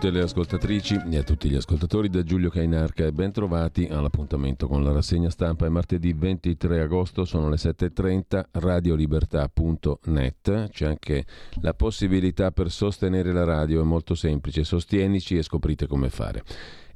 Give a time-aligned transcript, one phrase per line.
[0.00, 4.66] Tutte le ascoltatrici e a tutti gli ascoltatori da Giulio Cainarca e ben trovati all'appuntamento
[4.66, 5.66] con la rassegna stampa.
[5.66, 10.70] È martedì 23 agosto, sono le 7.30, radiolibertà.net.
[10.70, 11.26] C'è anche
[11.60, 16.44] la possibilità per sostenere la radio, è molto semplice, sostienici e scoprite come fare.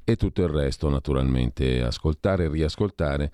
[0.03, 3.31] E tutto il resto naturalmente, ascoltare e riascoltare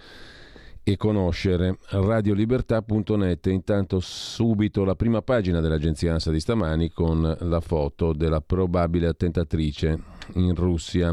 [0.82, 3.46] e conoscere radiolibertà.net.
[3.46, 9.98] Intanto subito la prima pagina dell'agenzia ANSA di stamani con la foto della probabile attentatrice
[10.34, 11.12] in Russia.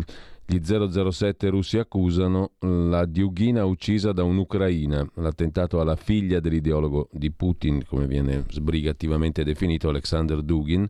[0.50, 5.06] Gli 007 russi accusano la Diughina uccisa da un'Ucraina.
[5.16, 10.88] L'attentato alla figlia dell'ideologo di Putin, come viene sbrigativamente definito Alexander Dugin,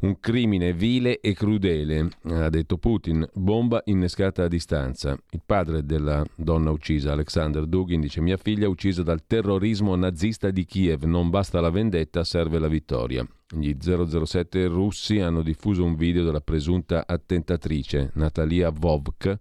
[0.00, 5.16] un crimine vile e crudele, ha detto Putin, bomba innescata a distanza.
[5.30, 10.64] Il padre della donna uccisa, Alexander Dugin, dice mia figlia uccisa dal terrorismo nazista di
[10.64, 13.26] Kiev, non basta la vendetta, serve la vittoria.
[13.50, 19.36] Gli 007 russi hanno diffuso un video della presunta attentatrice, Natalia Vovk,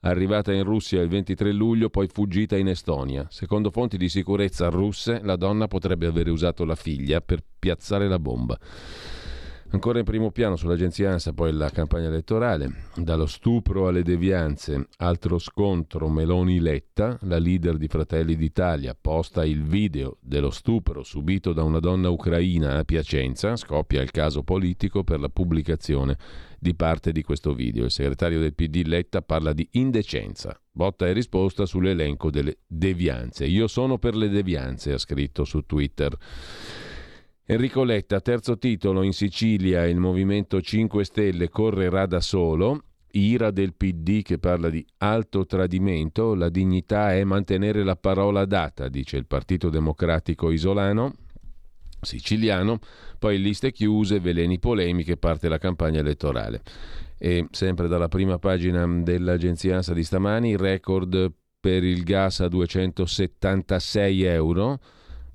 [0.00, 3.26] arrivata in Russia il 23 luglio, poi fuggita in Estonia.
[3.30, 8.18] Secondo fonti di sicurezza russe, la donna potrebbe aver usato la figlia per piazzare la
[8.18, 8.58] bomba.
[9.70, 15.38] Ancora in primo piano sull'agenzia ANSA poi la campagna elettorale, dallo stupro alle devianze, altro
[15.38, 21.80] scontro Meloni-Letta, la leader di Fratelli d'Italia posta il video dello stupro subito da una
[21.80, 26.16] donna ucraina a Piacenza, scoppia il caso politico per la pubblicazione
[26.58, 27.84] di parte di questo video.
[27.84, 33.44] Il segretario del PD Letta parla di indecenza, botta e risposta sull'elenco delle devianze.
[33.44, 36.16] Io sono per le devianze, ha scritto su Twitter.
[37.50, 42.82] Enrico Letta, terzo titolo in Sicilia, il Movimento 5 Stelle correrà da solo.
[43.12, 48.88] Ira del PD che parla di alto tradimento, la dignità è mantenere la parola data,
[48.88, 51.14] dice il Partito Democratico isolano,
[52.02, 52.80] siciliano,
[53.18, 56.60] poi liste chiuse, veleni polemiche, parte la campagna elettorale.
[57.16, 64.22] E sempre dalla prima pagina dell'agenzia ANSA di stamani, record per il gas a 276
[64.24, 64.78] euro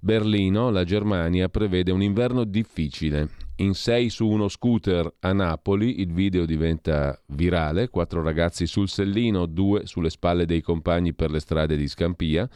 [0.03, 3.29] Berlino, la Germania, prevede un inverno difficile.
[3.59, 9.45] In 6 su uno scooter a Napoli il video diventa virale, quattro ragazzi sul sellino,
[9.45, 12.49] due sulle spalle dei compagni per le strade di Scampia.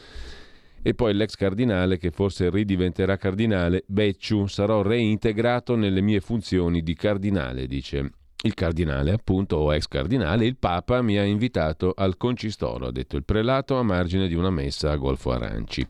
[0.81, 6.96] E poi l'ex cardinale che forse ridiventerà cardinale, Becciu, sarò reintegrato nelle mie funzioni di
[6.96, 8.12] cardinale, dice.
[8.44, 13.16] Il cardinale, appunto, o ex cardinale, il Papa mi ha invitato al concistoro, ha detto
[13.16, 15.88] il prelato a margine di una messa a Golfo Aranci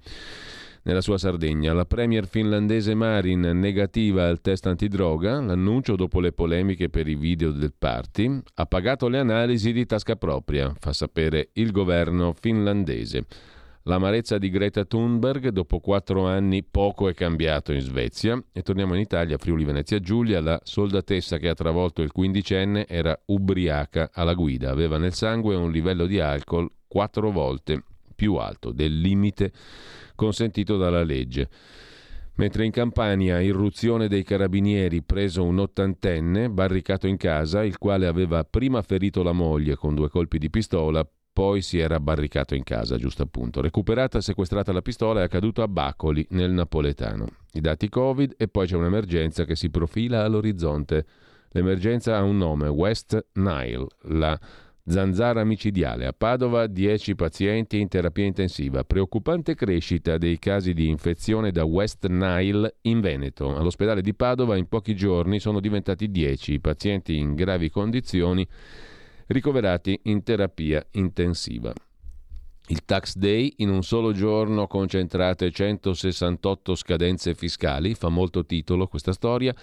[0.88, 1.74] nella sua Sardegna.
[1.74, 7.52] La premier finlandese Marin negativa al test antidroga, l'annuncio dopo le polemiche per i video
[7.52, 13.26] del party, ha pagato le analisi di tasca propria, fa sapere il governo finlandese.
[13.84, 18.42] L'amarezza di Greta Thunberg, dopo quattro anni poco è cambiato in Svezia.
[18.52, 23.18] E torniamo in Italia, Friuli Venezia Giulia, la soldatessa che ha travolto il quindicenne era
[23.28, 27.84] ubriaca alla guida, aveva nel sangue un livello di alcol quattro volte
[28.18, 29.54] più alto del limite
[30.16, 31.48] consentito dalla legge.
[32.38, 38.44] Mentre in Campania, irruzione dei carabinieri, preso un ottantenne, barricato in casa, il quale aveva
[38.44, 42.98] prima ferito la moglie con due colpi di pistola, poi si era barricato in casa,
[42.98, 43.62] giusto appunto.
[43.62, 47.28] Recuperata e sequestrata la pistola è accaduto a Bacoli, nel napoletano.
[47.54, 51.06] I dati Covid e poi c'è un'emergenza che si profila all'orizzonte.
[51.52, 54.40] L'emergenza ha un nome, West Nile, la
[54.90, 56.06] Zanzara micidiale.
[56.06, 58.86] A Padova 10 pazienti in terapia intensiva.
[58.86, 63.54] Preoccupante crescita dei casi di infezione da West Nile in Veneto.
[63.54, 68.48] All'ospedale di Padova in pochi giorni sono diventati 10 i pazienti in gravi condizioni
[69.28, 71.74] ricoverati in terapia intensiva.
[72.70, 79.14] Il tax day in un solo giorno concentrate 168 scadenze fiscali, fa molto titolo questa
[79.14, 79.56] storia,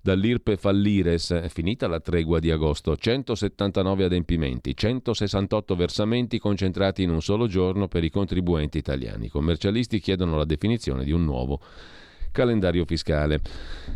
[0.00, 7.20] dall'IRPE fallires, è finita la tregua di agosto, 179 adempimenti, 168 versamenti concentrati in un
[7.20, 9.26] solo giorno per i contribuenti italiani.
[9.26, 11.60] I commercialisti chiedono la definizione di un nuovo
[12.32, 13.40] calendario fiscale.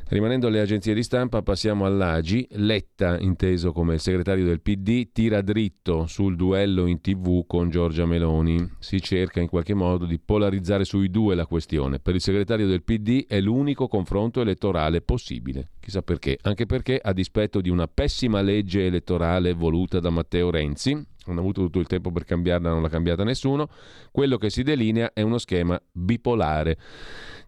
[0.09, 2.47] Rimanendo alle agenzie di stampa, passiamo all'AGI.
[2.53, 8.07] Letta, inteso come il segretario del PD, tira dritto sul duello in tv con Giorgia
[8.07, 8.75] Meloni.
[8.79, 11.99] Si cerca in qualche modo di polarizzare sui due la questione.
[11.99, 15.71] Per il segretario del PD è l'unico confronto elettorale possibile.
[15.81, 21.05] Chissà perché, anche perché a dispetto di una pessima legge elettorale voluta da Matteo Renzi,
[21.27, 23.69] hanno avuto tutto il tempo per cambiarla, non l'ha cambiata nessuno,
[24.13, 26.79] quello che si delinea è uno schema bipolare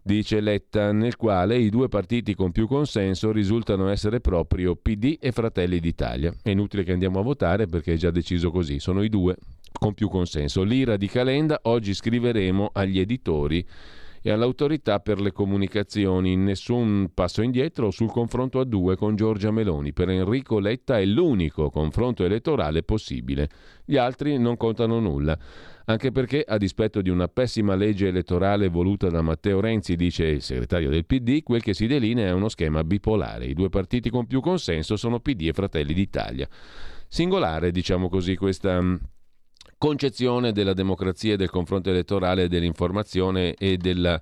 [0.09, 5.31] dice Letta, nel quale i due partiti con più consenso risultano essere proprio PD e
[5.31, 6.33] Fratelli d'Italia.
[6.41, 9.35] È inutile che andiamo a votare perché è già deciso così, sono i due
[9.71, 10.63] con più consenso.
[10.63, 13.63] L'ira di Calenda oggi scriveremo agli editori
[14.21, 16.35] e all'autorità per le comunicazioni.
[16.35, 19.93] Nessun passo indietro sul confronto a due con Giorgia Meloni.
[19.93, 23.49] Per Enrico Letta è l'unico confronto elettorale possibile.
[23.85, 25.37] Gli altri non contano nulla.
[25.85, 30.41] Anche perché, a dispetto di una pessima legge elettorale voluta da Matteo Renzi, dice il
[30.43, 33.45] segretario del PD, quel che si delinea è uno schema bipolare.
[33.45, 36.47] I due partiti con più consenso sono PD e Fratelli d'Italia.
[37.07, 38.79] Singolare, diciamo così, questa
[39.79, 44.21] concezione della democrazia del confronto elettorale, dell'informazione e della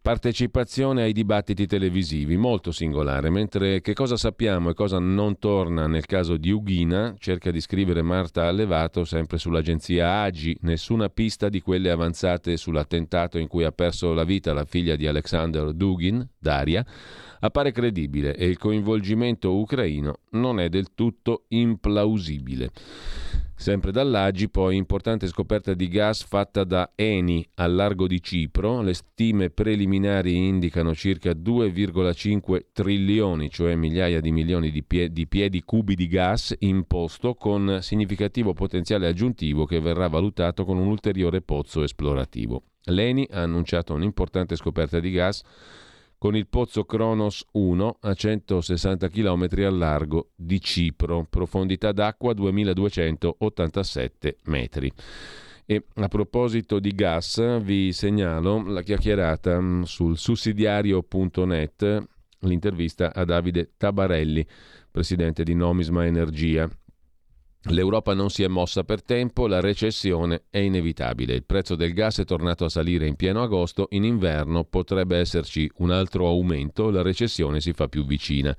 [0.00, 6.04] partecipazione ai dibattiti televisivi, molto singolare, mentre che cosa sappiamo e cosa non torna nel
[6.04, 11.90] caso di Ughina, cerca di scrivere Marta Allevato sempre sull'agenzia Agi, nessuna pista di quelle
[11.90, 16.84] avanzate sull'attentato in cui ha perso la vita la figlia di Alexander Dugin, Daria,
[17.40, 22.70] appare credibile e il coinvolgimento ucraino non è del tutto implausibile.
[23.64, 28.82] Sempre dall'Agi, poi, importante scoperta di gas fatta da Eni al largo di Cipro.
[28.82, 35.62] Le stime preliminari indicano circa 2,5 trilioni, cioè migliaia di milioni di, pie- di piedi
[35.62, 41.40] cubi di gas in posto, con significativo potenziale aggiuntivo che verrà valutato con un ulteriore
[41.40, 42.64] pozzo esplorativo.
[42.88, 45.42] L'Eni ha annunciato un'importante scoperta di gas
[46.18, 54.38] con il pozzo Kronos 1 a 160 km al largo di Cipro, profondità d'acqua 2287
[54.44, 54.90] metri.
[55.66, 62.04] E a proposito di gas, vi segnalo la chiacchierata mm, sul sussidiario.net,
[62.40, 64.46] l'intervista a Davide Tabarelli,
[64.90, 66.68] presidente di Nomisma Energia.
[67.68, 71.34] L'Europa non si è mossa per tempo, la recessione è inevitabile.
[71.34, 75.70] Il prezzo del gas è tornato a salire in pieno agosto, in inverno potrebbe esserci
[75.78, 78.54] un altro aumento, la recessione si fa più vicina.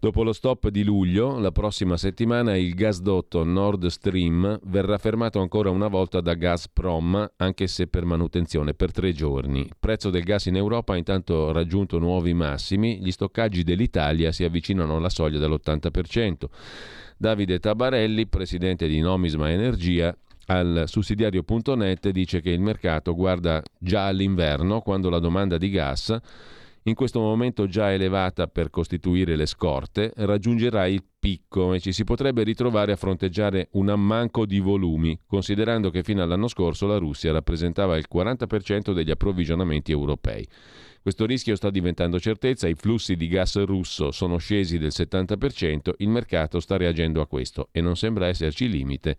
[0.00, 5.70] Dopo lo stop di luglio, la prossima settimana il gasdotto Nord Stream verrà fermato ancora
[5.70, 9.60] una volta da Gazprom, anche se per manutenzione, per tre giorni.
[9.60, 14.44] Il prezzo del gas in Europa ha intanto raggiunto nuovi massimi, gli stoccaggi dell'Italia si
[14.44, 16.44] avvicinano alla soglia dell'80%.
[17.20, 20.16] Davide Tabarelli, presidente di Nomisma Energia,
[20.46, 26.16] al sussidiario.net dice che il mercato guarda già all'inverno quando la domanda di gas,
[26.84, 32.04] in questo momento già elevata per costituire le scorte, raggiungerà il picco e ci si
[32.04, 37.32] potrebbe ritrovare a fronteggiare un ammanco di volumi, considerando che fino all'anno scorso la Russia
[37.32, 40.46] rappresentava il 40% degli approvvigionamenti europei.
[41.08, 46.08] Questo rischio sta diventando certezza, i flussi di gas russo sono scesi del 70%, il
[46.10, 49.16] mercato sta reagendo a questo e non sembra esserci limite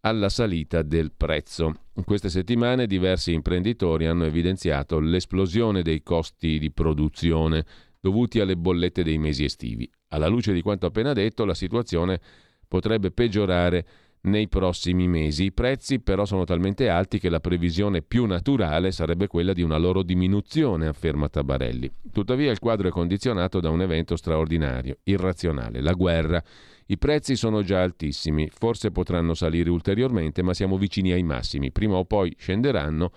[0.00, 1.74] alla salita del prezzo.
[1.96, 7.66] In queste settimane diversi imprenditori hanno evidenziato l'esplosione dei costi di produzione
[8.00, 9.86] dovuti alle bollette dei mesi estivi.
[10.08, 12.22] Alla luce di quanto appena detto, la situazione
[12.66, 13.86] potrebbe peggiorare
[14.22, 15.44] nei prossimi mesi.
[15.44, 19.78] I prezzi però sono talmente alti che la previsione più naturale sarebbe quella di una
[19.78, 21.90] loro diminuzione, afferma Tabarelli.
[22.12, 26.42] Tuttavia il quadro è condizionato da un evento straordinario, irrazionale, la guerra.
[26.86, 31.72] I prezzi sono già altissimi, forse potranno salire ulteriormente, ma siamo vicini ai massimi.
[31.72, 33.12] Prima o poi scenderanno,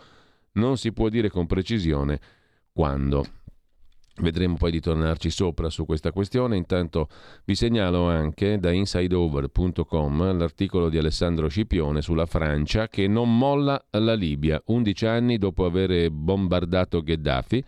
[0.54, 2.20] non si può dire con precisione
[2.72, 3.26] quando.
[4.18, 6.56] Vedremo poi di tornarci sopra su questa questione.
[6.56, 7.10] Intanto
[7.44, 14.14] vi segnalo anche da insideover.com l'articolo di Alessandro Scipione sulla Francia che non molla la
[14.14, 14.62] Libia.
[14.68, 17.62] 11 anni dopo aver bombardato Gheddafi,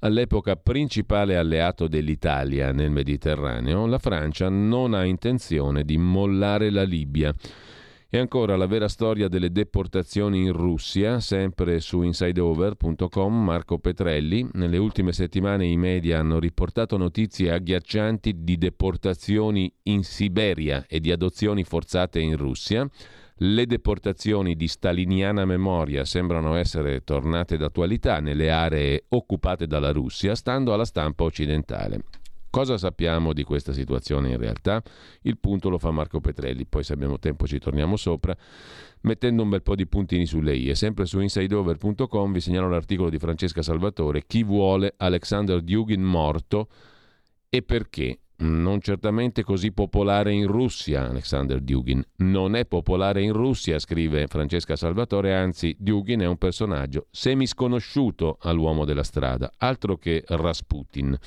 [0.00, 7.34] all'epoca principale alleato dell'Italia nel Mediterraneo, la Francia non ha intenzione di mollare la Libia.
[8.08, 14.46] E ancora la vera storia delle deportazioni in Russia, sempre su insideover.com, Marco Petrelli.
[14.52, 21.10] Nelle ultime settimane i media hanno riportato notizie agghiaccianti di deportazioni in Siberia e di
[21.10, 22.88] adozioni forzate in Russia.
[23.38, 30.72] Le deportazioni di staliniana memoria sembrano essere tornate d'attualità nelle aree occupate dalla Russia, stando
[30.72, 32.04] alla stampa occidentale.
[32.56, 34.82] Cosa sappiamo di questa situazione in realtà?
[35.24, 38.34] Il punto lo fa Marco Petrelli, poi se abbiamo tempo ci torniamo sopra,
[39.02, 40.70] mettendo un bel po' di puntini sulle i.
[40.70, 46.70] E sempre su insideover.com vi segnalo l'articolo di Francesca Salvatore, Chi vuole Alexander Dugin morto
[47.50, 48.20] e perché?
[48.36, 52.02] Non certamente così popolare in Russia, Alexander Dugin.
[52.16, 58.86] Non è popolare in Russia, scrive Francesca Salvatore, anzi Dugin è un personaggio semisconosciuto all'uomo
[58.86, 61.18] della strada, altro che Rasputin.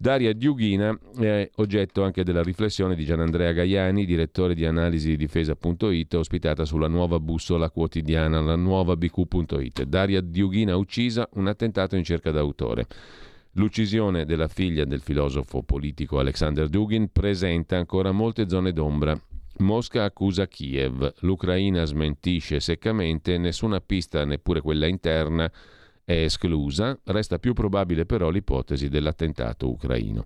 [0.00, 6.14] Daria Diughina è oggetto anche della riflessione di Gianandrea Gaiani, direttore di analisi di difesa.it,
[6.14, 9.82] ospitata sulla nuova bussola quotidiana, la nuova bq.it.
[9.82, 12.86] Daria Diughina uccisa, un attentato in cerca d'autore.
[13.54, 19.20] L'uccisione della figlia del filosofo politico Alexander Dugin presenta ancora molte zone d'ombra.
[19.58, 25.50] Mosca accusa Kiev, l'Ucraina smentisce seccamente, nessuna pista, neppure quella interna,
[26.08, 30.24] è esclusa, resta più probabile però l'ipotesi dell'attentato ucraino.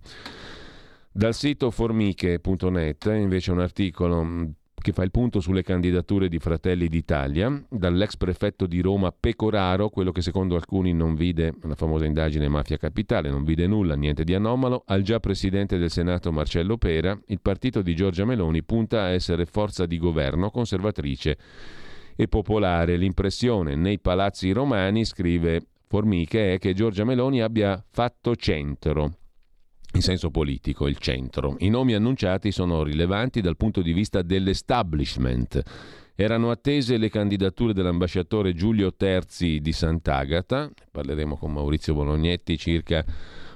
[1.10, 4.44] Dal sito formiche.net invece un articolo mm,
[4.76, 10.12] che fa il punto sulle candidature di Fratelli d'Italia, dall'ex prefetto di Roma Pecoraro, quello
[10.12, 14.34] che secondo alcuni non vide la famosa indagine mafia capitale, non vide nulla, niente di
[14.34, 19.08] anomalo, al già presidente del Senato Marcello Pera, il partito di Giorgia Meloni punta a
[19.08, 21.36] essere forza di governo conservatrice
[22.14, 22.96] e popolare.
[22.96, 29.18] L'impressione nei palazzi romani, scrive Formiche è che Giorgia Meloni abbia fatto centro
[29.92, 31.56] in senso politico, il centro.
[31.58, 35.60] I nomi annunciati sono rilevanti dal punto di vista dell'establishment.
[36.14, 43.04] Erano attese le candidature dell'ambasciatore Giulio Terzi di Sant'Agata, parleremo con Maurizio Bolognetti circa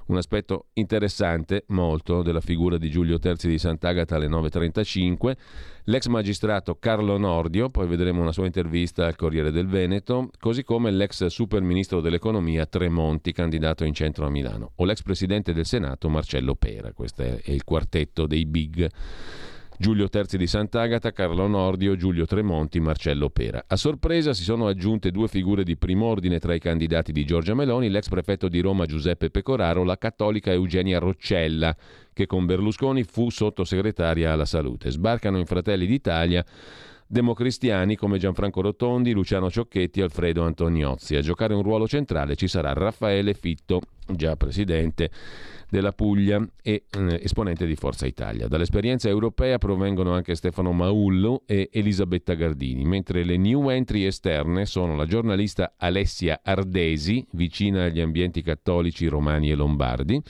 [0.06, 5.36] un aspetto interessante molto della figura di Giulio Terzi di Sant'Agata alle 9.35,
[5.84, 10.90] l'ex magistrato Carlo Nordio, poi vedremo una sua intervista al Corriere del Veneto, così come
[10.90, 16.08] l'ex super ministro dell'economia Tremonti, candidato in centro a Milano, o l'ex presidente del Senato
[16.08, 18.88] Marcello Pera, questo è il quartetto dei big.
[19.78, 23.62] Giulio Terzi di Sant'Agata, Carlo Nordio, Giulio Tremonti, Marcello Pera.
[23.66, 27.90] A sorpresa si sono aggiunte due figure di prim'ordine tra i candidati di Giorgia Meloni,
[27.90, 31.76] l'ex prefetto di Roma Giuseppe Pecoraro, la cattolica Eugenia Roccella,
[32.12, 34.90] che con Berlusconi fu sottosegretaria alla salute.
[34.90, 36.44] Sbarcano in Fratelli d'Italia
[37.06, 41.16] democristiani come Gianfranco Rotondi, Luciano Ciocchetti e Alfredo Antoniozzi.
[41.16, 45.10] A giocare un ruolo centrale ci sarà Raffaele Fitto, già presidente
[45.68, 48.48] della Puglia e eh, esponente di Forza Italia.
[48.48, 54.96] Dall'esperienza europea provengono anche Stefano Maullo e Elisabetta Gardini, mentre le new entry esterne sono
[54.96, 60.20] la giornalista Alessia Ardesi, vicina agli ambienti cattolici romani e lombardi,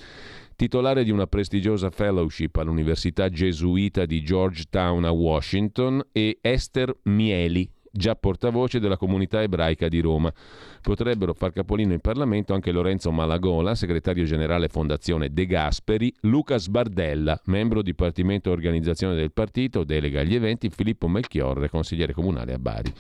[0.56, 8.14] titolare di una prestigiosa fellowship all'Università Gesuita di Georgetown a Washington, e Esther Mieli, già
[8.14, 10.32] portavoce della comunità ebraica di Roma.
[10.80, 17.40] Potrebbero far capolino in Parlamento anche Lorenzo Malagola, segretario generale Fondazione De Gasperi, Lucas Bardella,
[17.46, 22.92] membro Dipartimento Organizzazione del Partito, delega agli eventi, Filippo Melchiorre, consigliere comunale a Bari.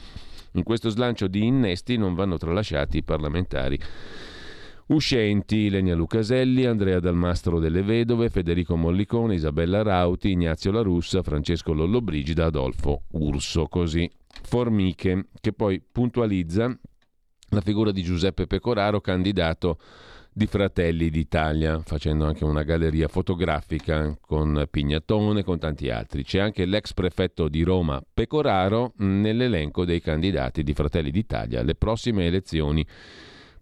[0.52, 3.78] In questo slancio di innesti non vanno tralasciati i parlamentari
[4.88, 11.72] Uscenti, Lenia Lucaselli, Andrea Dalmastro delle Vedove, Federico Mollicone, Isabella Rauti, Ignazio La Russa, Francesco
[11.72, 14.08] Lollobrigida, Adolfo Urso, così.
[14.42, 16.76] Formiche, che poi puntualizza
[17.50, 19.78] la figura di Giuseppe Pecoraro, candidato
[20.36, 26.24] di Fratelli d'Italia, facendo anche una galleria fotografica con Pignatone, con tanti altri.
[26.24, 32.26] C'è anche l'ex prefetto di Roma Pecoraro nell'elenco dei candidati di Fratelli d'Italia alle prossime
[32.26, 32.86] elezioni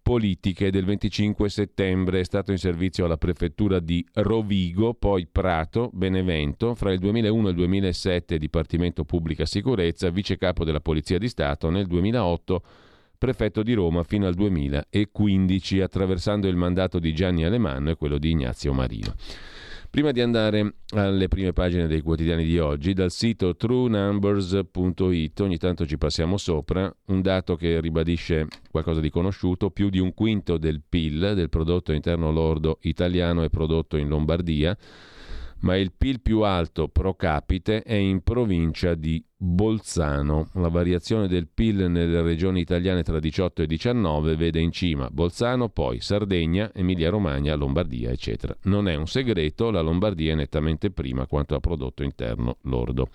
[0.05, 2.21] politiche del 25 settembre.
[2.21, 7.51] È stato in servizio alla prefettura di Rovigo, poi Prato, Benevento, fra il 2001 e
[7.51, 12.63] il 2007 Dipartimento Pubblica Sicurezza, vice capo della Polizia di Stato, nel 2008
[13.17, 18.31] prefetto di Roma fino al 2015, attraversando il mandato di Gianni Alemanno e quello di
[18.31, 19.15] Ignazio Marino.
[19.95, 25.87] Prima di andare alle prime pagine dei quotidiani di oggi, dal sito truenumbers.it, ogni tanto
[25.87, 30.83] ci passiamo sopra, un dato che ribadisce qualcosa di conosciuto, più di un quinto del
[30.83, 34.77] PIL, del prodotto interno lordo italiano, è prodotto in Lombardia,
[35.61, 40.49] ma il PIL più alto pro capite è in provincia di Bolzano.
[40.55, 45.69] La variazione del PIL nelle regioni italiane tra 18 e 19 vede in cima Bolzano,
[45.69, 48.57] poi Sardegna, Emilia-Romagna, Lombardia, eccetera.
[48.63, 53.11] Non è un segreto, la Lombardia è nettamente prima quanto a prodotto interno lordo.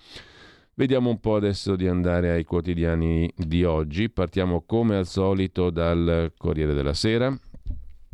[0.74, 4.08] Vediamo un po' adesso di andare ai quotidiani di oggi.
[4.08, 7.36] Partiamo come al solito dal Corriere della Sera.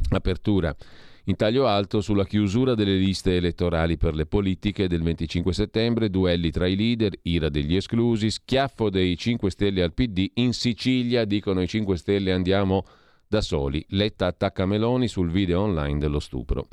[0.08, 0.74] Apertura
[1.28, 6.52] In taglio alto sulla chiusura delle liste elettorali per le politiche del 25 settembre, duelli
[6.52, 11.62] tra i leader, ira degli esclusi, schiaffo dei 5 Stelle al PD, in Sicilia dicono
[11.62, 12.84] i 5 Stelle andiamo
[13.26, 16.68] da soli, Letta attacca Meloni sul video online dello stupro.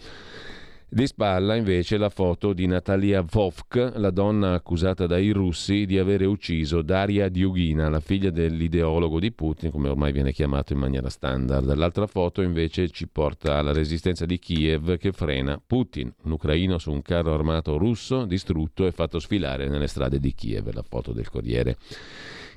[0.94, 6.26] Di spalla invece la foto di Natalia Vovk, la donna accusata dai russi di avere
[6.26, 11.74] ucciso Daria Diugina, la figlia dell'ideologo di Putin, come ormai viene chiamato in maniera standard.
[11.74, 16.92] L'altra foto invece ci porta alla resistenza di Kiev che frena Putin, un ucraino su
[16.92, 21.28] un carro armato russo distrutto e fatto sfilare nelle strade di Kiev, la foto del
[21.28, 21.76] Corriere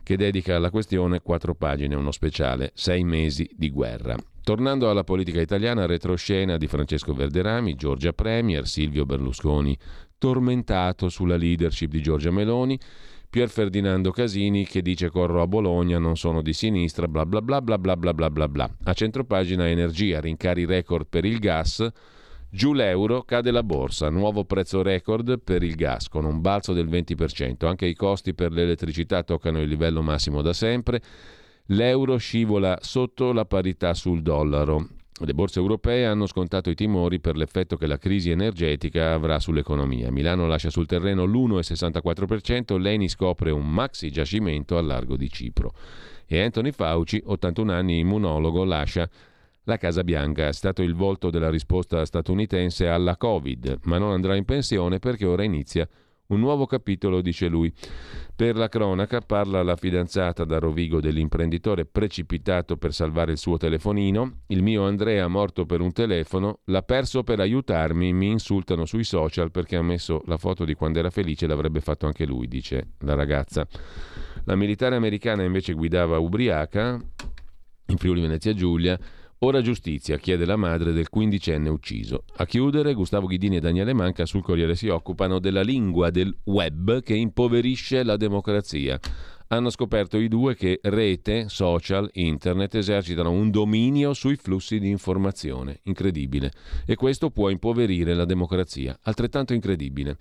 [0.07, 4.15] che dedica alla questione quattro pagine, uno speciale, sei mesi di guerra.
[4.41, 9.77] Tornando alla politica italiana, retroscena di Francesco Verderami, Giorgia Premier, Silvio Berlusconi
[10.17, 12.79] tormentato sulla leadership di Giorgia Meloni,
[13.29, 17.61] Pier Ferdinando Casini che dice corro a Bologna, non sono di sinistra, bla bla bla
[17.61, 18.77] bla bla bla bla bla bla.
[18.85, 21.85] A centropagina energia, rincari record per il gas,
[22.51, 26.89] giù l'euro, cade la borsa, nuovo prezzo record per il gas con un balzo del
[26.89, 31.03] 20%, anche i costi per l'elettricità toccano il livello massimo da sempre
[31.71, 34.89] l'euro scivola sotto la parità sul dollaro.
[35.19, 40.13] Le borse europee hanno scontato i timori per l'effetto che la crisi energetica avrà sull'economia.
[40.13, 45.73] Milano lascia sul terreno l'1,64%, Leni scopre un maxi giacimento al largo di Cipro.
[46.27, 49.09] E Anthony Fauci, 81 anni immunologo, lascia
[49.67, 50.49] la Casa Bianca.
[50.49, 55.27] È stato il volto della risposta statunitense alla Covid, ma non andrà in pensione perché
[55.27, 55.89] ora inizia
[56.29, 57.73] un nuovo capitolo, dice lui.
[58.35, 64.41] Per la cronaca parla la fidanzata da Rovigo dell'imprenditore precipitato per salvare il suo telefonino.
[64.49, 69.51] Il mio Andrea morto per un telefono, l'ha perso per aiutarmi, mi insultano sui social
[69.51, 73.15] perché ha messo la foto di quando era felice, l'avrebbe fatto anche lui, dice la
[73.15, 73.67] ragazza.
[74.45, 77.01] La militare americana invece guidava ubriaca
[77.89, 78.99] in Friuli Venezia Giulia
[79.41, 82.25] Ora giustizia, chiede la madre del quindicenne ucciso.
[82.37, 87.03] A chiudere, Gustavo Ghidini e Daniele Manca sul Corriere si occupano della lingua del web
[87.03, 88.99] che impoverisce la democrazia.
[89.49, 95.81] Hanno scoperto i due che rete, social, internet esercitano un dominio sui flussi di informazione.
[95.83, 96.51] Incredibile.
[96.87, 98.99] E questo può impoverire la democrazia.
[99.03, 100.17] Altrettanto incredibile.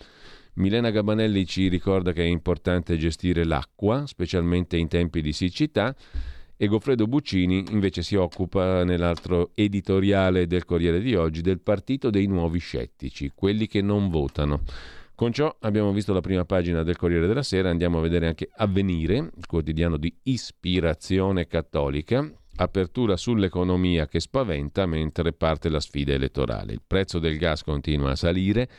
[0.55, 5.95] Milena Gabanelli ci ricorda che è importante gestire l'acqua, specialmente in tempi di siccità
[6.57, 12.27] e Goffredo Buccini invece si occupa nell'altro editoriale del Corriere di oggi del partito dei
[12.27, 14.61] nuovi scettici, quelli che non votano.
[15.15, 18.49] Con ciò abbiamo visto la prima pagina del Corriere della Sera, andiamo a vedere anche
[18.53, 26.73] Avvenire, il quotidiano di ispirazione cattolica, apertura sull'economia che spaventa mentre parte la sfida elettorale.
[26.73, 28.69] Il prezzo del gas continua a salire,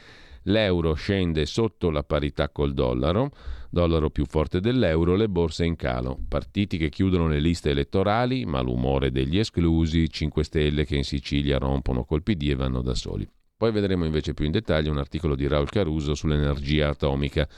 [0.46, 3.30] l'euro scende sotto la parità col dollaro,
[3.70, 6.18] dollaro più forte dell'euro, le borse in calo.
[6.28, 12.04] Partiti che chiudono le liste elettorali, malumore degli esclusi, 5 Stelle che in Sicilia rompono
[12.04, 13.28] col PD e vanno da soli.
[13.56, 17.48] Poi vedremo invece più in dettaglio un articolo di Raul Caruso sull'energia atomica.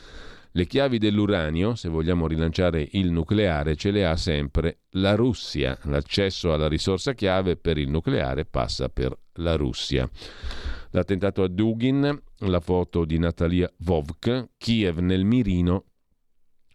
[0.52, 5.76] Le chiavi dell'uranio, se vogliamo rilanciare il nucleare, ce le ha sempre la Russia.
[5.84, 10.08] L'accesso alla risorsa chiave per il nucleare passa per la Russia.
[10.90, 15.84] L'attentato a Dugin, la foto di Natalia Vovk, Kiev nel mirino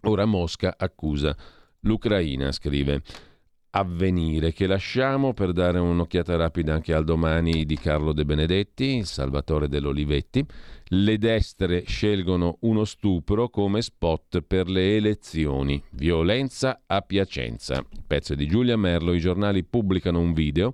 [0.06, 1.36] Ora Mosca accusa
[1.82, 3.02] l'Ucraina, scrive
[3.76, 9.70] Avvenire, che lasciamo per dare un'occhiata rapida anche al domani di Carlo De Benedetti, salvatore
[9.70, 10.46] dell'Olivetti.
[10.88, 15.82] Le destre scelgono uno stupro come spot per le elezioni.
[15.92, 17.84] Violenza a Piacenza.
[18.06, 20.74] Pezzo di Giulia Merlo, i giornali pubblicano un video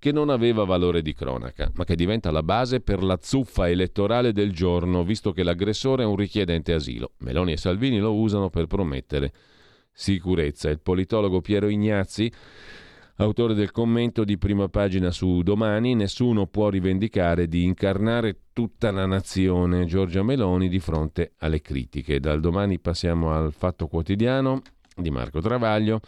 [0.00, 4.32] che non aveva valore di cronaca, ma che diventa la base per la zuffa elettorale
[4.32, 7.12] del giorno, visto che l'aggressore è un richiedente asilo.
[7.18, 9.30] Meloni e Salvini lo usano per promettere
[9.92, 10.70] sicurezza.
[10.70, 12.32] Il politologo Piero Ignazzi,
[13.16, 19.04] autore del commento di prima pagina su Domani, nessuno può rivendicare di incarnare tutta la
[19.04, 22.20] nazione Giorgia Meloni di fronte alle critiche.
[22.20, 24.62] Dal domani passiamo al Fatto Quotidiano
[24.96, 26.00] di Marco Travaglio.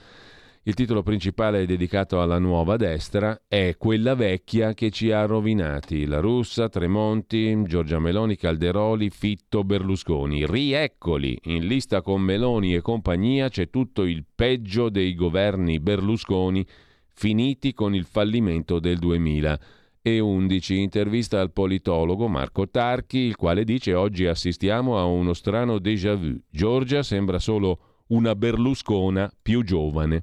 [0.65, 6.07] Il titolo principale è dedicato alla nuova destra, è quella vecchia che ci ha rovinati.
[6.07, 10.47] La russa, Tremonti, Giorgia Meloni, Calderoli, Fitto, Berlusconi.
[10.47, 11.37] Rieccoli!
[11.47, 16.65] In lista con Meloni e compagnia c'è tutto il peggio dei governi Berlusconi
[17.13, 19.59] finiti con il fallimento del 2000
[20.01, 20.79] e 11.
[20.79, 26.39] Intervista al politologo Marco Tarchi, il quale dice oggi assistiamo a uno strano déjà vu.
[26.49, 30.23] Giorgia sembra solo una Berluscona più giovane.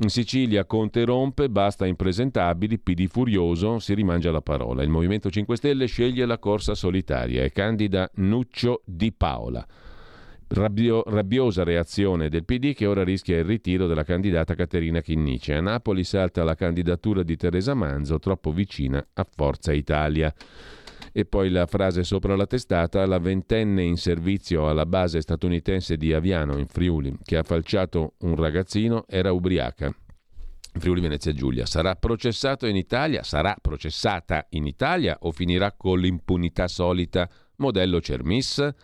[0.00, 4.84] In Sicilia Conte rompe, basta impresentabili, PD furioso, si rimangia la parola.
[4.84, 9.66] Il Movimento 5 Stelle sceglie la corsa solitaria e candida Nuccio Di Paola.
[10.50, 15.52] Rabbio, rabbiosa reazione del PD che ora rischia il ritiro della candidata Caterina Chinnici.
[15.52, 20.32] A Napoli salta la candidatura di Teresa Manzo, troppo vicina a Forza Italia.
[21.18, 26.12] E poi la frase sopra la testata, la ventenne in servizio alla base statunitense di
[26.12, 29.92] Aviano in Friuli, che ha falciato un ragazzino, era ubriaca.
[30.74, 36.68] Friuli Venezia Giulia sarà processato in Italia, sarà processata in Italia o finirà con l'impunità
[36.68, 38.74] solita modello Cermis?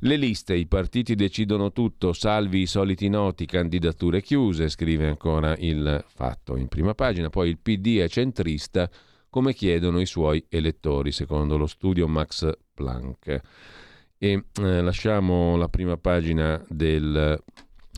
[0.00, 6.04] Le liste, i partiti decidono tutto, salvi i soliti noti, candidature chiuse, scrive ancora il
[6.08, 7.30] fatto in prima pagina.
[7.30, 8.90] Poi il PD è centrista,
[9.30, 13.40] come chiedono i suoi elettori, secondo lo studio Max Planck.
[14.18, 17.42] E eh, lasciamo la prima pagina del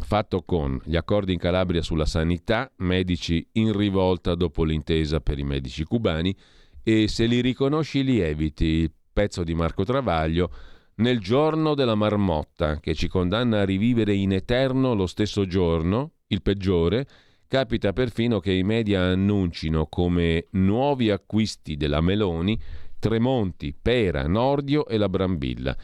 [0.03, 5.45] fatto con gli accordi in Calabria sulla sanità, medici in rivolta dopo l'intesa per i
[5.45, 6.37] medici cubani
[6.83, 10.51] e se li riconosci li eviti, il pezzo di Marco Travaglio
[10.97, 16.43] nel giorno della marmotta, che ci condanna a rivivere in eterno lo stesso giorno, il
[16.43, 17.07] peggiore,
[17.53, 22.59] capita perfino che i media annuncino come nuovi acquisti della Meloni
[22.99, 25.77] Tremonti, Pera, Nordio e la Brambilla.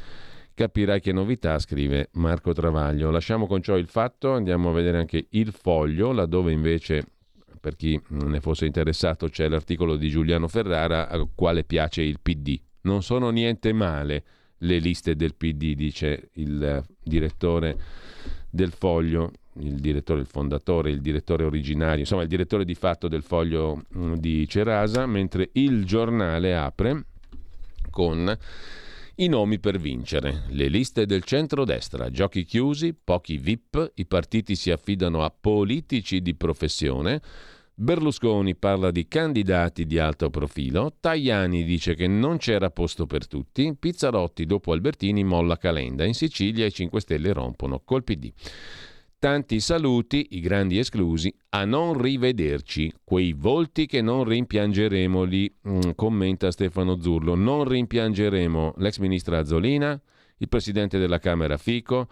[0.54, 3.10] Capirai che novità, scrive Marco Travaglio.
[3.10, 7.04] Lasciamo con ciò il fatto, andiamo a vedere anche il foglio, laddove invece,
[7.60, 12.58] per chi ne fosse interessato, c'è l'articolo di Giuliano Ferrara, a quale piace il PD.
[12.84, 14.24] Non sono niente male
[14.56, 17.78] le liste del PD, dice il direttore
[18.48, 23.22] del foglio, il direttore, il fondatore, il direttore originario, insomma il direttore di fatto del
[23.22, 27.04] foglio mm, di Cerasa, mentre il giornale apre
[27.90, 28.36] con
[29.20, 34.70] i nomi per vincere, le liste del centro-destra, giochi chiusi, pochi VIP, i partiti si
[34.70, 37.20] affidano a politici di professione,
[37.80, 43.72] Berlusconi parla di candidati di alto profilo, Tajani dice che non c'era posto per tutti,
[43.78, 48.32] Pizzarotti dopo Albertini molla Calenda, in Sicilia i 5 Stelle rompono col PD.
[49.20, 55.80] Tanti saluti, i grandi esclusi, a non rivederci, quei volti che non rimpiangeremo, li mm,
[55.96, 60.00] commenta Stefano Zurlo, non rimpiangeremo l'ex ministra Azzolina,
[60.36, 62.06] il presidente della Camera Fico,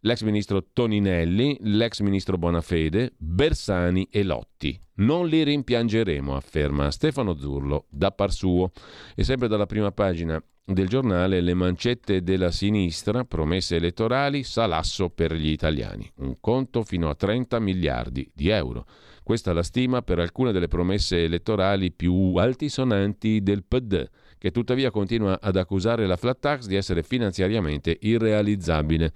[0.00, 4.78] l'ex ministro Toninelli, l'ex ministro Bonafede, Bersani e Lotti.
[4.96, 8.70] Non li rimpiangeremo, afferma Stefano Zurlo da par suo.
[9.14, 10.38] E sempre dalla prima pagina
[10.72, 16.10] del giornale le mancette della sinistra, promesse elettorali, salasso per gli italiani.
[16.16, 18.86] Un conto fino a 30 miliardi di euro.
[19.22, 24.90] Questa è la stima per alcune delle promesse elettorali più altisonanti del PD, che tuttavia
[24.90, 29.12] continua ad accusare la flat tax di essere finanziariamente irrealizzabile.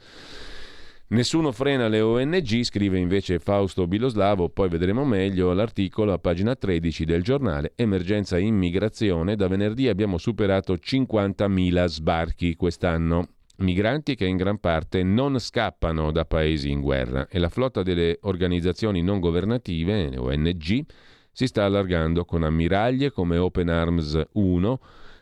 [1.06, 7.04] Nessuno frena le ONG, scrive invece Fausto Biloslavo, poi vedremo meglio l'articolo a pagina 13
[7.04, 13.28] del giornale Emergenza immigrazione, da venerdì abbiamo superato 50.000 sbarchi quest'anno.
[13.58, 18.18] Migranti che in gran parte non scappano da paesi in guerra e la flotta delle
[18.22, 20.84] organizzazioni non governative, le ONG,
[21.30, 24.80] si sta allargando con ammiraglie come Open Arms 1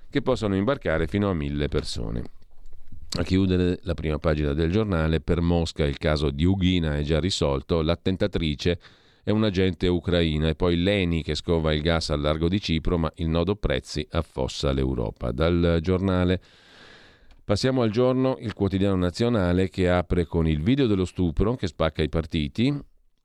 [0.09, 2.23] che possono imbarcare fino a mille persone.
[3.15, 7.21] A chiudere la prima pagina del giornale, per Mosca il caso di Ughina è già
[7.21, 8.81] risolto, l'attentatrice
[9.23, 12.97] è un agente ucraina e poi l'ENI che scova il gas al largo di Cipro,
[12.97, 15.31] ma il nodo prezzi affossa l'Europa.
[15.31, 16.41] Dal giornale
[17.45, 22.03] passiamo al giorno, il quotidiano nazionale che apre con il video dello stupro che spacca
[22.03, 22.75] i partiti,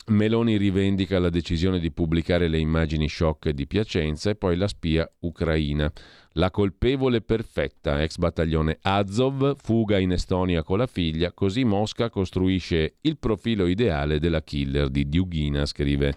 [0.09, 5.09] Meloni rivendica la decisione di pubblicare le immagini shock di Piacenza e poi la spia
[5.19, 5.91] ucraina.
[6.33, 12.95] La colpevole perfetta, ex battaglione Azov, fuga in Estonia con la figlia, così Mosca costruisce
[13.01, 16.15] il profilo ideale della killer di Diughina, scrive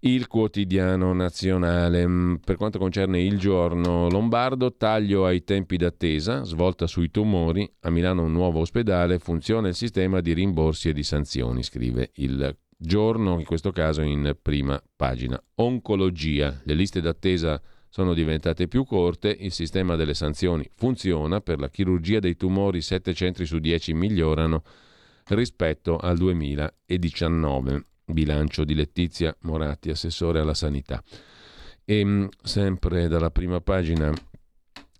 [0.00, 2.06] il quotidiano nazionale.
[2.06, 7.90] Mm, per quanto concerne il giorno lombardo, taglio ai tempi d'attesa, svolta sui tumori, a
[7.90, 13.38] Milano un nuovo ospedale, funziona il sistema di rimborsi e di sanzioni, scrive il giorno,
[13.38, 15.42] in questo caso in prima pagina.
[15.56, 17.60] Oncologia, le liste d'attesa
[17.90, 23.12] sono diventate più corte, il sistema delle sanzioni funziona, per la chirurgia dei tumori 7
[23.12, 24.62] centri su 10 migliorano
[25.28, 27.84] rispetto al 2019.
[28.06, 31.02] Bilancio di Letizia Moratti, assessore alla sanità.
[31.84, 34.12] E mm, sempre dalla prima pagina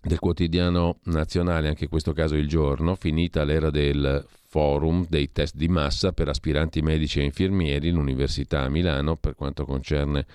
[0.01, 5.55] del quotidiano nazionale, anche in questo caso il giorno, finita l'era del forum dei test
[5.55, 10.25] di massa per aspiranti medici e infermieri, l'Università a Milano, per quanto concerne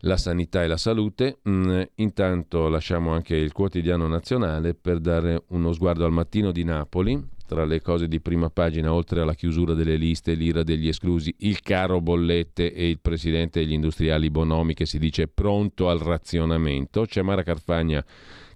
[0.00, 1.38] la sanità e la salute.
[1.48, 7.32] Mm, intanto lasciamo anche il quotidiano nazionale per dare uno sguardo al mattino di Napoli.
[7.46, 11.60] Tra le cose di prima pagina, oltre alla chiusura delle liste, l'ira degli esclusi, il
[11.60, 17.20] caro bollette e il presidente degli industriali Bonomi che si dice pronto al razionamento, c'è
[17.20, 18.02] Mara Carfagna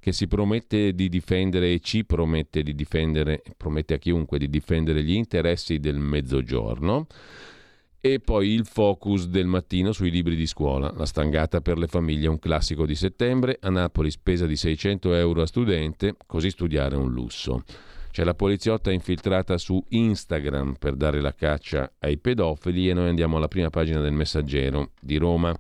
[0.01, 5.03] che si promette di difendere e ci promette di difendere, promette a chiunque di difendere
[5.03, 7.07] gli interessi del mezzogiorno.
[8.01, 12.29] E poi il focus del mattino sui libri di scuola, la stangata per le famiglie,
[12.29, 17.11] un classico di settembre, a Napoli spesa di 600 euro a studente, così studiare un
[17.11, 17.65] lusso.
[18.11, 23.37] C'è la poliziotta infiltrata su Instagram per dare la caccia ai pedofili e noi andiamo
[23.37, 25.57] alla prima pagina del Messaggero di Roma.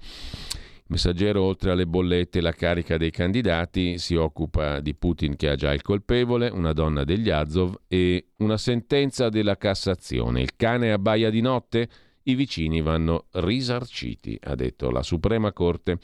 [0.90, 5.74] Messaggero, oltre alle bollette la carica dei candidati, si occupa di Putin che ha già
[5.74, 10.40] il colpevole, una donna degli Azov e una sentenza della Cassazione.
[10.40, 11.88] Il cane abbaia di notte?
[12.22, 15.98] I vicini vanno risarciti, ha detto la Suprema Corte.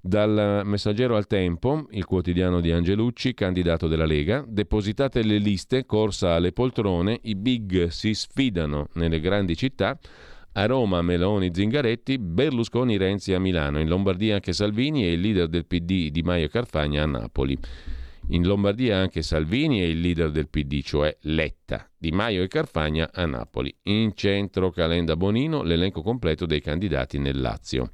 [0.00, 6.34] Dal Messaggero al Tempo, il quotidiano di Angelucci, candidato della Lega, depositate le liste, corsa
[6.34, 9.98] alle poltrone, i big si sfidano nelle grandi città,
[10.52, 15.48] a Roma Meloni Zingaretti, Berlusconi Renzi a Milano, in Lombardia anche Salvini e il leader
[15.48, 17.58] del PD Di Maio Carfagna a Napoli.
[18.28, 23.10] In Lombardia anche Salvini e il leader del PD, cioè Letta, Di Maio e Carfagna
[23.12, 23.74] a Napoli.
[23.84, 27.90] In centro Calenda Bonino l'elenco completo dei candidati nel Lazio.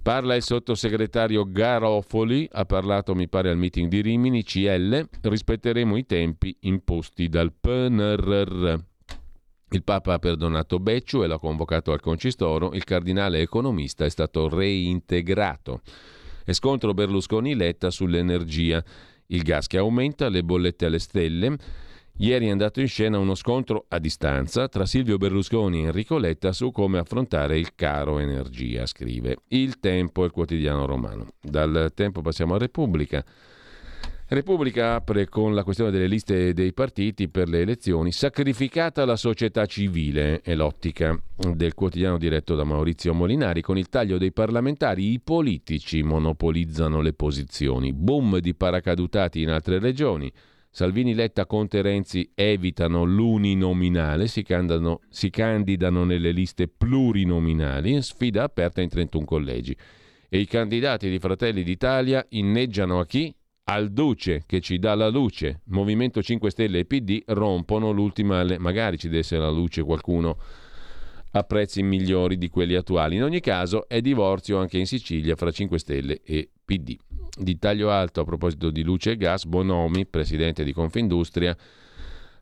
[0.00, 6.06] Parla il sottosegretario Garofoli, ha parlato mi pare al meeting di Rimini, CL, rispetteremo i
[6.06, 8.87] tempi imposti dal PNRR.
[9.70, 14.48] Il Papa ha perdonato Becciu e l'ha convocato al concistoro, il cardinale economista è stato
[14.48, 15.82] reintegrato.
[16.44, 18.82] E scontro Berlusconi-Letta sull'energia,
[19.26, 21.56] il gas che aumenta, le bollette alle stelle,
[22.20, 26.50] Ieri è andato in scena uno scontro a distanza tra Silvio Berlusconi e Enrico Letta
[26.52, 31.34] su come affrontare il caro energia, scrive Il Tempo, il quotidiano romano.
[31.40, 33.24] Dal Tempo passiamo a Repubblica.
[34.30, 39.64] Repubblica apre con la questione delle liste dei partiti per le elezioni, sacrificata la società
[39.64, 41.18] civile, è l'ottica
[41.54, 47.14] del quotidiano diretto da Maurizio Molinari, con il taglio dei parlamentari i politici monopolizzano le
[47.14, 50.30] posizioni, boom di paracadutati in altre regioni,
[50.68, 58.82] Salvini, Letta, Conte, Renzi evitano l'uninominale, si candidano, si candidano nelle liste plurinominali, sfida aperta
[58.82, 59.74] in 31 collegi.
[60.28, 63.34] E i candidati di Fratelli d'Italia inneggiano a chi?
[63.70, 65.60] Al Duce che ci dà la luce.
[65.66, 70.38] Movimento 5 Stelle e PD rompono l'ultima, magari ci desse la luce qualcuno
[71.32, 73.16] a prezzi migliori di quelli attuali.
[73.16, 76.96] In ogni caso è divorzio anche in Sicilia fra 5 Stelle e PD
[77.38, 81.54] di taglio alto a proposito di luce e gas, Bonomi, presidente di Confindustria,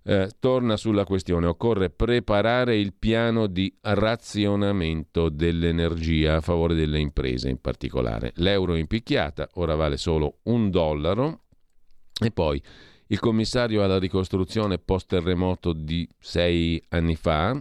[0.06, 1.46] eh, torna sulla questione.
[1.46, 8.32] Occorre preparare il piano di razionamento dell'energia a favore delle imprese in particolare.
[8.36, 11.40] L'euro in picchiata ora vale solo un dollaro
[12.22, 12.62] e poi
[13.08, 17.60] il commissario alla ricostruzione post terremoto di sei anni fa,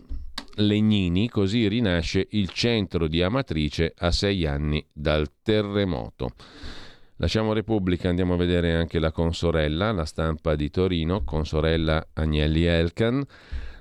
[0.57, 6.29] Legnini, così rinasce il centro di Amatrice a sei anni dal terremoto.
[7.17, 13.23] Lasciamo Repubblica, andiamo a vedere anche la consorella, la stampa di Torino, consorella Agnelli Elkan.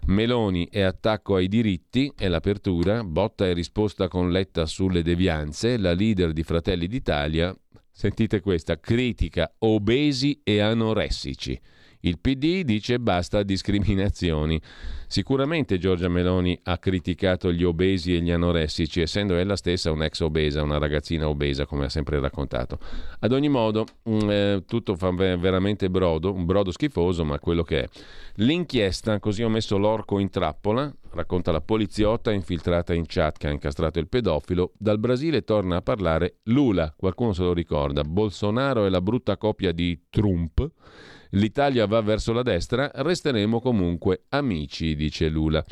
[0.07, 5.95] Meloni e attacco ai diritti è l'apertura, botta e risposta con letta sulle devianze, la
[5.95, 7.53] leader di Fratelli d'Italia,
[7.91, 11.61] sentite questa, critica obesi e anoressici.
[12.07, 14.61] Il PD dice basta discriminazioni.
[15.07, 20.63] Sicuramente Giorgia Meloni ha criticato gli obesi e gli anoressici, essendo ella stessa un'ex obesa,
[20.63, 22.79] una ragazzina obesa, come ha sempre raccontato.
[23.21, 27.85] Ad ogni modo, mm, eh, tutto fa veramente brodo, un brodo schifoso, ma quello che
[27.85, 27.89] è.
[28.35, 33.51] L'inchiesta, così ho messo l'orco in trappola, racconta la poliziotta infiltrata in chat che ha
[33.51, 34.73] incastrato il pedofilo.
[34.77, 39.73] Dal Brasile torna a parlare Lula, qualcuno se lo ricorda, Bolsonaro è la brutta copia
[39.73, 40.71] di Trump
[41.35, 45.65] l'Italia va verso la destra, resteremo comunque amici, dice Lula.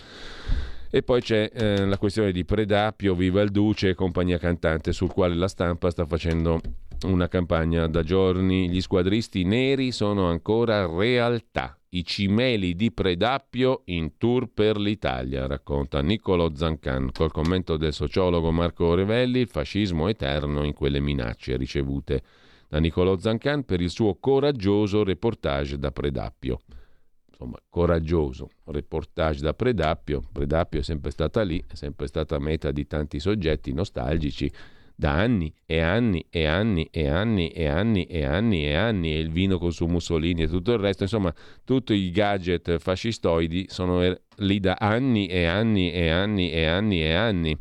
[0.95, 5.11] E poi c'è eh, la questione di Predapio, Viva il Duce e compagnia cantante, sul
[5.11, 6.61] quale la stampa sta facendo
[7.05, 8.69] una campagna da giorni.
[8.69, 11.77] Gli squadristi neri sono ancora realtà.
[11.95, 18.51] I cimeli di Predappio in tour per l'Italia, racconta Niccolo Zancan, col commento del sociologo
[18.51, 22.23] Marco Revelli, il fascismo eterno in quelle minacce ricevute
[22.73, 26.61] da Niccolò Zancan per il suo coraggioso reportage da Predappio.
[27.29, 30.23] Insomma, coraggioso reportage da Predappio.
[30.33, 34.51] Predappio è sempre stata lì, è sempre stata meta di tanti soggetti nostalgici
[34.95, 39.19] da anni e anni e anni e anni e anni e anni e anni e
[39.19, 44.01] il vino con su Mussolini e tutto il resto, insomma, tutti i gadget fascistoidi sono
[44.01, 47.59] er, lì da anni e anni e anni e anni e anni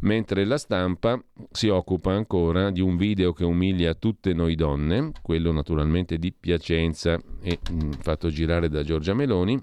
[0.00, 5.50] mentre la stampa si occupa ancora di un video che umilia tutte noi donne, quello
[5.52, 9.60] naturalmente di Piacenza e mh, mm, fatto girare da Giorgia Meloni.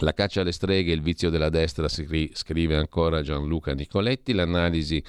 [0.00, 5.02] La caccia alle streghe, il vizio della destra, scrive ancora Gianluca Nicoletti, l'analisi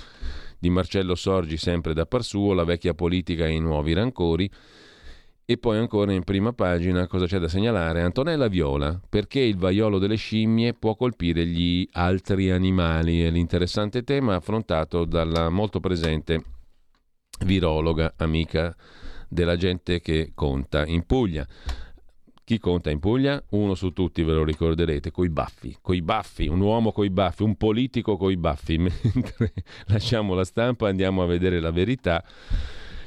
[0.58, 4.50] di Marcello Sorgi sempre da par suo, la vecchia politica e i nuovi rancori.
[5.52, 8.04] E poi ancora in prima pagina cosa c'è da segnalare?
[8.04, 13.24] Antonella Viola, perché il vaiolo delle scimmie può colpire gli altri animali?
[13.24, 16.44] È l'interessante tema affrontato dalla molto presente
[17.46, 18.76] virologa, amica
[19.28, 21.48] della gente che conta in Puglia.
[22.44, 23.44] Chi conta in Puglia?
[23.50, 27.56] Uno su tutti, ve lo ricorderete, coi baffi, coi baffi, un uomo coi baffi, un
[27.56, 28.78] politico coi baffi.
[28.78, 29.54] Mentre
[29.88, 32.24] lasciamo la stampa andiamo a vedere la verità.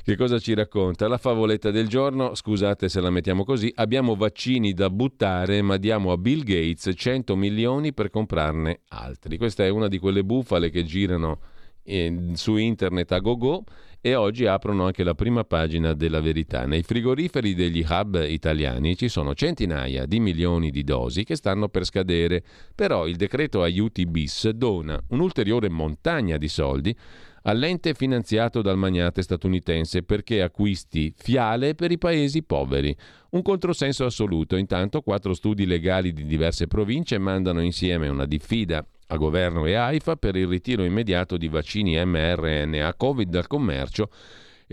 [0.05, 1.07] Che cosa ci racconta?
[1.07, 6.11] La favoletta del giorno, scusate se la mettiamo così, abbiamo vaccini da buttare ma diamo
[6.11, 9.37] a Bill Gates 100 milioni per comprarne altri.
[9.37, 11.39] Questa è una di quelle bufale che girano
[11.85, 13.63] eh, su internet a go-go
[14.01, 16.67] e oggi aprono anche la prima pagina della verità.
[16.67, 21.85] Nei frigoriferi degli hub italiani ci sono centinaia di milioni di dosi che stanno per
[21.85, 22.43] scadere,
[22.75, 26.97] però il decreto aiuti bis dona un'ulteriore montagna di soldi
[27.43, 32.95] all'ente finanziato dal magnate statunitense perché acquisti fiale per i paesi poveri.
[33.31, 34.57] Un controsenso assoluto.
[34.57, 40.17] Intanto quattro studi legali di diverse province mandano insieme una diffida a governo e AIFA
[40.17, 44.11] per il ritiro immediato di vaccini mRNA Covid dal commercio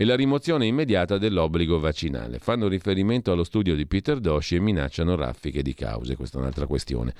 [0.00, 2.38] e la rimozione immediata dell'obbligo vaccinale.
[2.38, 6.16] Fanno riferimento allo studio di Peter Doshi e minacciano raffiche di cause.
[6.16, 7.12] Questa è un'altra questione.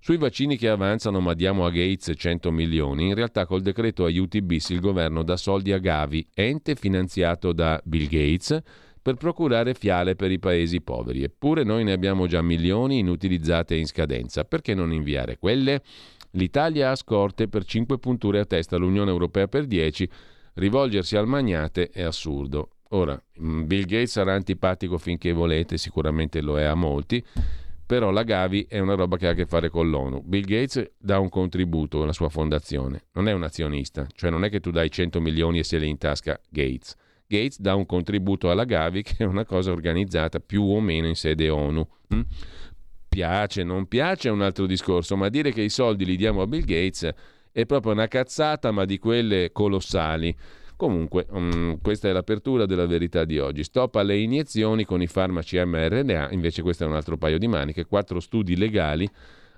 [0.00, 4.40] Sui vaccini che avanzano ma diamo a Gates 100 milioni, in realtà col decreto aiuti
[4.40, 8.62] bis il governo dà soldi a Gavi, ente finanziato da Bill Gates,
[9.02, 11.24] per procurare fiale per i paesi poveri.
[11.24, 14.44] Eppure noi ne abbiamo già milioni inutilizzate in scadenza.
[14.44, 15.82] Perché non inviare quelle?
[16.30, 20.08] L'Italia ha scorte per 5 punture a testa, l'Unione Europea per 10.
[20.54, 22.70] Rivolgersi al magnate è assurdo.
[22.90, 27.24] Ora, mm, Bill Gates sarà antipatico finché volete, sicuramente lo è a molti,
[27.86, 30.22] però la Gavi è una roba che ha a che fare con l'ONU.
[30.22, 34.50] Bill Gates dà un contributo alla sua fondazione, non è un azionista, cioè non è
[34.50, 36.96] che tu dai 100 milioni e se li in tasca Gates.
[37.26, 41.16] Gates dà un contributo alla Gavi che è una cosa organizzata più o meno in
[41.16, 41.88] sede ONU.
[42.08, 42.20] Hm?
[43.08, 46.46] Piace, non piace è un altro discorso, ma dire che i soldi li diamo a
[46.46, 47.10] Bill Gates
[47.52, 50.34] è proprio una cazzata, ma di quelle colossali.
[50.74, 53.62] Comunque, um, questa è l'apertura della verità di oggi.
[53.62, 57.84] Stop alle iniezioni con i farmaci mRNA, invece questo è un altro paio di maniche.
[57.84, 59.08] Quattro studi legali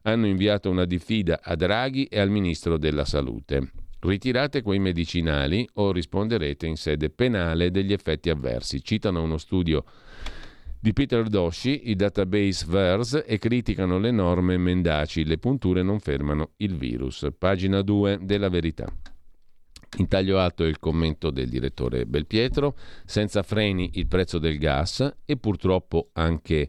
[0.02, 3.70] hanno inviato una diffida a Draghi e al Ministro della Salute.
[4.00, 8.82] Ritirate quei medicinali o risponderete in sede penale degli effetti avversi.
[8.82, 9.82] Citano uno studio
[10.84, 15.24] di Peter Doshi, i database VERS, e criticano le norme mendaci.
[15.24, 17.26] Le punture non fermano il virus.
[17.38, 18.86] Pagina 2 della verità.
[19.96, 25.38] In taglio alto il commento del direttore Belpietro, senza freni il prezzo del gas e
[25.38, 26.68] purtroppo anche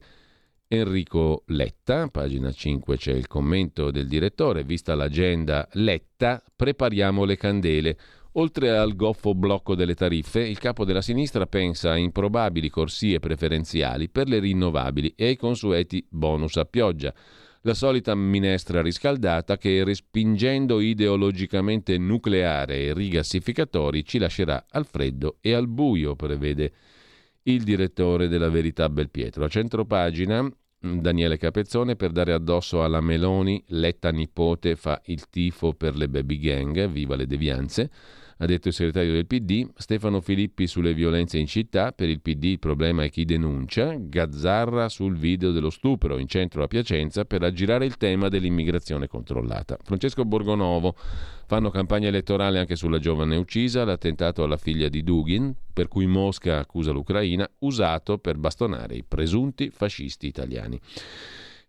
[0.70, 7.98] Enrico Letta, pagina 5 c'è il commento del direttore, vista l'agenda Letta, prepariamo le candele.
[8.38, 14.10] Oltre al goffo blocco delle tariffe, il capo della sinistra pensa a improbabili corsie preferenziali
[14.10, 17.14] per le rinnovabili e ai consueti bonus a pioggia.
[17.62, 25.54] La solita minestra riscaldata che, respingendo ideologicamente nucleare e rigassificatori, ci lascerà al freddo e
[25.54, 26.74] al buio, prevede
[27.44, 29.46] il direttore della Verità Belpietro.
[29.46, 30.46] A centropagina
[30.78, 36.38] Daniele Capezzone per dare addosso alla Meloni, Letta nipote fa il tifo per le baby
[36.38, 37.90] gang, viva le devianze
[38.38, 42.44] ha detto il segretario del PD, Stefano Filippi sulle violenze in città, per il PD
[42.46, 47.44] il problema è chi denuncia, Gazzarra sul video dello stupro in centro a Piacenza per
[47.44, 49.78] aggirare il tema dell'immigrazione controllata.
[49.82, 50.96] Francesco Borgonovo
[51.48, 56.60] fanno campagna elettorale anche sulla giovane uccisa, l'attentato alla figlia di Dugin, per cui Mosca
[56.60, 60.80] accusa l'Ucraina, usato per bastonare i presunti fascisti italiani.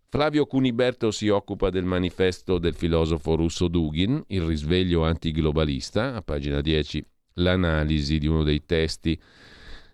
[0.09, 6.61] Flavio Cuniberto si occupa del manifesto del filosofo russo Dugin, il risveglio antiglobalista, a pagina
[6.61, 9.19] 10 l'analisi di uno dei testi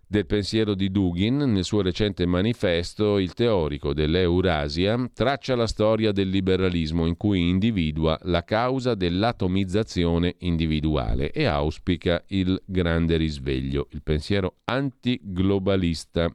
[0.06, 6.30] del pensiero di Dugin, nel suo recente manifesto, il teorico dell'Eurasia traccia la storia del
[6.30, 14.58] liberalismo in cui individua la causa dell'atomizzazione individuale e auspica il grande risveglio, il pensiero
[14.65, 16.32] antiglobalista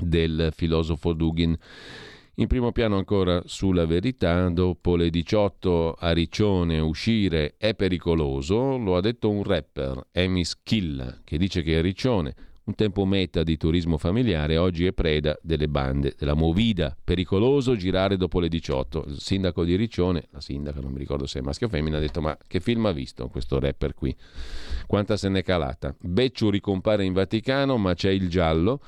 [0.00, 1.58] del filosofo Dugin.
[2.38, 8.94] In primo piano ancora sulla verità, dopo le 18 a Riccione uscire è pericoloso, lo
[8.94, 13.96] ha detto un rapper, Emis Killa, che dice che Riccione, un tempo meta di turismo
[13.96, 19.04] familiare, oggi è preda delle bande, della movida, pericoloso girare dopo le 18.
[19.06, 22.00] Il sindaco di Riccione, la sindaca, non mi ricordo se è maschio o femmina, ha
[22.00, 24.14] detto ma che film ha visto questo rapper qui?
[24.86, 25.96] Quanta se n'è calata?
[25.98, 28.82] Becciu ricompare in Vaticano, ma c'è il giallo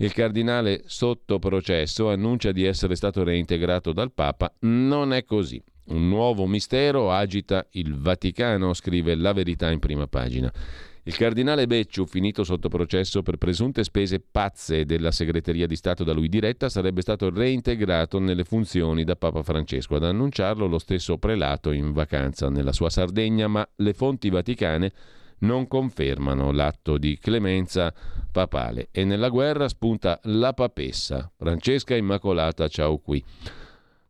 [0.00, 4.52] il cardinale sotto processo annuncia di essere stato reintegrato dal Papa.
[4.60, 5.62] Non è così.
[5.88, 10.50] Un nuovo mistero agita il Vaticano, scrive La Verità in prima pagina.
[11.02, 16.12] Il cardinale Becciu, finito sotto processo per presunte spese pazze della segreteria di Stato da
[16.12, 19.96] lui diretta, sarebbe stato reintegrato nelle funzioni da Papa Francesco.
[19.96, 24.92] Ad annunciarlo lo stesso prelato in vacanza nella sua Sardegna, ma le fonti vaticane
[25.40, 27.92] non confermano l'atto di clemenza
[28.30, 33.22] papale e nella guerra spunta la papessa, Francesca Immacolata ciao qui.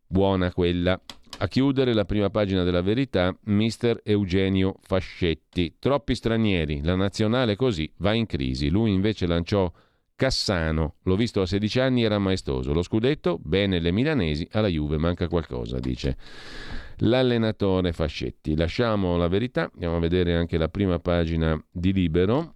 [0.07, 0.99] Buona quella.
[1.37, 5.77] A chiudere la prima pagina della verità, mister Eugenio Fascetti.
[5.79, 8.69] Troppi stranieri, la nazionale così va in crisi.
[8.69, 9.71] Lui invece lanciò
[10.21, 12.73] Cassano, l'ho visto a 16 anni, era maestoso.
[12.73, 16.15] Lo scudetto, bene le milanesi, alla Juve manca qualcosa, dice
[17.01, 18.55] l'allenatore Fascetti.
[18.55, 22.55] Lasciamo la verità, andiamo a vedere anche la prima pagina di Libero.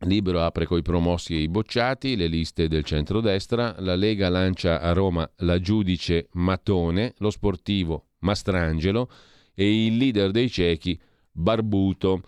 [0.00, 4.92] Libero apre coi promossi e i bocciati, le liste del centrodestra, la Lega lancia a
[4.92, 9.08] Roma la giudice Matone, lo sportivo Mastrangelo
[9.54, 10.98] e il leader dei ciechi
[11.30, 12.22] Barbuto,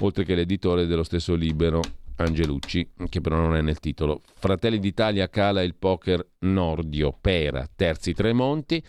[0.00, 1.82] oltre che l'editore dello stesso Libero
[2.16, 4.22] Angelucci, che però non è nel titolo.
[4.34, 8.82] Fratelli d'Italia cala il poker Nordio, Pera, Terzi Tremonti,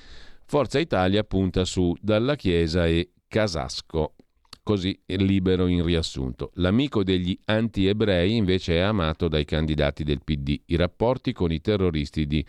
[0.49, 4.15] Forza Italia punta su Dalla Chiesa e Casasco.
[4.63, 6.49] Così libero in riassunto.
[6.55, 10.59] L'amico degli anti-ebrei invece è amato dai candidati del PD.
[10.65, 12.43] I rapporti con i terroristi di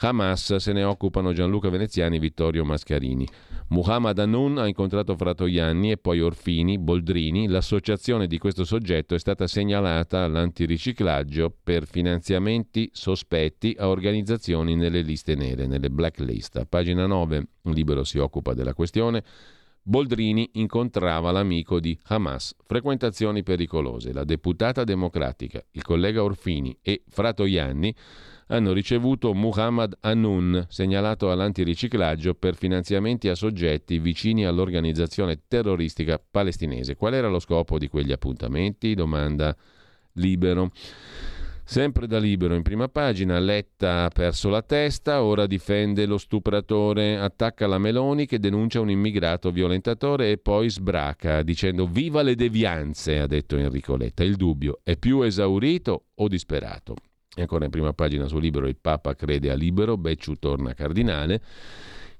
[0.00, 3.26] Hamas se ne occupano Gianluca Veneziani e Vittorio Mascarini.
[3.70, 7.48] Muhammad Anun ha incontrato Fratoianni e poi Orfini, Boldrini.
[7.48, 15.34] L'associazione di questo soggetto è stata segnalata all'antiriciclaggio per finanziamenti sospetti a organizzazioni nelle liste
[15.34, 16.56] nere, nelle blacklist.
[16.58, 19.24] A pagina 9 Libero si occupa della questione.
[19.82, 22.54] Boldrini incontrava l'amico di Hamas.
[22.64, 24.12] Frequentazioni pericolose.
[24.12, 27.94] La deputata democratica, il collega Orfini e Fratoianni
[28.48, 36.96] hanno ricevuto Muhammad Anun, segnalato all'antiriciclaggio per finanziamenti a soggetti vicini all'organizzazione terroristica palestinese.
[36.96, 38.94] Qual era lo scopo di quegli appuntamenti?
[38.94, 39.54] Domanda
[40.12, 40.70] libero.
[41.62, 47.18] Sempre da libero in prima pagina, Letta ha perso la testa, ora difende lo stupratore,
[47.18, 53.18] attacca la Meloni che denuncia un immigrato violentatore e poi sbraca dicendo viva le devianze,
[53.18, 54.24] ha detto Enrico Letta.
[54.24, 56.94] Il dubbio è più esaurito o disperato?
[57.38, 61.40] E ancora in prima pagina su Libero il Papa crede a Libero, Becciu torna cardinale.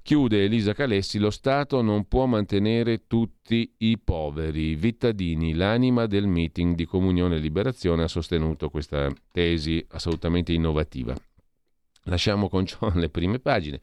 [0.01, 6.77] Chiude Elisa Calessi, lo Stato non può mantenere tutti i poveri, Vittadini, l'anima del meeting
[6.77, 11.16] di Comunione e Liberazione, ha sostenuto questa tesi assolutamente innovativa.
[12.05, 13.81] Lasciamo con ciò le prime pagine.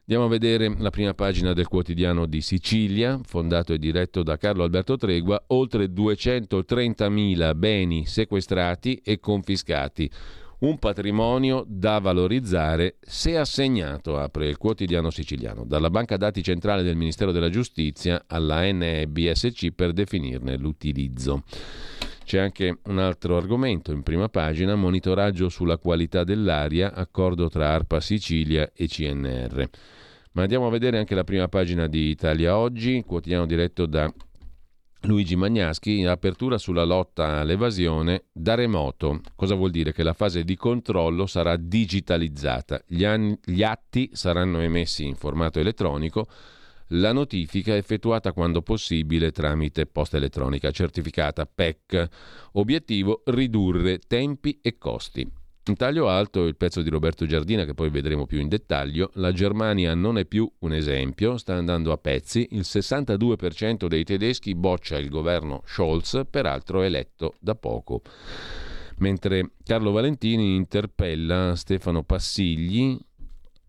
[0.00, 4.64] Andiamo a vedere la prima pagina del quotidiano di Sicilia, fondato e diretto da Carlo
[4.64, 10.10] Alberto Tregua, oltre 230.000 beni sequestrati e confiscati
[10.58, 16.96] un patrimonio da valorizzare se assegnato, apre il quotidiano siciliano, dalla banca dati centrale del
[16.96, 21.42] Ministero della Giustizia alla NBSC per definirne l'utilizzo.
[22.24, 28.00] C'è anche un altro argomento in prima pagina, monitoraggio sulla qualità dell'aria, accordo tra ARPA
[28.00, 29.68] Sicilia e CNR.
[30.32, 34.12] Ma andiamo a vedere anche la prima pagina di Italia Oggi, quotidiano diretto da
[35.06, 39.20] Luigi Magnaschi in apertura sulla lotta all'evasione da remoto.
[39.36, 39.92] Cosa vuol dire?
[39.92, 45.60] Che la fase di controllo sarà digitalizzata, gli, anni, gli atti saranno emessi in formato
[45.60, 46.26] elettronico,
[46.90, 52.08] la notifica effettuata quando possibile tramite posta elettronica certificata PEC.
[52.52, 55.28] Obiettivo ridurre tempi e costi.
[55.68, 59.32] In taglio alto il pezzo di Roberto Giardina che poi vedremo più in dettaglio, la
[59.32, 64.96] Germania non è più un esempio, sta andando a pezzi, il 62% dei tedeschi boccia
[64.96, 68.02] il governo Scholz, peraltro eletto da poco.
[68.98, 72.96] Mentre Carlo Valentini interpella Stefano Passigli,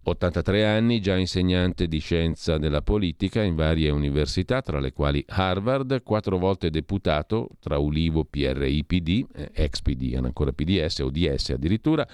[0.09, 6.01] 83 anni, già insegnante di scienza della politica in varie università, tra le quali Harvard,
[6.01, 12.07] quattro volte deputato tra Ulivo, PRI, PD, eh, ex PD, ancora PDS o DS addirittura.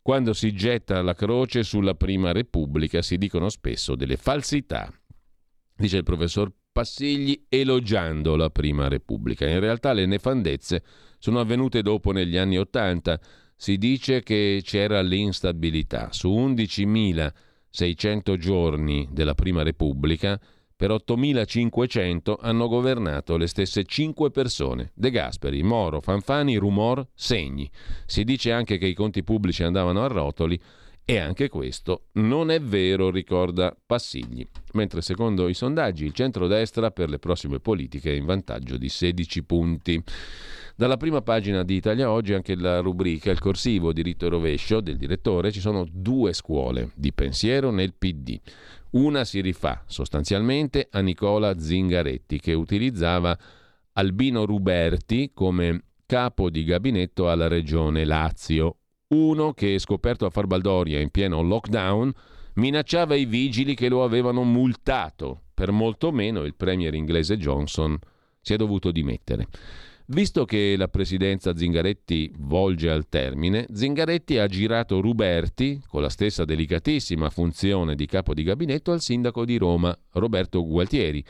[0.00, 4.92] Quando si getta la croce sulla Prima Repubblica si dicono spesso delle falsità,
[5.76, 9.48] dice il professor Passigli elogiando la Prima Repubblica.
[9.48, 10.82] In realtà le nefandezze
[11.18, 13.20] sono avvenute dopo negli anni Ottanta
[13.62, 16.08] si dice che c'era l'instabilità.
[16.10, 20.36] Su 11.600 giorni della Prima Repubblica,
[20.74, 24.90] per 8.500 hanno governato le stesse 5 persone.
[24.94, 27.70] De Gasperi, Moro, Fanfani, Rumor, Segni.
[28.04, 30.60] Si dice anche che i conti pubblici andavano a rotoli
[31.04, 34.46] e anche questo non è vero, ricorda Passigli.
[34.74, 39.42] Mentre secondo i sondaggi il centrodestra per le prossime politiche è in vantaggio di 16
[39.42, 40.02] punti.
[40.76, 44.96] Dalla prima pagina di Italia Oggi anche la rubrica Il corsivo diritto e rovescio del
[44.96, 48.40] direttore ci sono due scuole di pensiero nel PD.
[48.90, 53.36] Una si rifà sostanzialmente a Nicola Zingaretti che utilizzava
[53.94, 58.76] Albino Ruberti come capo di gabinetto alla regione Lazio.
[59.12, 62.12] Uno che, scoperto a far baldoria in pieno lockdown,
[62.54, 65.42] minacciava i vigili che lo avevano multato.
[65.52, 67.98] Per molto meno il premier inglese Johnson
[68.40, 69.48] si è dovuto dimettere.
[70.06, 76.44] Visto che la presidenza Zingaretti volge al termine, Zingaretti ha girato Ruberti, con la stessa
[76.44, 81.22] delicatissima funzione di capo di gabinetto, al sindaco di Roma, Roberto Gualtieri,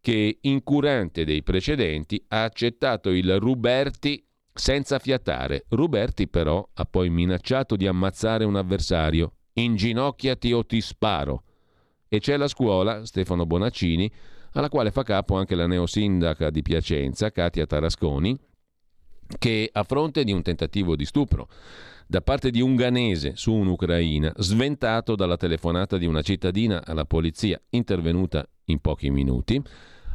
[0.00, 4.22] che, incurante dei precedenti, ha accettato il Ruberti
[4.58, 5.64] senza fiatare.
[5.68, 9.34] Ruberti però ha poi minacciato di ammazzare un avversario.
[9.54, 11.44] Inginocchiati o ti sparo.
[12.08, 14.10] E c'è la scuola, Stefano Bonaccini,
[14.52, 18.36] alla quale fa capo anche la neosindaca di Piacenza, Katia Tarasconi,
[19.38, 21.48] che a fronte di un tentativo di stupro
[22.06, 27.60] da parte di un ganese su un'Ucraina, sventato dalla telefonata di una cittadina alla polizia
[27.70, 29.62] intervenuta in pochi minuti,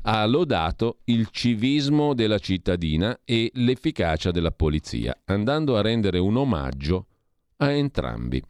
[0.04, 7.08] ha lodato il civismo della cittadina e l'efficacia della polizia, andando a rendere un omaggio
[7.58, 8.42] a entrambi.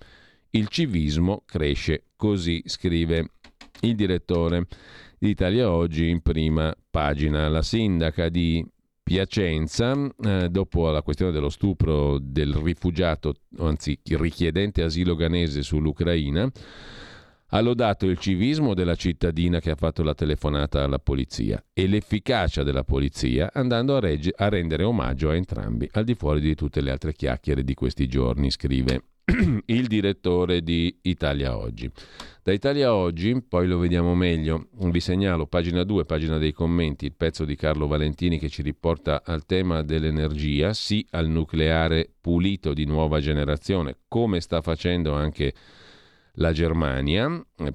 [0.52, 3.32] Il civismo cresce così, scrive
[3.82, 4.68] il direttore
[5.18, 7.48] di Italia Oggi in prima pagina.
[7.50, 8.66] La sindaca di
[9.04, 9.94] Piacenza,
[10.24, 16.50] eh, dopo la questione dello stupro del rifugiato, anzi richiedente asilo ganese sull'Ucraina,
[17.56, 22.64] ha lodato il civismo della cittadina che ha fatto la telefonata alla polizia e l'efficacia
[22.64, 26.82] della polizia andando a, regge- a rendere omaggio a entrambi, al di fuori di tutte
[26.82, 29.04] le altre chiacchiere di questi giorni, scrive
[29.68, 31.92] il direttore di Italia Oggi.
[32.42, 37.14] Da Italia Oggi, poi lo vediamo meglio, vi segnalo pagina 2, pagina dei commenti, il
[37.16, 42.86] pezzo di Carlo Valentini che ci riporta al tema dell'energia, sì al nucleare pulito di
[42.86, 45.54] nuova generazione, come sta facendo anche
[46.38, 47.28] la Germania,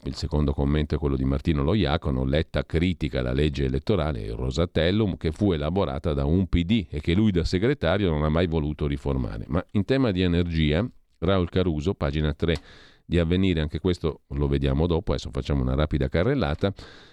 [0.05, 5.17] il secondo commento è quello di Martino Loiacono, letta critica la legge elettorale il Rosatellum
[5.17, 8.89] che fu elaborata da un PD e che lui da segretario non ha mai voluto
[8.89, 9.45] riformare.
[9.47, 10.85] Ma in tema di energia,
[11.19, 12.57] Raul Caruso, pagina 3
[13.05, 16.73] di Avvenire, anche questo lo vediamo dopo, adesso facciamo una rapida carrellata,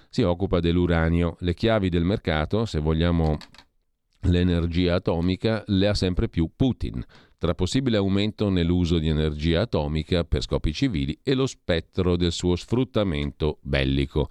[0.10, 1.38] si occupa dell'uranio.
[1.42, 3.38] Le chiavi del mercato, se vogliamo
[4.22, 7.06] l'energia atomica, le ha sempre più Putin
[7.38, 12.56] tra possibile aumento nell'uso di energia atomica per scopi civili e lo spettro del suo
[12.56, 14.28] sfruttamento bellico.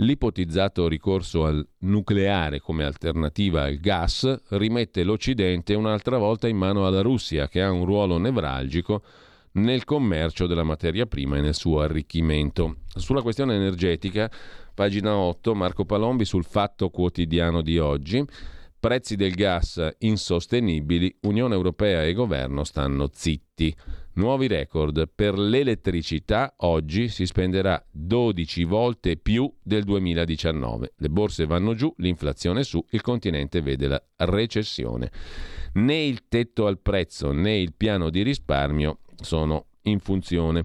[0.00, 7.00] L'ipotizzato ricorso al nucleare come alternativa al gas rimette l'Occidente un'altra volta in mano alla
[7.00, 9.02] Russia, che ha un ruolo nevralgico
[9.52, 12.80] nel commercio della materia prima e nel suo arricchimento.
[12.94, 14.30] Sulla questione energetica,
[14.74, 18.22] pagina 8, Marco Palombi sul Fatto Quotidiano di oggi.
[18.86, 23.74] Prezzi del gas insostenibili, Unione Europea e governo stanno zitti.
[24.12, 25.10] Nuovi record.
[25.12, 30.92] Per l'elettricità oggi si spenderà 12 volte più del 2019.
[30.98, 35.10] Le borse vanno giù, l'inflazione su, il continente vede la recessione.
[35.72, 40.64] Né il tetto al prezzo né il piano di risparmio sono in funzione.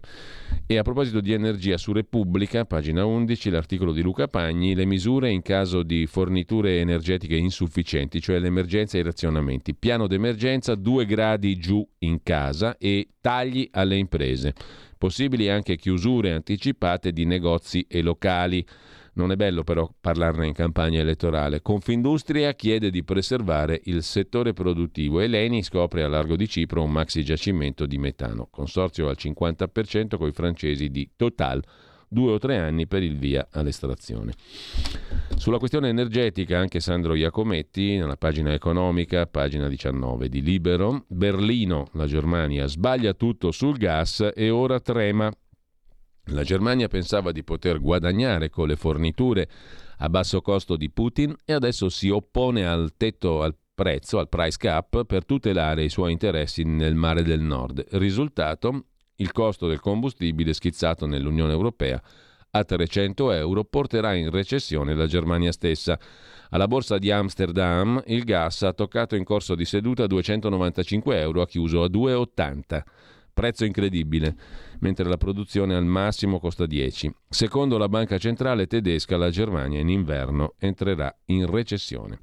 [0.65, 5.29] E a proposito di energia su Repubblica, pagina 11, l'articolo di Luca Pagni, le misure
[5.29, 9.73] in caso di forniture energetiche insufficienti, cioè l'emergenza e i razionamenti.
[9.73, 14.53] Piano d'emergenza, due gradi giù in casa e tagli alle imprese.
[14.97, 18.65] Possibili anche chiusure anticipate di negozi e locali.
[19.13, 21.61] Non è bello però parlarne in campagna elettorale.
[21.61, 26.91] Confindustria chiede di preservare il settore produttivo e l'ENI scopre a largo di Cipro un
[26.91, 28.47] maxi giacimento di metano.
[28.49, 31.61] Consorzio al 50% con i francesi di Total
[32.13, 34.33] due o tre anni per il via all'estrazione.
[35.37, 42.05] Sulla questione energetica anche Sandro Iacometti, nella pagina economica, pagina 19 di Libero, Berlino, la
[42.05, 45.31] Germania, sbaglia tutto sul gas e ora trema
[46.31, 49.49] la Germania pensava di poter guadagnare con le forniture
[49.97, 54.57] a basso costo di Putin e adesso si oppone al tetto al prezzo, al price
[54.57, 57.85] cap, per tutelare i suoi interessi nel mare del nord.
[57.91, 58.85] Risultato?
[59.15, 62.01] Il costo del combustibile schizzato nell'Unione Europea
[62.51, 65.97] a 300 euro porterà in recessione la Germania stessa.
[66.49, 71.47] Alla borsa di Amsterdam il gas ha toccato in corso di seduta 295 euro, ha
[71.47, 72.81] chiuso a 2,80.
[73.33, 74.35] Prezzo incredibile.
[74.81, 77.11] Mentre la produzione al massimo costa 10.
[77.29, 82.19] Secondo la banca centrale tedesca, la Germania in inverno entrerà in recessione.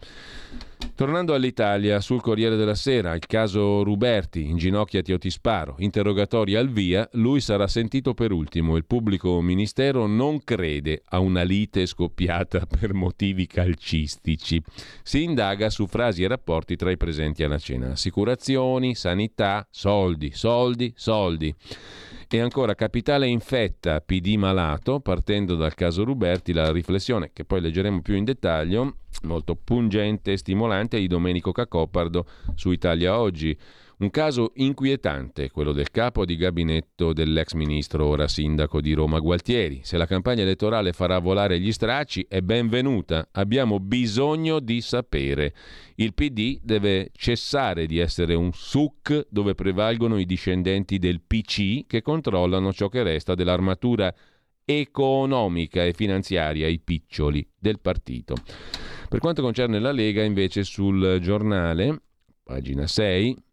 [0.95, 6.69] Tornando all'Italia, sul Corriere della Sera, il caso Ruberti, inginocchiati o ti sparo, interrogatori al
[6.69, 8.77] via, lui sarà sentito per ultimo.
[8.77, 14.61] Il pubblico ministero non crede a una lite scoppiata per motivi calcistici.
[15.03, 17.93] Si indaga su frasi e rapporti tra i presenti alla cena.
[17.93, 21.55] Assicurazioni, sanità, soldi, soldi, soldi.
[22.31, 28.03] E ancora capitale infetta, PD malato, partendo dal caso Ruberti, la riflessione che poi leggeremo
[28.03, 33.59] più in dettaglio, molto pungente e stimolante, di Domenico Cacopardo su Italia Oggi.
[34.01, 39.81] Un caso inquietante, quello del capo di gabinetto dell'ex ministro, ora sindaco di Roma Gualtieri.
[39.83, 43.29] Se la campagna elettorale farà volare gli stracci, è benvenuta.
[43.33, 45.53] Abbiamo bisogno di sapere.
[45.97, 52.01] Il PD deve cessare di essere un SUC dove prevalgono i discendenti del PC che
[52.01, 54.15] controllano ciò che resta dell'armatura
[54.65, 58.37] economica e finanziaria, i piccioli del partito.
[59.09, 62.01] Per quanto concerne la Lega, invece, sul giornale,
[62.45, 63.47] pagina 6,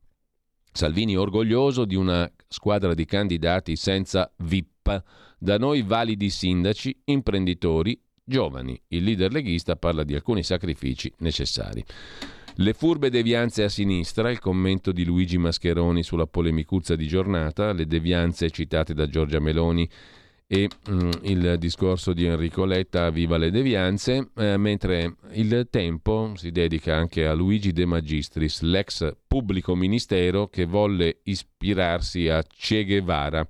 [0.75, 5.03] Salvini orgoglioso di una squadra di candidati senza VIP.
[5.37, 8.77] Da noi validi sindaci, imprenditori, giovani.
[8.89, 11.81] Il leader leghista parla di alcuni sacrifici necessari.
[12.55, 17.85] Le furbe devianze a sinistra, il commento di Luigi Mascheroni sulla polemicuzza di giornata, le
[17.85, 19.89] devianze citate da Giorgia Meloni
[20.47, 26.51] e mm, il discorso di Enrico Letta Viva le devianze, eh, mentre il tempo si
[26.51, 33.47] dedica anche a Luigi De Magistris, l'ex pubblico ministero che volle ispirarsi a Che Guevara.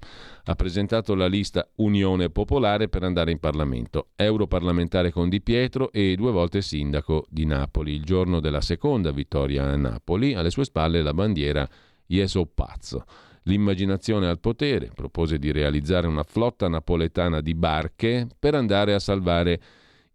[0.47, 6.15] Ha presentato la lista Unione Popolare per andare in Parlamento, europarlamentare con Di Pietro e
[6.15, 7.93] due volte sindaco di Napoli.
[7.93, 11.67] Il giorno della seconda vittoria a Napoli, alle sue spalle la bandiera
[12.07, 13.05] Ieso Pazzo.
[13.47, 19.61] L'immaginazione al potere propose di realizzare una flotta napoletana di barche per andare a salvare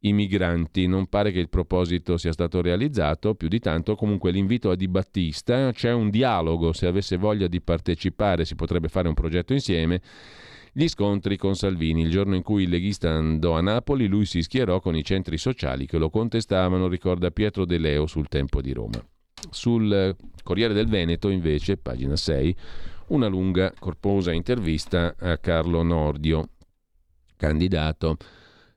[0.01, 0.89] i migranti.
[0.89, 4.89] Non pare che il proposito sia stato realizzato, più di tanto comunque l'invito a Di
[4.89, 10.01] Battista, c'è un dialogo, se avesse voglia di partecipare si potrebbe fare un progetto insieme.
[10.73, 12.03] Gli scontri con Salvini.
[12.03, 15.39] Il giorno in cui il leghista andò a Napoli, lui si schierò con i centri
[15.39, 19.05] sociali che lo contestavano, ricorda Pietro De Leo sul Tempo di Roma.
[19.51, 22.57] Sul Corriere del Veneto, invece, pagina 6,
[23.11, 26.51] una lunga, corposa intervista a Carlo Nordio,
[27.37, 28.17] candidato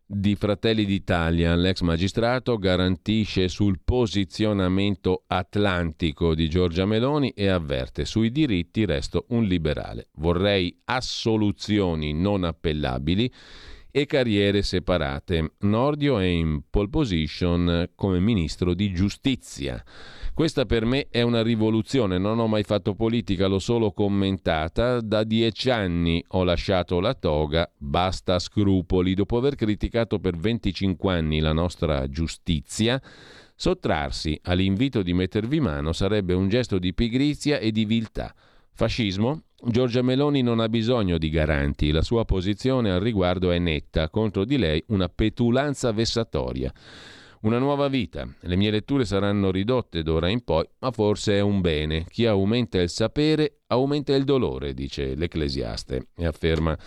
[0.06, 1.56] di Fratelli d'Italia.
[1.56, 9.44] L'ex magistrato garantisce sul posizionamento atlantico di Giorgia Meloni e avverte sui diritti resto un
[9.44, 10.10] liberale.
[10.14, 13.32] Vorrei assoluzioni non appellabili
[13.96, 15.54] e carriere separate.
[15.60, 19.84] Nordio è in pole position come ministro di giustizia.
[20.34, 25.24] Questa per me è una rivoluzione, non ho mai fatto politica, l'ho solo commentata, da
[25.24, 31.54] dieci anni ho lasciato la toga, basta scrupoli, dopo aver criticato per 25 anni la
[31.54, 33.00] nostra giustizia.
[33.56, 38.34] Sottrarsi all'invito di mettervi mano sarebbe un gesto di pigrizia e di viltà.
[38.72, 39.44] Fascismo?
[39.66, 44.46] Giorgia Meloni non ha bisogno di garanti, la sua posizione al riguardo è netta, contro
[44.46, 46.74] di lei una petulanza vessatoria.
[47.44, 48.26] Una nuova vita.
[48.39, 52.06] Le mie letture saranno ridotte d'ora in poi, ma forse è un bene.
[52.08, 56.78] Chi aumenta il sapere aumenta il dolore, dice l'Ecclesiaste, e afferma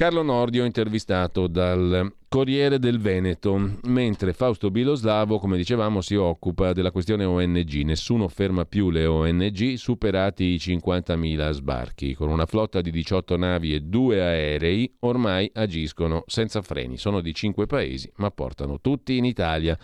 [0.00, 6.90] Carlo Nordio intervistato dal Corriere del Veneto, mentre Fausto Biloslavo, come dicevamo, si occupa della
[6.90, 7.82] questione ONG.
[7.82, 12.14] Nessuno ferma più le ONG, superati i 50.000 sbarchi.
[12.14, 16.96] Con una flotta di 18 navi e due aerei, ormai agiscono senza freni.
[16.96, 19.78] Sono di 5 paesi, ma portano tutti in Italia.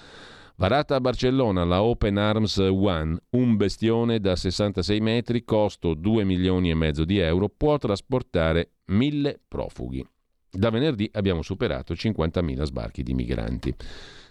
[0.58, 6.70] Varata a Barcellona la Open Arms One, un bestione da 66 metri, costo 2 milioni
[6.70, 10.02] e mezzo di euro, può trasportare mille profughi.
[10.50, 13.74] Da venerdì abbiamo superato 50.000 sbarchi di migranti.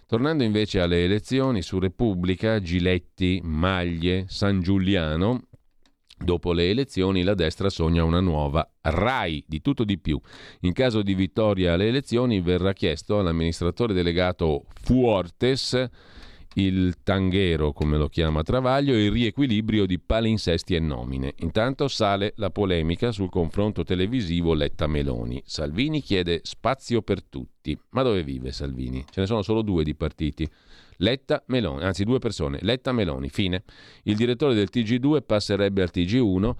[0.08, 5.44] Tornando invece alle elezioni, su Repubblica, Giletti, Maglie, San Giuliano,
[6.18, 10.20] Dopo le elezioni la destra sogna una nuova RAI, di tutto di più.
[10.61, 15.89] In caso di vittoria alle elezioni verrà chiesto all'amministratore delegato Fuortes
[16.55, 21.34] il tanghero, come lo chiama Travaglio, il riequilibrio di palinsesti e nomine.
[21.39, 25.41] Intanto sale la polemica sul confronto televisivo Letta-Meloni.
[25.45, 27.78] Salvini chiede spazio per tutti.
[27.89, 29.03] Ma dove vive Salvini?
[29.09, 30.49] Ce ne sono solo due di partiti.
[30.98, 33.64] Letta-Meloni, anzi due persone, Letta-Meloni, fine.
[34.04, 36.54] Il direttore del TG2 passerebbe al TG1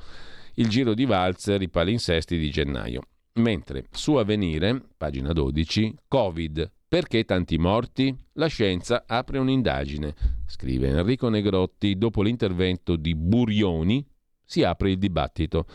[0.56, 3.02] il giro di valzer, i palinsesti di gennaio.
[3.36, 8.16] Mentre su Avvenire, pagina 12, Covid, perché tanti morti?
[8.34, 10.14] La scienza apre un'indagine,
[10.46, 14.06] scrive Enrico Negrotti dopo l'intervento di Burioni,
[14.48, 15.66] Si apre il dibattito.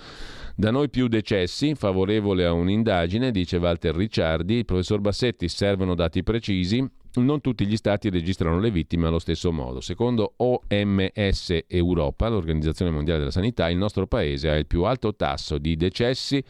[0.55, 6.23] Da noi più decessi, favorevole a un'indagine, dice Walter Ricciardi, il professor Bassetti, servono dati
[6.23, 9.81] precisi, non tutti gli stati registrano le vittime allo stesso modo.
[9.81, 15.59] Secondo OMS Europa, l'Organizzazione Mondiale della Sanità, il nostro paese ha il più alto tasso
[15.59, 16.43] di decessi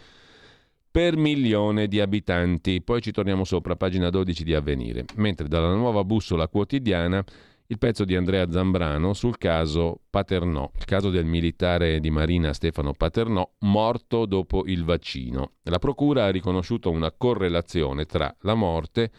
[0.90, 2.82] per milione di abitanti.
[2.82, 5.04] Poi ci torniamo sopra, pagina 12 di Avvenire.
[5.16, 7.24] Mentre dalla nuova bussola quotidiana
[7.70, 12.92] il pezzo di Andrea Zambrano sul caso Paternò, il caso del militare di Marina Stefano
[12.92, 15.52] Paternò morto dopo il vaccino.
[15.62, 19.12] La procura ha riconosciuto una correlazione tra la morte,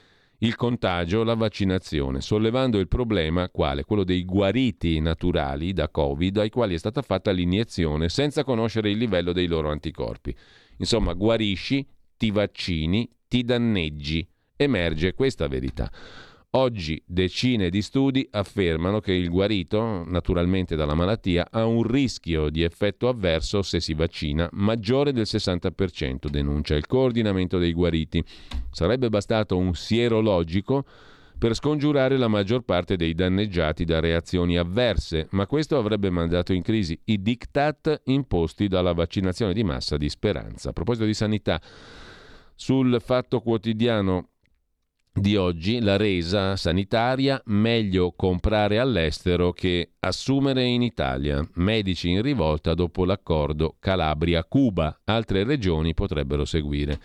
[0.44, 6.50] il contagio, la vaccinazione, sollevando il problema quale quello dei guariti naturali da Covid ai
[6.50, 10.36] quali è stata fatta l'iniezione senza conoscere il livello dei loro anticorpi.
[10.78, 11.88] Insomma, guarisci,
[12.18, 14.28] ti vaccini, ti danneggi.
[14.56, 15.92] Emerge questa verità.
[16.54, 22.62] Oggi decine di studi affermano che il guarito, naturalmente dalla malattia, ha un rischio di
[22.62, 28.22] effetto avverso se si vaccina maggiore del 60%, denuncia il coordinamento dei guariti.
[28.70, 30.84] Sarebbe bastato un sierologico
[31.38, 36.64] per scongiurare la maggior parte dei danneggiati da reazioni avverse, ma questo avrebbe mandato in
[36.64, 40.72] crisi i diktat imposti dalla vaccinazione di massa di speranza.
[40.72, 41.62] A proposito di sanità,
[42.56, 44.31] sul fatto quotidiano
[45.14, 51.46] di oggi la resa sanitaria meglio comprare all'estero che assumere in Italia.
[51.56, 55.02] Medici in rivolta dopo l'accordo Calabria-Cuba.
[55.06, 57.00] Altre regioni potrebbero seguire.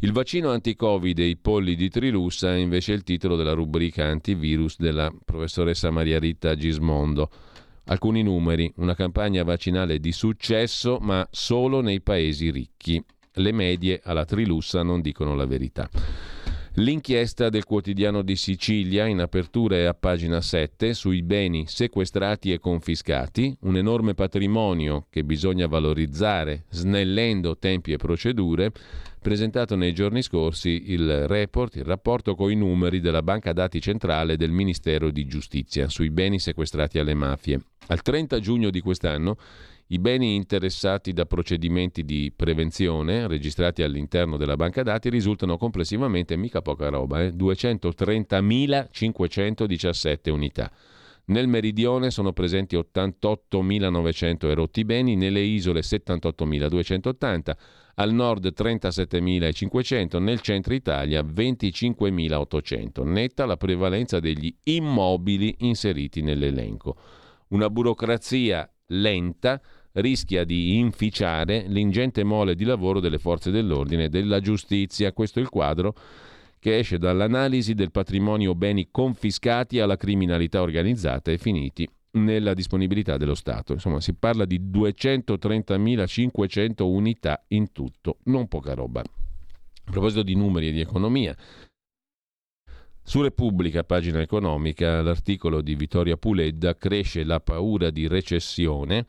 [0.00, 4.78] Il vaccino anti-Covid e i polli di Trilussa è invece il titolo della rubrica antivirus
[4.78, 7.28] della professoressa Maria Rita Gismondo.
[7.86, 13.04] Alcuni numeri, una campagna vaccinale di successo ma solo nei paesi ricchi.
[13.34, 15.88] Le medie alla Trilussa non dicono la verità.
[16.76, 22.58] L'inchiesta del quotidiano di Sicilia in apertura è a pagina 7 sui beni sequestrati e
[22.58, 28.72] confiscati, un enorme patrimonio che bisogna valorizzare snellendo tempi e procedure,
[29.20, 34.38] presentato nei giorni scorsi il report, il rapporto con i numeri della banca dati centrale
[34.38, 37.60] del Ministero di Giustizia sui beni sequestrati alle mafie.
[37.88, 39.36] Al 30 giugno di quest'anno
[39.92, 46.62] i beni interessati da procedimenti di prevenzione registrati all'interno della banca dati risultano complessivamente, mica
[46.62, 50.72] poca roba, eh, 230.517 unità.
[51.26, 57.52] Nel meridione sono presenti 88.900 erotti beni, nelle isole 78.280,
[57.96, 63.04] al nord 37.500, nel centro Italia 25.800.
[63.04, 66.96] Netta la prevalenza degli immobili inseriti nell'elenco.
[67.48, 69.60] Una burocrazia lenta
[69.94, 75.12] rischia di inficiare l'ingente mole di lavoro delle forze dell'ordine e della giustizia.
[75.12, 75.94] Questo è il quadro
[76.58, 83.34] che esce dall'analisi del patrimonio beni confiscati alla criminalità organizzata e finiti nella disponibilità dello
[83.34, 83.72] Stato.
[83.72, 89.00] Insomma, si parla di 230.500 unità in tutto, non poca roba.
[89.00, 91.34] A proposito di numeri e di economia,
[93.04, 99.06] su Repubblica, pagina economica, l'articolo di Vittoria Puledda cresce la paura di recessione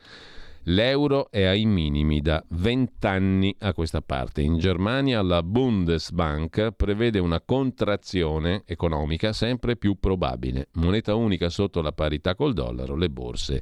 [0.67, 4.41] L'euro è ai minimi da 20 anni a questa parte.
[4.41, 10.69] In Germania la Bundesbank prevede una contrazione economica sempre più probabile.
[10.75, 13.61] Moneta unica sotto la parità col dollaro, le borse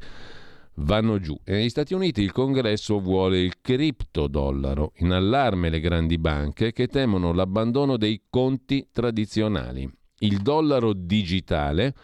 [0.76, 1.36] vanno giù.
[1.44, 4.94] E negli Stati Uniti il congresso vuole il criptodollaro.
[4.98, 9.92] In allarme le grandi banche che temono l'abbandono dei conti tradizionali.
[10.20, 11.96] Il dollaro digitale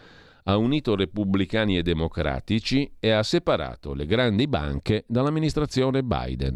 [0.48, 6.56] ha unito repubblicani e democratici e ha separato le grandi banche dall'amministrazione Biden.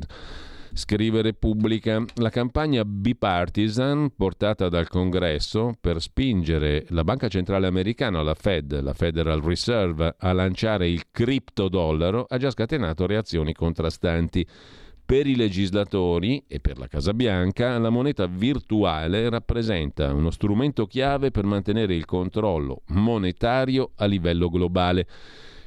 [0.73, 8.35] Scrive Repubblica, la campagna bipartisan portata dal Congresso per spingere la Banca Centrale Americana, la
[8.35, 14.47] Fed, la Federal Reserve, a lanciare il criptodollaro ha già scatenato reazioni contrastanti.
[15.11, 21.31] Per i legislatori e per la Casa Bianca la moneta virtuale rappresenta uno strumento chiave
[21.31, 25.05] per mantenere il controllo monetario a livello globale,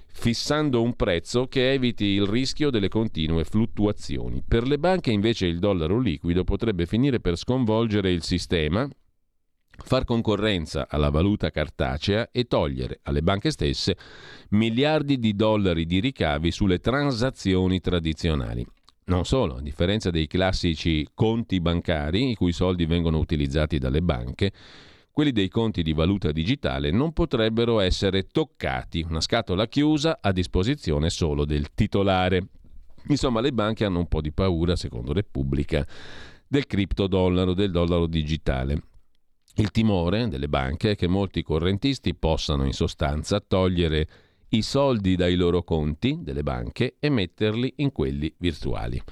[0.06, 4.42] fissando un prezzo che eviti il rischio delle continue fluttuazioni.
[4.48, 8.88] Per le banche invece il dollaro liquido potrebbe finire per sconvolgere il sistema,
[9.76, 13.94] far concorrenza alla valuta cartacea e togliere alle banche stesse
[14.52, 18.66] miliardi di dollari di ricavi sulle transazioni tradizionali.
[19.06, 24.50] Non solo, a differenza dei classici conti bancari, i cui soldi vengono utilizzati dalle banche,
[25.10, 31.10] quelli dei conti di valuta digitale non potrebbero essere toccati, una scatola chiusa a disposizione
[31.10, 32.48] solo del titolare.
[33.08, 35.86] Insomma, le banche hanno un po' di paura, secondo Repubblica,
[36.48, 38.82] del criptodollaro, del dollaro digitale.
[39.56, 44.08] Il timore delle banche è che molti correntisti possano in sostanza togliere
[44.54, 49.02] i soldi dai loro conti delle banche e metterli in quelli virtuali.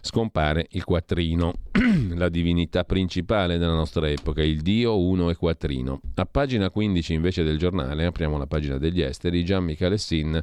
[0.00, 1.52] Scompare il quattrino,
[2.16, 6.00] la divinità principale della nostra epoca, il dio uno e quattrino.
[6.14, 10.42] A pagina 15 invece del giornale, apriamo la pagina degli esteri, Gian Michalessin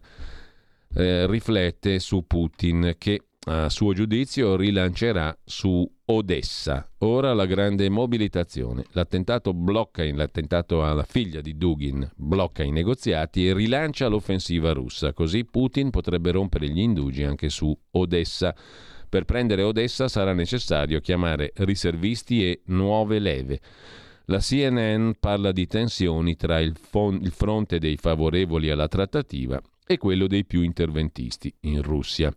[0.96, 6.90] eh, riflette su Putin che a suo giudizio rilancerà su Odessa.
[7.00, 8.86] Ora la grande mobilitazione.
[8.92, 15.14] L'attentato blocca l'attentato alla figlia di Dugin blocca i negoziati e rilancia l'offensiva russa.
[15.14, 18.54] Così Putin potrebbe rompere gli indugi anche su Odessa.
[19.08, 23.60] Per prendere Odessa sarà necessario chiamare riservisti e nuove leve.
[24.26, 29.98] La CNN parla di tensioni tra il, fon- il fronte dei favorevoli alla trattativa e
[29.98, 32.32] quello dei più interventisti in Russia.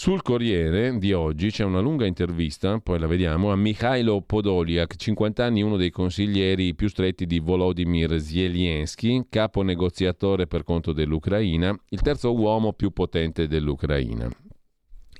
[0.00, 5.44] Sul Corriere di oggi c'è una lunga intervista, poi la vediamo, a Mikhailo Podoliak, 50
[5.44, 12.00] anni, uno dei consiglieri più stretti di Volodymyr Zelensky, capo negoziatore per conto dell'Ucraina, il
[12.00, 14.30] terzo uomo più potente dell'Ucraina.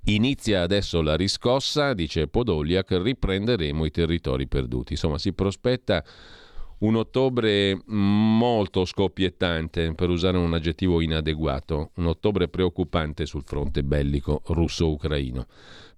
[0.05, 4.93] Inizia adesso la riscossa, dice Podoliak, riprenderemo i territori perduti.
[4.93, 6.05] Insomma, si prospetta
[6.81, 14.43] un ottobre molto scoppiettante, per usare un aggettivo inadeguato, un ottobre preoccupante sul fronte bellico
[14.47, 15.47] russo-ucraino.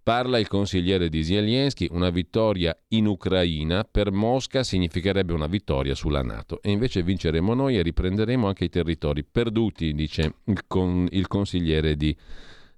[0.03, 6.23] Parla il consigliere di Zelensky, una vittoria in Ucraina per Mosca significherebbe una vittoria sulla
[6.23, 11.27] Nato e invece vinceremo noi e riprenderemo anche i territori perduti, dice il, con, il
[11.27, 12.17] consigliere di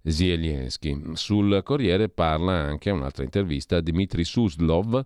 [0.03, 1.01] Zelensky.
[1.13, 5.03] Sul Corriere parla anche un'altra intervista a Dmitry Suslov,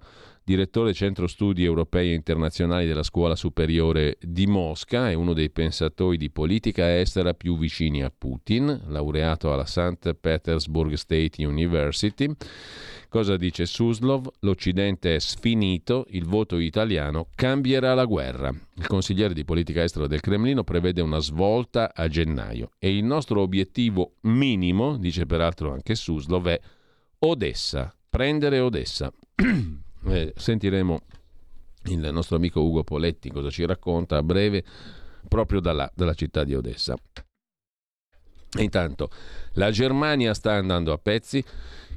[0.46, 6.16] direttore Centro Studi Europei e Internazionali della Scuola Superiore di Mosca, è uno dei pensatori
[6.16, 10.14] di politica estera più vicini a Putin, laureato alla St.
[10.14, 12.32] Petersburg State University.
[13.08, 14.28] Cosa dice Suslov?
[14.40, 18.54] L'Occidente è sfinito, il voto italiano cambierà la guerra.
[18.76, 23.40] Il consigliere di politica estera del Cremlino prevede una svolta a gennaio e il nostro
[23.40, 26.60] obiettivo minimo, dice peraltro anche Suslov, è
[27.18, 29.12] Odessa, prendere Odessa.
[30.08, 31.00] Eh, sentiremo
[31.86, 34.64] il nostro amico Ugo Poletti cosa ci racconta a breve
[35.28, 36.96] proprio dalla, dalla città di Odessa.
[38.58, 39.10] intanto
[39.54, 41.44] la Germania sta andando a pezzi.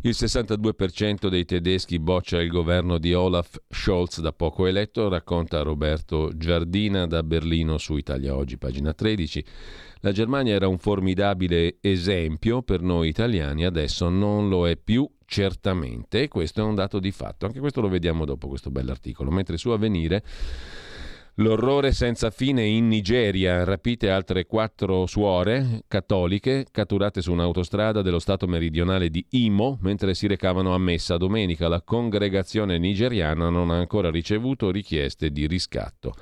[0.03, 6.31] Il 62% dei tedeschi boccia il governo di Olaf Scholz da poco eletto, racconta Roberto
[6.37, 9.43] Giardina da Berlino su Italia Oggi, pagina 13.
[9.99, 16.23] La Germania era un formidabile esempio per noi italiani, adesso non lo è più certamente,
[16.23, 17.45] e questo è un dato di fatto.
[17.45, 19.29] Anche questo lo vediamo dopo questo bell'articolo.
[19.29, 20.23] Mentre su Avvenire
[21.35, 28.45] L'orrore senza fine in Nigeria, rapite altre quattro suore cattoliche catturate su un'autostrada dello stato
[28.45, 31.69] meridionale di Imo mentre si recavano a messa domenica.
[31.69, 36.13] La congregazione nigeriana non ha ancora ricevuto richieste di riscatto.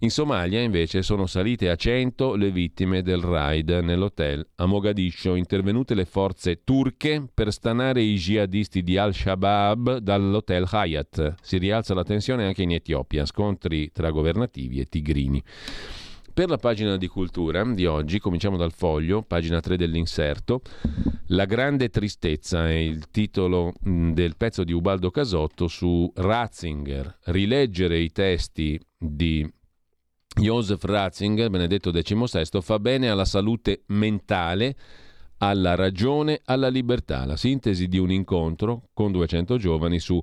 [0.00, 5.94] In Somalia invece sono salite a 100 le vittime del raid nell'hotel a Mogadiscio, intervenute
[5.94, 11.36] le forze turche per stanare i jihadisti di Al-Shabaab dall'hotel Hayat.
[11.40, 15.42] Si rialza la tensione anche in Etiopia, scontri tra governativi e tigrini.
[16.34, 20.60] Per la pagina di cultura di oggi, cominciamo dal foglio, pagina 3 dell'inserto,
[21.28, 27.20] La grande tristezza è il titolo del pezzo di Ubaldo Casotto su Ratzinger.
[27.24, 29.50] Rileggere i testi di
[30.38, 34.76] Joseph Ratzinger, Benedetto XVI, fa bene alla salute mentale,
[35.38, 37.24] alla ragione, alla libertà.
[37.24, 40.20] La sintesi di un incontro con 200 giovani su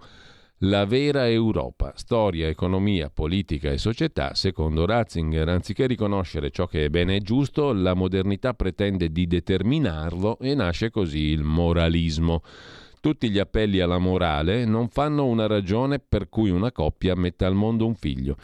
[0.66, 6.89] la vera Europa, storia, economia, politica e società, secondo Ratzinger, anziché riconoscere ciò che è
[6.89, 12.43] bene e giusto, la modernità pretende di determinarlo e nasce così il moralismo.
[13.04, 17.54] Tutti gli appelli alla morale non fanno una ragione per cui una coppia metta al
[17.54, 18.38] mondo un figlio.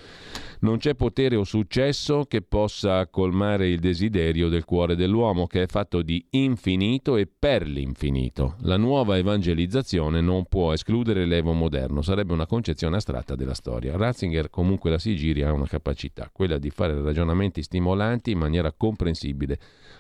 [0.60, 5.66] Non c'è potere o successo che possa colmare il desiderio del cuore dell'uomo, che è
[5.68, 8.57] fatto di infinito e per l'infinito.
[8.64, 13.95] La nuova evangelizzazione non può escludere l'evo moderno, sarebbe una concezione astratta della storia.
[13.95, 19.57] Ratzinger comunque la Sigiria ha una capacità, quella di fare ragionamenti stimolanti in maniera comprensibile,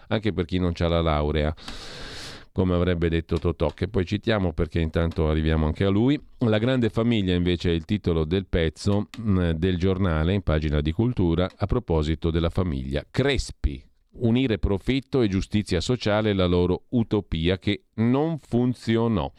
[0.09, 1.55] anche per chi non ha la laurea
[2.51, 6.19] come avrebbe detto Totò, che poi citiamo perché intanto arriviamo anche a lui.
[6.39, 10.91] La grande famiglia invece è il titolo del pezzo mm, del giornale in pagina di
[10.91, 13.83] cultura a proposito della famiglia Crespi.
[14.11, 19.31] Unire profitto e giustizia sociale la loro utopia che non funzionò.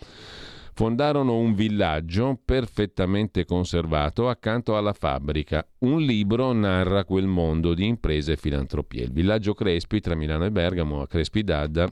[0.72, 5.66] Fondarono un villaggio perfettamente conservato accanto alla fabbrica.
[5.80, 9.02] Un libro narra quel mondo di imprese e filantropie.
[9.02, 11.86] Il villaggio Crespi tra Milano e Bergamo a Crespi d'Adda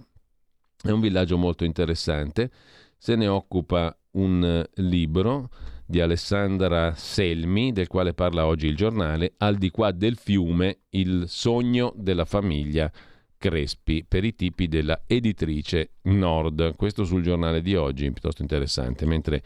[0.83, 2.51] è un villaggio molto interessante,
[2.97, 5.51] se ne occupa un libro
[5.87, 11.25] di Alessandra Selmi, del quale parla oggi il giornale, Al di qua del fiume, il
[11.27, 12.93] sogno della famiglia
[13.39, 16.75] Crespi per i tipi della editrice Nord.
[16.75, 19.07] Questo sul giornale di oggi, piuttosto interessante.
[19.07, 19.43] Mentre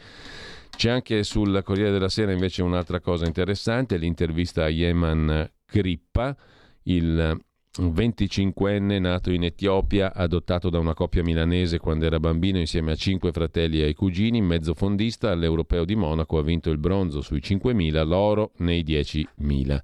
[0.75, 6.35] c'è anche sul Corriere della Sera invece un'altra cosa interessante, l'intervista a Yeman Crippa,
[6.83, 7.39] il
[7.79, 13.31] 25enne nato in Etiopia, adottato da una coppia milanese quando era bambino insieme a cinque
[13.31, 18.51] fratelli e ai cugini, mezzofondista all'Europeo di Monaco, ha vinto il bronzo sui 5.000, l'oro
[18.57, 19.81] nei 10.000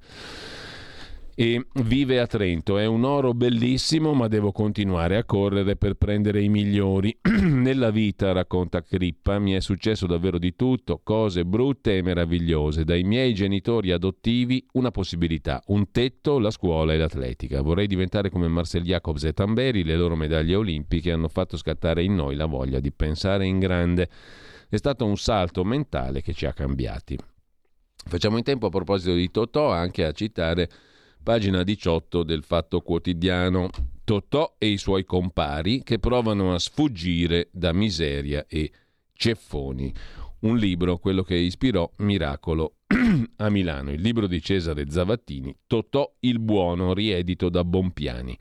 [1.39, 2.77] e vive a Trento.
[2.77, 7.17] È un oro bellissimo, ma devo continuare a correre per prendere i migliori.
[7.39, 12.83] Nella vita, racconta Crippa, mi è successo davvero di tutto, cose brutte e meravigliose.
[12.83, 17.61] Dai miei genitori adottivi una possibilità, un tetto, la scuola e l'atletica.
[17.61, 22.15] Vorrei diventare come Marcel Jacobs e Tamberi, le loro medaglie olimpiche hanno fatto scattare in
[22.15, 24.09] noi la voglia di pensare in grande.
[24.67, 27.17] È stato un salto mentale che ci ha cambiati.
[27.95, 30.69] Facciamo in tempo a proposito di Totò anche a citare
[31.21, 33.69] pagina 18 del Fatto Quotidiano.
[34.03, 38.71] Totò e i suoi compari che provano a sfuggire da miseria e
[39.13, 39.93] ceffoni.
[40.39, 42.75] Un libro, quello che ispirò Miracolo
[43.37, 48.37] a Milano, il libro di Cesare Zavattini, Totò il Buono, riedito da Bompiani.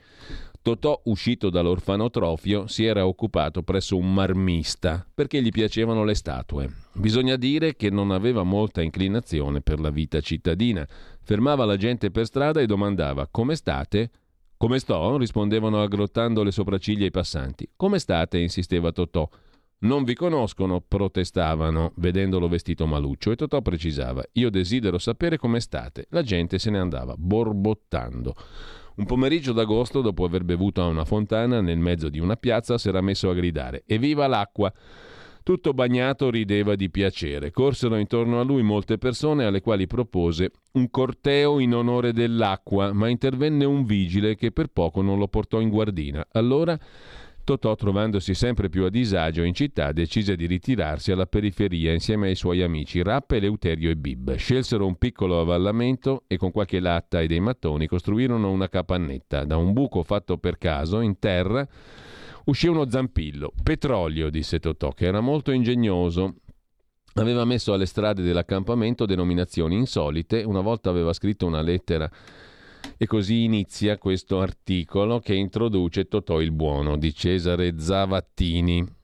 [0.69, 6.71] Totò, uscito dall'orfanotrofio, si era occupato presso un marmista perché gli piacevano le statue.
[6.93, 10.87] Bisogna dire che non aveva molta inclinazione per la vita cittadina.
[11.23, 14.11] Fermava la gente per strada e domandava come state?
[14.59, 15.17] Come sto?
[15.17, 17.67] rispondevano aggrottando le sopracciglia i passanti.
[17.75, 18.37] Come state?
[18.37, 19.27] insisteva Totò.
[19.81, 26.09] Non vi conoscono, protestavano, vedendolo vestito maluccio, e Totò precisava: Io desidero sapere come state.
[26.11, 28.35] La gente se ne andava, borbottando.
[28.99, 32.89] Un pomeriggio d'agosto, dopo aver bevuto a una fontana nel mezzo di una piazza, si
[32.89, 34.73] era messo a gridare Evviva l'acqua!
[35.45, 37.53] Tutto bagnato rideva di piacere.
[37.53, 43.09] Corsero intorno a lui molte persone alle quali propose un corteo in onore dell'acqua, ma
[43.09, 46.27] intervenne un vigile che per poco non lo portò in guardina.
[46.33, 46.77] Allora
[47.49, 52.35] Totò, trovandosi sempre più a disagio in città, decise di ritirarsi alla periferia insieme ai
[52.35, 54.35] suoi amici Rappe, Eleuterio e Bib.
[54.35, 59.47] Scelsero un piccolo avvallamento e con qualche latta e dei mattoni costruirono una capannetta.
[59.47, 61.67] Da un buco fatto per caso, in terra,
[62.45, 63.55] uscì uno zampillo.
[63.63, 66.35] Petrolio, disse Totò, che era molto ingegnoso.
[67.15, 70.43] Aveva messo alle strade dell'accampamento denominazioni insolite.
[70.43, 72.11] Una volta aveva scritto una lettera
[72.99, 78.97] e così inizia questo articolo che introduce Totò il Buono di Cesare Zavattini.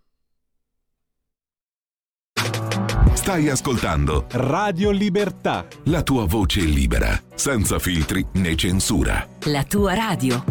[3.14, 5.66] Stai ascoltando Radio Libertà.
[5.84, 9.26] La tua voce libera, senza filtri né censura.
[9.44, 10.44] La tua radio.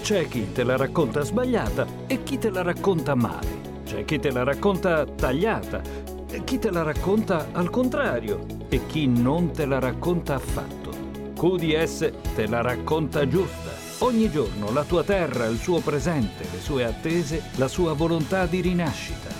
[0.00, 3.82] C'è chi te la racconta sbagliata e chi te la racconta male.
[3.84, 6.05] C'è chi te la racconta tagliata
[6.44, 10.90] chi te la racconta al contrario e chi non te la racconta affatto.
[11.36, 13.70] QDS te la racconta giusta.
[13.98, 18.60] Ogni giorno la tua terra, il suo presente, le sue attese, la sua volontà di
[18.60, 19.30] rinascita.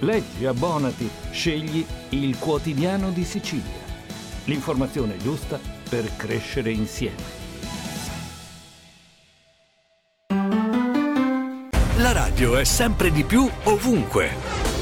[0.00, 3.88] Leggi, abbonati, scegli il quotidiano di Sicilia.
[4.44, 5.58] L'informazione giusta
[5.88, 7.38] per crescere insieme.
[11.98, 14.69] La radio è sempre di più ovunque.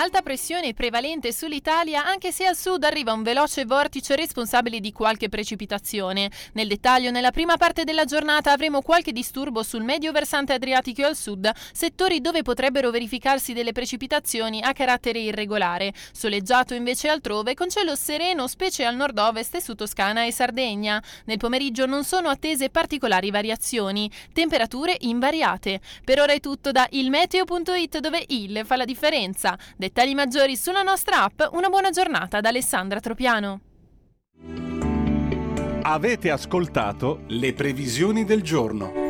[0.00, 5.28] Alta pressione prevalente sull'Italia anche se al sud arriva un veloce vortice responsabile di qualche
[5.28, 6.30] precipitazione.
[6.52, 11.16] Nel dettaglio, nella prima parte della giornata avremo qualche disturbo sul medio versante adriatico al
[11.16, 15.92] sud, settori dove potrebbero verificarsi delle precipitazioni a carattere irregolare.
[16.12, 21.02] Soleggiato invece altrove con cielo sereno specie al nord-ovest e su Toscana e Sardegna.
[21.24, 25.80] Nel pomeriggio non sono attese particolari variazioni, temperature invariate.
[26.04, 29.58] Per ora è tutto da ilmeteo.it dove il fa la differenza.
[29.88, 31.40] Dettagli maggiori sulla nostra app.
[31.52, 33.60] Una buona giornata da Alessandra Tropiano.
[35.80, 39.07] Avete ascoltato le previsioni del giorno.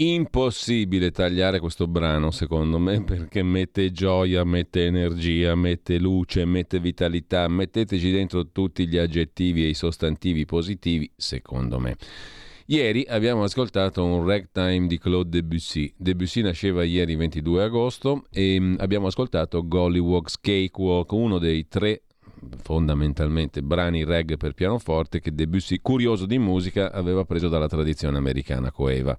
[0.00, 7.48] Impossibile tagliare questo brano, secondo me, perché mette gioia, mette energia, mette luce, mette vitalità.
[7.48, 11.96] Metteteci dentro tutti gli aggettivi e i sostantivi positivi, secondo me.
[12.66, 15.92] Ieri abbiamo ascoltato un ragtime di Claude Debussy.
[15.96, 22.02] Debussy nasceva ieri 22 agosto e mm, abbiamo ascoltato Gollywog's Cakewalk, uno dei tre
[22.62, 28.70] fondamentalmente brani reggae per pianoforte che Debussy, curioso di musica, aveva preso dalla tradizione americana
[28.70, 29.16] coeva,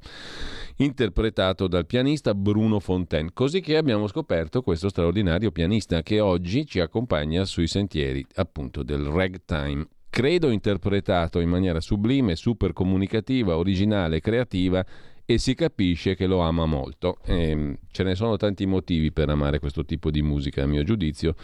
[0.78, 3.32] interpretato dal pianista Bruno Fontaine.
[3.34, 9.04] Così che abbiamo scoperto questo straordinario pianista che oggi ci accompagna sui sentieri appunto del
[9.04, 14.84] ragtime credo interpretato in maniera sublime, super comunicativa, originale, creativa
[15.24, 17.20] e si capisce che lo ama molto.
[17.24, 20.84] E ehm, ce ne sono tanti motivi per amare questo tipo di musica, a mio
[20.84, 21.36] giudizio.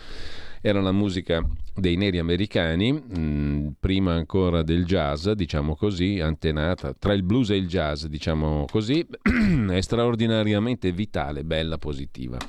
[0.68, 7.14] Era la musica dei neri americani, mm, prima ancora del jazz, diciamo così, antenata tra
[7.14, 9.06] il blues e il jazz, diciamo così,
[9.70, 12.40] è straordinariamente vitale, bella, positiva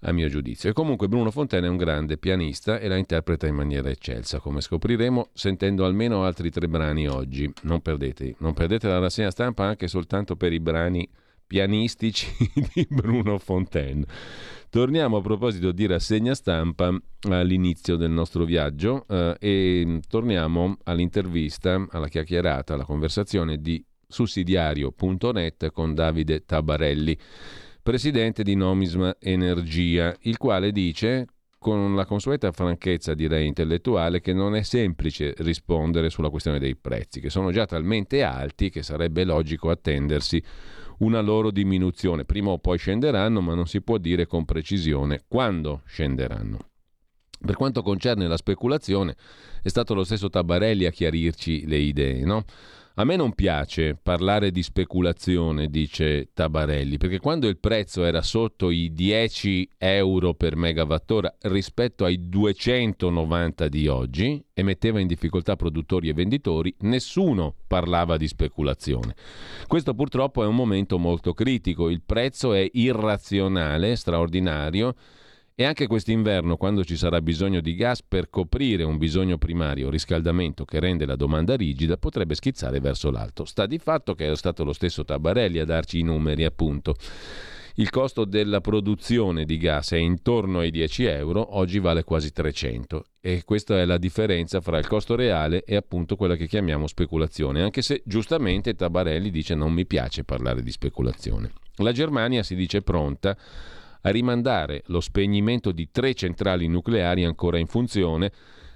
[0.00, 0.70] a mio giudizio.
[0.70, 4.60] E comunque Bruno Fontana è un grande pianista e la interpreta in maniera eccelsa, come
[4.60, 7.48] scopriremo sentendo almeno altri tre brani oggi.
[7.62, 11.08] Non perdete, non perdete la rassegna stampa anche soltanto per i brani
[11.46, 12.26] pianistici
[12.74, 14.04] di Bruno Fontaine.
[14.76, 16.94] Torniamo a proposito di rassegna stampa
[17.30, 25.94] all'inizio del nostro viaggio eh, e torniamo all'intervista, alla chiacchierata, alla conversazione di sussidiario.net con
[25.94, 27.16] Davide Tabarelli
[27.82, 31.24] presidente di Nomisma Energia, il quale dice
[31.58, 37.20] con la consueta franchezza direi intellettuale che non è semplice rispondere sulla questione dei prezzi,
[37.20, 40.42] che sono già talmente alti che sarebbe logico attendersi
[40.98, 42.24] una loro diminuzione.
[42.24, 46.58] Prima o poi scenderanno, ma non si può dire con precisione quando scenderanno.
[47.38, 49.14] Per quanto concerne la speculazione,
[49.62, 52.44] è stato lo stesso Tabarelli a chiarirci le idee, no?
[52.98, 58.70] A me non piace parlare di speculazione, dice Tabarelli, perché quando il prezzo era sotto
[58.70, 66.08] i 10 euro per megawattora rispetto ai 290 di oggi e metteva in difficoltà produttori
[66.08, 69.14] e venditori, nessuno parlava di speculazione.
[69.66, 74.94] Questo purtroppo è un momento molto critico, il prezzo è irrazionale, straordinario
[75.58, 80.66] e anche quest'inverno, quando ci sarà bisogno di gas per coprire un bisogno primario, riscaldamento
[80.66, 83.46] che rende la domanda rigida, potrebbe schizzare verso l'alto.
[83.46, 86.94] Sta di fatto che è stato lo stesso Tabarelli a darci i numeri, appunto.
[87.76, 93.04] Il costo della produzione di gas è intorno ai 10 euro, oggi vale quasi 300
[93.20, 97.62] e questa è la differenza fra il costo reale e appunto quella che chiamiamo speculazione,
[97.62, 101.52] anche se giustamente Tabarelli dice non mi piace parlare di speculazione.
[101.76, 103.36] La Germania si dice pronta
[104.06, 108.30] a rimandare lo spegnimento di tre centrali nucleari ancora in funzione,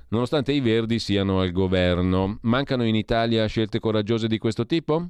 [0.09, 2.39] nonostante i Verdi siano al governo.
[2.43, 5.09] Mancano in Italia scelte coraggiose di questo tipo?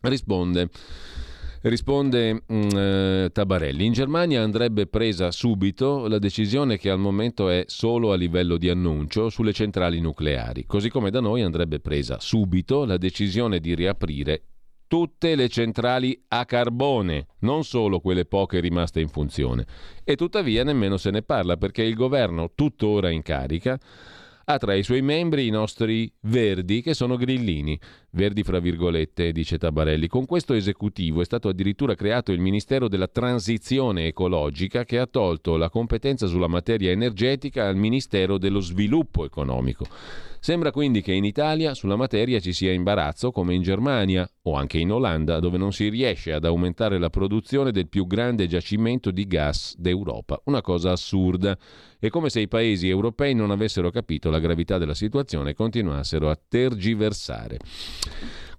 [0.00, 0.70] Risponde.
[1.60, 3.84] Risponde mm, eh, Tabarelli.
[3.84, 8.70] In Germania andrebbe presa subito la decisione che al momento è solo a livello di
[8.70, 14.42] annuncio sulle centrali nucleari, così come da noi andrebbe presa subito la decisione di riaprire
[14.86, 19.66] tutte le centrali a carbone, non solo quelle poche rimaste in funzione.
[20.04, 23.78] E tuttavia nemmeno se ne parla perché il governo, tuttora in carica,
[24.46, 27.78] ha tra i suoi membri i nostri verdi che sono grillini.
[28.14, 30.06] Verdi fra virgolette, dice Tabarelli.
[30.06, 35.56] Con questo esecutivo è stato addirittura creato il Ministero della Transizione Ecologica che ha tolto
[35.56, 39.84] la competenza sulla materia energetica al Ministero dello Sviluppo Economico.
[40.44, 44.76] Sembra quindi che in Italia sulla materia ci sia imbarazzo come in Germania o anche
[44.76, 49.26] in Olanda dove non si riesce ad aumentare la produzione del più grande giacimento di
[49.26, 50.42] gas d'Europa.
[50.44, 51.56] Una cosa assurda.
[51.98, 56.28] È come se i paesi europei non avessero capito la gravità della situazione e continuassero
[56.28, 57.56] a tergiversare.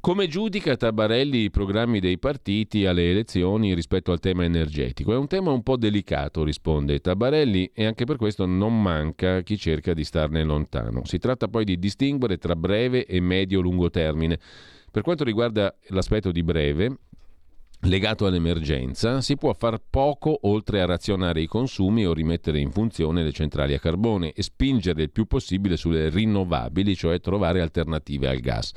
[0.05, 5.13] Come giudica Tabarelli i programmi dei partiti alle elezioni rispetto al tema energetico?
[5.13, 9.57] È un tema un po' delicato, risponde Tabarelli, e anche per questo non manca chi
[9.57, 11.01] cerca di starne lontano.
[11.05, 14.39] Si tratta poi di distinguere tra breve e medio-lungo termine.
[14.91, 16.99] Per quanto riguarda l'aspetto di breve,
[17.81, 23.23] legato all'emergenza, si può far poco oltre a razionare i consumi o rimettere in funzione
[23.23, 28.39] le centrali a carbone e spingere il più possibile sulle rinnovabili, cioè trovare alternative al
[28.39, 28.72] gas.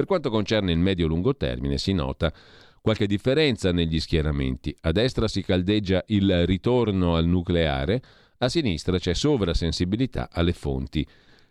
[0.00, 2.32] Per quanto concerne il medio-lungo termine, si nota
[2.80, 4.74] qualche differenza negli schieramenti.
[4.80, 8.00] A destra si caldeggia il ritorno al nucleare,
[8.38, 11.06] a sinistra c'è sovrasensibilità alle fonti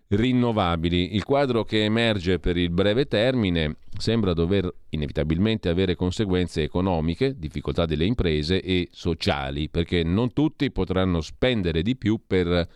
[0.08, 1.14] rinnovabili.
[1.14, 7.86] Il quadro che emerge per il breve termine sembra dover inevitabilmente avere conseguenze economiche, difficoltà
[7.86, 12.68] delle imprese e sociali, perché non tutti potranno spendere di più per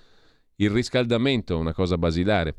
[0.58, 2.56] il riscaldamento, una cosa basilare.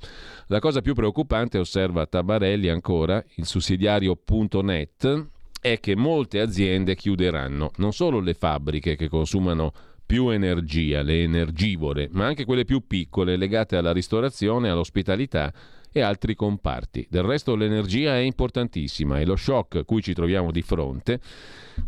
[0.47, 5.27] La cosa più preoccupante, osserva Tabarelli ancora, il sussidiario.net,
[5.61, 9.73] è che molte aziende chiuderanno, non solo le fabbriche che consumano
[10.05, 15.53] più energia, le energivore, ma anche quelle più piccole legate alla ristorazione, all'ospitalità
[15.91, 17.07] e altri comparti.
[17.09, 21.21] Del resto l'energia è importantissima e lo shock cui ci troviamo di fronte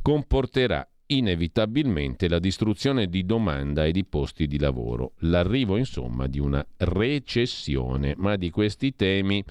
[0.01, 6.66] comporterà inevitabilmente la distruzione di domanda e di posti di lavoro, l'arrivo insomma di una
[6.78, 9.45] recessione, ma di questi temi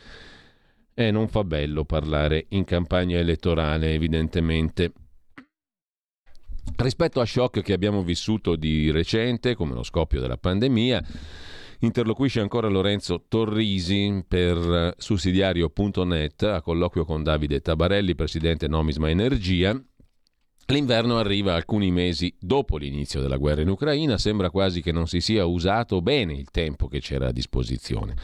[0.94, 4.92] eh, non fa bello parlare in campagna elettorale evidentemente.
[6.76, 11.04] Rispetto a shock che abbiamo vissuto di recente, come lo scoppio della pandemia,
[11.80, 19.80] Interloquisce ancora Lorenzo Torrisi per sussidiario.net a colloquio con Davide Tabarelli, presidente Nomisma Energia.
[20.68, 25.22] L'inverno arriva alcuni mesi dopo l'inizio della guerra in Ucraina, sembra quasi che non si
[25.22, 28.16] sia usato bene il tempo che c'era a disposizione.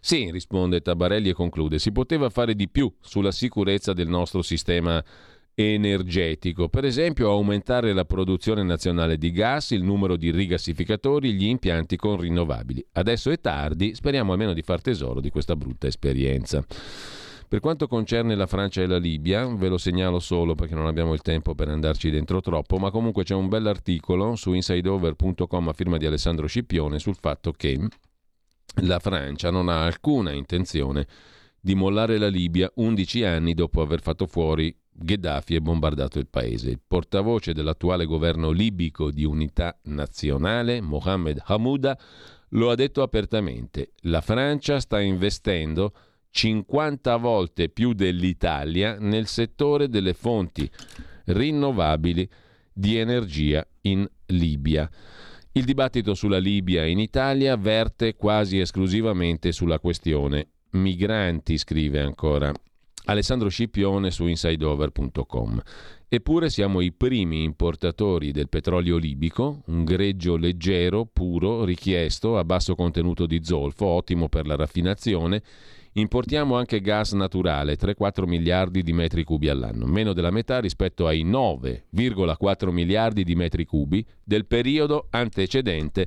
[0.00, 5.02] Sì, risponde Tabarelli e conclude, si poteva fare di più sulla sicurezza del nostro sistema
[5.54, 11.96] energetico, per esempio aumentare la produzione nazionale di gas, il numero di rigassificatori, gli impianti
[11.96, 12.84] con rinnovabili.
[12.92, 16.64] Adesso è tardi, speriamo almeno di far tesoro di questa brutta esperienza.
[17.52, 21.12] Per quanto concerne la Francia e la Libia, ve lo segnalo solo perché non abbiamo
[21.12, 25.98] il tempo per andarci dentro troppo, ma comunque c'è un bell'articolo su insideover.com a firma
[25.98, 27.78] di Alessandro Scipione sul fatto che
[28.76, 31.06] la Francia non ha alcuna intenzione
[31.60, 36.70] di mollare la Libia 11 anni dopo aver fatto fuori Gheddafi e bombardato il paese.
[36.70, 41.98] Il portavoce dell'attuale governo libico di unità nazionale, Mohamed Hamouda,
[42.48, 43.90] lo ha detto apertamente.
[44.04, 45.92] La Francia sta investendo
[46.32, 50.68] 50 volte più dell'Italia nel settore delle fonti
[51.26, 52.28] rinnovabili
[52.72, 54.90] di energia in Libia.
[55.52, 62.50] Il dibattito sulla Libia in Italia verte quasi esclusivamente sulla questione migranti, scrive ancora
[63.04, 65.60] Alessandro Scipione su insideover.com.
[66.08, 72.74] Eppure siamo i primi importatori del petrolio libico, un greggio leggero, puro, richiesto, a basso
[72.74, 75.42] contenuto di zolfo, ottimo per la raffinazione.
[75.94, 81.22] Importiamo anche gas naturale, 3-4 miliardi di metri cubi all'anno, meno della metà rispetto ai
[81.22, 86.06] 9,4 miliardi di metri cubi del periodo antecedente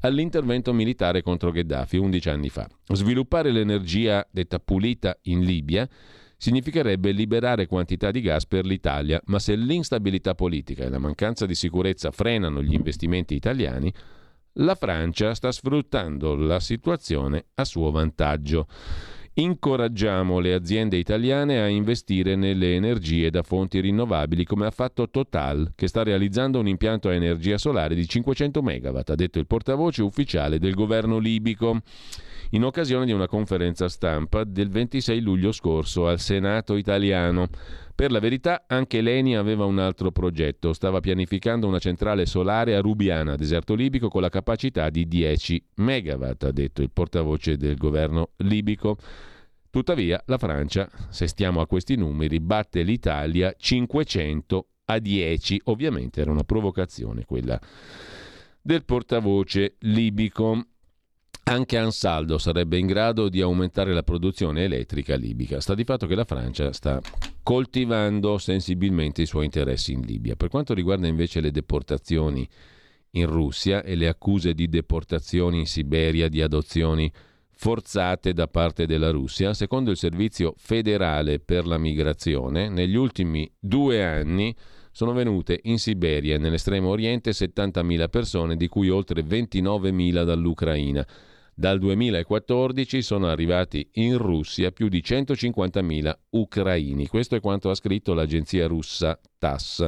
[0.00, 2.68] all'intervento militare contro Gheddafi 11 anni fa.
[2.88, 5.88] Sviluppare l'energia detta pulita in Libia
[6.36, 11.54] significherebbe liberare quantità di gas per l'Italia, ma se l'instabilità politica e la mancanza di
[11.54, 13.92] sicurezza frenano gli investimenti italiani,
[14.54, 18.66] la Francia sta sfruttando la situazione a suo vantaggio.
[19.40, 25.72] Incoraggiamo le aziende italiane a investire nelle energie da fonti rinnovabili come ha fatto Total,
[25.74, 30.02] che sta realizzando un impianto a energia solare di 500 MW, ha detto il portavoce
[30.02, 31.80] ufficiale del governo libico
[32.50, 37.48] in occasione di una conferenza stampa del 26 luglio scorso al Senato italiano.
[37.94, 40.74] Per la verità, anche Leni aveva un altro progetto.
[40.74, 46.44] Stava pianificando una centrale solare a Rubiana, deserto libico, con la capacità di 10 megawatt,
[46.44, 48.98] ha detto il portavoce del governo libico.
[49.70, 55.60] Tuttavia, la Francia, se stiamo a questi numeri, batte l'Italia 500 a 10.
[55.64, 57.58] Ovviamente era una provocazione quella
[58.60, 60.64] del portavoce libico.
[61.44, 65.60] Anche Ansaldo sarebbe in grado di aumentare la produzione elettrica libica.
[65.60, 67.00] Sta di fatto che la Francia sta
[67.42, 70.34] coltivando sensibilmente i suoi interessi in Libia.
[70.34, 72.48] Per quanto riguarda invece le deportazioni
[73.12, 77.10] in Russia e le accuse di deportazioni in Siberia, di adozioni
[77.60, 84.02] forzate da parte della Russia, secondo il Servizio federale per la migrazione, negli ultimi due
[84.02, 84.56] anni
[84.90, 91.06] sono venute in Siberia e nell'estremo oriente 70.000 persone, di cui oltre 29.000 dall'Ucraina.
[91.54, 97.08] Dal 2014 sono arrivati in Russia più di 150.000 ucraini.
[97.08, 99.86] Questo è quanto ha scritto l'agenzia russa TASS.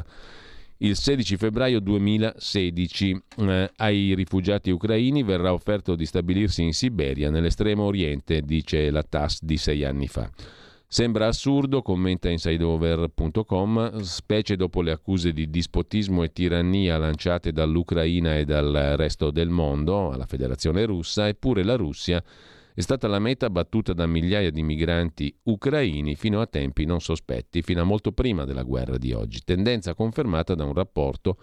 [0.85, 7.85] Il 16 febbraio 2016 eh, ai rifugiati ucraini verrà offerto di stabilirsi in Siberia, nell'estremo
[7.85, 10.29] oriente, dice la TASS di sei anni fa.
[10.85, 18.45] Sembra assurdo, commenta insideover.com, specie dopo le accuse di dispotismo e tirannia lanciate dall'Ucraina e
[18.45, 22.21] dal resto del mondo alla Federazione russa, eppure la Russia
[22.75, 27.63] è stata la meta battuta da migliaia di migranti ucraini fino a tempi non sospetti,
[27.63, 31.37] fino a molto prima della guerra di oggi, tendenza confermata da un rapporto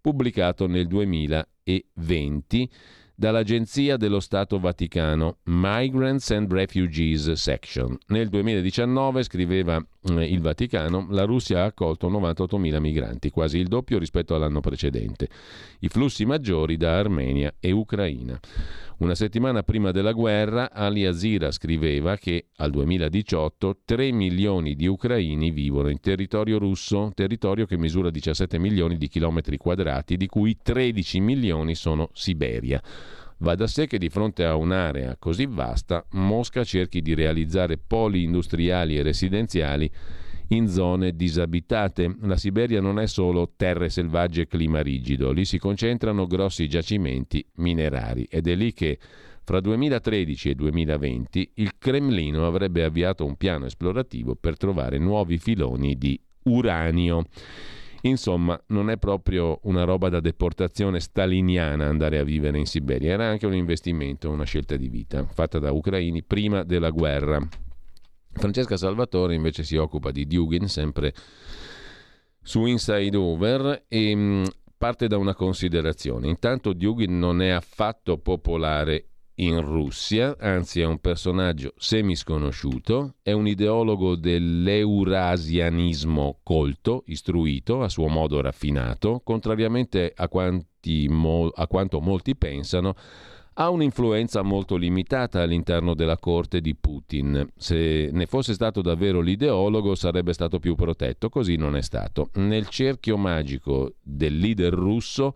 [0.00, 2.70] pubblicato nel 2020
[3.18, 7.96] dall'Agenzia dello Stato Vaticano Migrants and Refugees Section.
[8.08, 13.98] Nel 2019, scriveva eh, il Vaticano, la Russia ha accolto 98.000 migranti, quasi il doppio
[13.98, 15.28] rispetto all'anno precedente,
[15.80, 18.38] i flussi maggiori da Armenia e Ucraina.
[18.98, 25.50] Una settimana prima della guerra, Ali Azira scriveva che al 2018 3 milioni di ucraini
[25.50, 31.20] vivono in territorio russo, territorio che misura 17 milioni di chilometri quadrati, di cui 13
[31.20, 32.82] milioni sono Siberia.
[33.40, 38.22] Va da sé che di fronte a un'area così vasta, Mosca cerchi di realizzare poli
[38.22, 39.90] industriali e residenziali
[40.48, 42.16] in zone disabitate.
[42.22, 47.44] La Siberia non è solo terre selvagge e clima rigido, lì si concentrano grossi giacimenti
[47.56, 48.98] minerari ed è lì che
[49.42, 55.96] fra 2013 e 2020 il Cremlino avrebbe avviato un piano esplorativo per trovare nuovi filoni
[55.96, 57.24] di uranio.
[58.02, 63.28] Insomma, non è proprio una roba da deportazione staliniana andare a vivere in Siberia, era
[63.28, 67.65] anche un investimento, una scelta di vita fatta da ucraini prima della guerra.
[68.36, 71.14] Francesca Salvatore invece si occupa di Dugin, sempre
[72.42, 74.44] su Inside Over, e mm,
[74.76, 76.28] parte da una considerazione.
[76.28, 79.08] Intanto Dugin non è affatto popolare
[79.38, 88.08] in Russia, anzi è un personaggio semisconosciuto, è un ideologo dell'eurasianismo colto, istruito, a suo
[88.08, 91.10] modo raffinato, contrariamente a, quanti,
[91.54, 92.94] a quanto molti pensano,
[93.58, 97.48] ha un'influenza molto limitata all'interno della corte di Putin.
[97.56, 102.30] Se ne fosse stato davvero l'ideologo sarebbe stato più protetto, così non è stato.
[102.34, 105.34] Nel cerchio magico del leader russo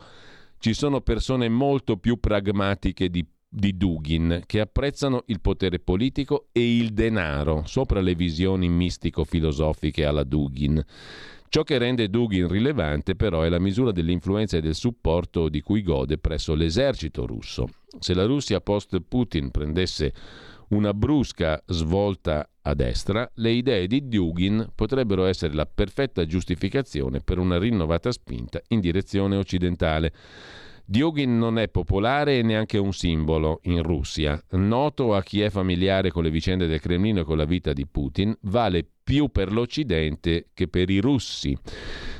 [0.58, 6.76] ci sono persone molto più pragmatiche di di Dugin, che apprezzano il potere politico e
[6.76, 10.80] il denaro sopra le visioni mistico-filosofiche alla Dugin.
[11.52, 15.82] Ciò che rende Dugin rilevante però è la misura dell'influenza e del supporto di cui
[15.82, 17.68] gode presso l'esercito russo.
[17.98, 20.12] Se la Russia post-Putin prendesse
[20.68, 27.38] una brusca svolta a destra, le idee di Dugin potrebbero essere la perfetta giustificazione per
[27.38, 30.12] una rinnovata spinta in direzione occidentale.
[30.90, 34.42] Dioghin non è popolare e neanche un simbolo in Russia.
[34.54, 37.86] Noto a chi è familiare con le vicende del Cremlino e con la vita di
[37.86, 41.56] Putin, vale più per l'Occidente che per i russi,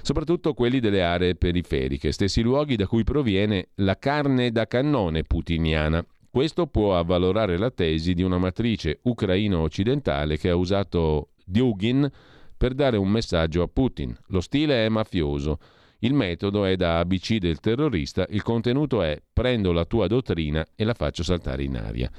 [0.03, 6.07] soprattutto quelli delle aree periferiche, stessi luoghi da cui proviene la carne da cannone putiniana.
[6.31, 12.09] Questo può avvalorare la tesi di una matrice ucraino-occidentale che ha usato Dugin
[12.57, 14.17] per dare un messaggio a Putin.
[14.29, 15.59] Lo stile è mafioso
[16.01, 20.85] il metodo è da ABC del terrorista, il contenuto è prendo la tua dottrina e
[20.85, 22.11] la faccio saltare in aria.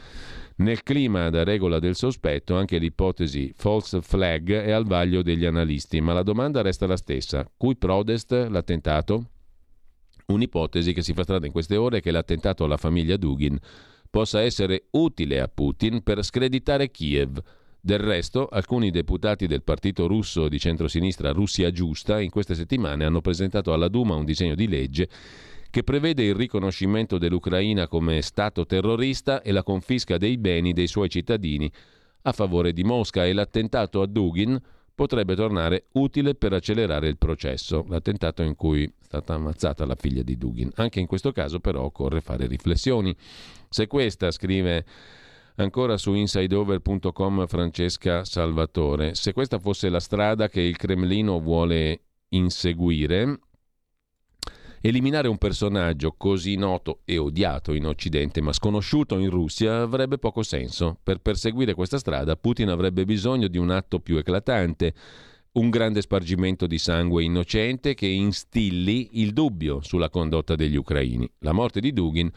[0.58, 6.02] Nel clima da regola del sospetto anche l'ipotesi false flag è al vaglio degli analisti,
[6.02, 7.49] ma la domanda resta la stessa.
[7.58, 9.30] Cui prodest l'attentato?
[10.28, 13.58] Un'ipotesi che si fa strada in queste ore è che l'attentato alla famiglia Dugin
[14.10, 17.41] possa essere utile a Putin per screditare Kiev
[17.82, 23.22] del resto, alcuni deputati del partito russo di centrosinistra Russia Giusta in queste settimane hanno
[23.22, 25.10] presentato alla Duma un disegno di legge
[25.72, 31.10] che prevede il riconoscimento dell'Ucraina come Stato terrorista e la confisca dei beni dei suoi
[31.10, 31.72] cittadini
[32.24, 34.62] a favore di Mosca e l'attentato a Dugin
[34.94, 40.22] potrebbe tornare utile per accelerare il processo, l'attentato in cui è stata ammazzata la figlia
[40.22, 40.70] di Dugin.
[40.76, 43.16] Anche in questo caso però occorre fare riflessioni.
[43.70, 44.86] Se questa, scrive
[45.56, 49.15] Ancora su insideover.com Francesca Salvatore.
[49.15, 53.40] Se questa fosse la strada che il Cremlino vuole inseguire,
[54.80, 60.41] eliminare un personaggio così noto e odiato in Occidente ma sconosciuto in Russia avrebbe poco
[60.41, 60.98] senso.
[61.03, 64.94] Per perseguire questa strada Putin avrebbe bisogno di un atto più eclatante
[65.53, 71.30] un grande spargimento di sangue innocente che instilli il dubbio sulla condotta degli ucraini.
[71.40, 72.32] La morte di Dugin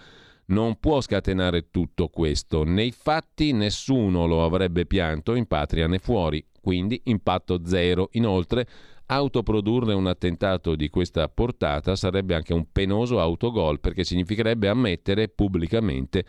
[0.46, 2.64] non può scatenare tutto questo.
[2.64, 8.08] Nei fatti nessuno lo avrebbe pianto in patria né fuori, quindi impatto zero.
[8.12, 8.66] Inoltre,
[9.06, 16.24] autoprodurre un attentato di questa portata sarebbe anche un penoso autogol perché significherebbe ammettere pubblicamente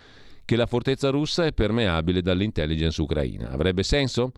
[0.46, 3.50] che la fortezza russa è permeabile dall'intelligence ucraina.
[3.50, 4.32] Avrebbe senso?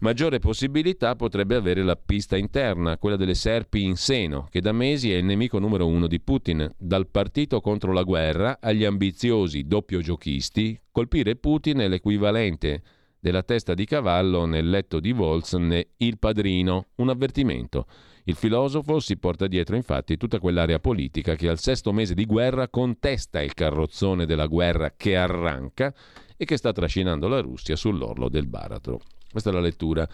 [0.00, 5.12] Maggiore possibilità potrebbe avere la pista interna, quella delle serpi in seno, che da mesi
[5.12, 6.72] è il nemico numero uno di Putin.
[6.78, 12.82] Dal partito contro la guerra agli ambiziosi doppio giochisti, colpire Putin è l'equivalente
[13.18, 16.90] della testa di cavallo nel letto di Volzn Il Padrino.
[16.96, 17.86] Un avvertimento.
[18.22, 22.68] Il filosofo si porta dietro infatti tutta quell'area politica che al sesto mese di guerra
[22.68, 25.92] contesta il carrozzone della guerra che arranca
[26.36, 29.00] e che sta trascinando la Russia sull'orlo del baratro.
[29.30, 30.08] Questa è la lettura.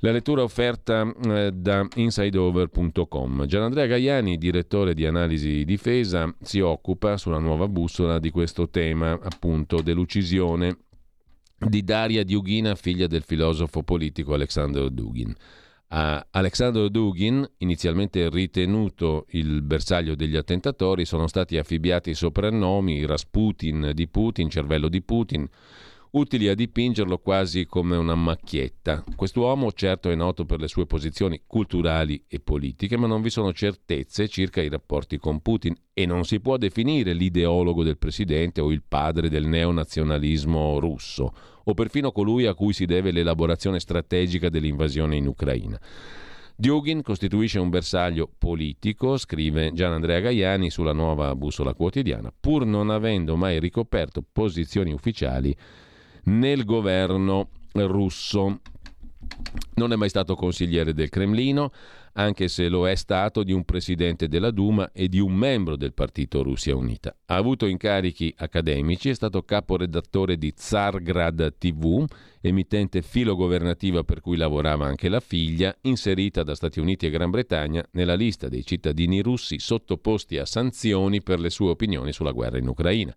[0.00, 3.46] La lettura offerta eh, da insideover.com.
[3.46, 9.80] Gianandrea Gaiani, direttore di analisi difesa, si occupa sulla nuova bussola di questo tema, appunto,
[9.80, 10.76] dell'uccisione
[11.58, 15.34] di Daria Diughina, figlia del filosofo politico Alexander Dugin.
[15.88, 24.08] A Alexandro Dugin, inizialmente ritenuto il bersaglio degli attentatori, sono stati affibbiati soprannomi Rasputin di
[24.08, 25.48] Putin, cervello di Putin,
[26.16, 29.04] utili a dipingerlo quasi come una macchietta.
[29.14, 33.52] Quest'uomo certo è noto per le sue posizioni culturali e politiche, ma non vi sono
[33.52, 38.72] certezze circa i rapporti con Putin e non si può definire l'ideologo del presidente o
[38.72, 41.34] il padre del neonazionalismo russo,
[41.64, 45.78] o perfino colui a cui si deve l'elaborazione strategica dell'invasione in Ucraina.
[46.58, 52.88] Dugin costituisce un bersaglio politico, scrive Gian Andrea Gaiani sulla nuova bussola quotidiana, pur non
[52.88, 55.54] avendo mai ricoperto posizioni ufficiali
[56.26, 58.60] nel governo russo.
[59.74, 61.72] Non è mai stato consigliere del Cremlino,
[62.14, 65.92] anche se lo è stato di un presidente della Duma e di un membro del
[65.92, 67.14] partito Russia Unita.
[67.26, 72.04] Ha avuto incarichi accademici, è stato caporedattore di Tsargrad TV,
[72.40, 77.84] emittente filogovernativa per cui lavorava anche la figlia, inserita da Stati Uniti e Gran Bretagna
[77.92, 82.68] nella lista dei cittadini russi sottoposti a sanzioni per le sue opinioni sulla guerra in
[82.68, 83.14] Ucraina.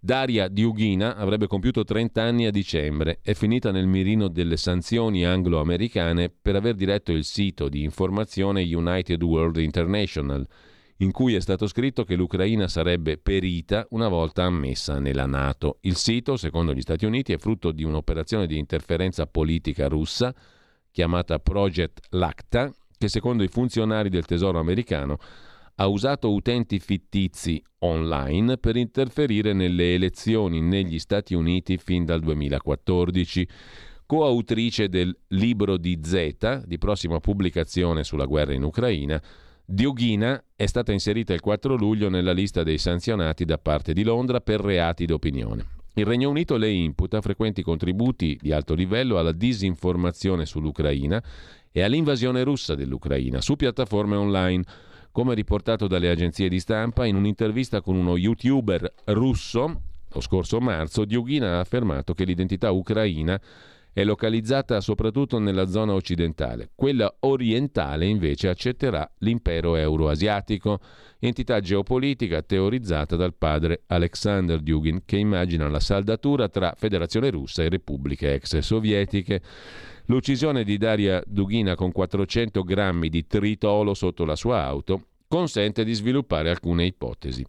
[0.00, 6.30] Daria Diughina avrebbe compiuto 30 anni a dicembre, è finita nel mirino delle sanzioni anglo-americane
[6.30, 10.46] per aver diretto il sito di informazione United World International,
[10.98, 15.78] in cui è stato scritto che l'Ucraina sarebbe perita una volta ammessa nella Nato.
[15.80, 20.32] Il sito, secondo gli Stati Uniti, è frutto di un'operazione di interferenza politica russa
[20.92, 25.18] chiamata Project Lacta, che secondo i funzionari del Tesoro americano
[25.80, 33.48] ha usato utenti fittizi online per interferire nelle elezioni negli Stati Uniti fin dal 2014.
[34.04, 39.22] Coautrice del Libro di Z, di prossima pubblicazione sulla guerra in Ucraina,
[39.64, 44.40] Dioghina è stata inserita il 4 luglio nella lista dei sanzionati da parte di Londra
[44.40, 45.76] per reati d'opinione.
[45.94, 51.22] Il Regno Unito le imputa frequenti contributi di alto livello alla disinformazione sull'Ucraina
[51.70, 54.64] e all'invasione russa dell'Ucraina su piattaforme online
[55.18, 59.82] come riportato dalle agenzie di stampa, in un'intervista con uno youtuber russo,
[60.12, 63.40] lo scorso marzo, Dioghina ha affermato che l'identità ucraina
[63.92, 66.70] è localizzata soprattutto nella zona occidentale.
[66.72, 70.78] Quella orientale invece accetterà l'impero euroasiatico,
[71.18, 77.68] entità geopolitica teorizzata dal padre Alexander Dugin, che immagina la saldatura tra Federazione russa e
[77.68, 79.42] repubbliche ex sovietiche.
[80.04, 85.92] L'uccisione di Daria Dughina con 400 grammi di tritolo sotto la sua auto consente di
[85.92, 87.44] sviluppare alcune ipotesi,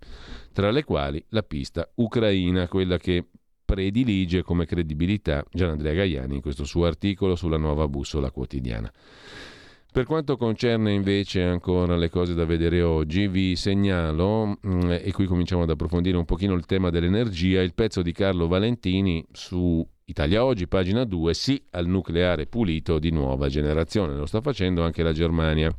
[0.52, 3.26] tra le quali la pista ucraina, quella che
[3.66, 8.92] predilige come credibilità Gianandrea Gaiani in questo suo articolo sulla nuova bussola quotidiana.
[9.92, 15.26] Per quanto concerne invece ancora le cose da vedere oggi, vi segnalo, mm, e qui
[15.26, 20.46] cominciamo ad approfondire un pochino il tema dell'energia, il pezzo di Carlo Valentini su Italia
[20.46, 24.16] Oggi, pagina 2, sì al nucleare pulito di nuova generazione.
[24.16, 25.76] Lo sta facendo anche la Germania.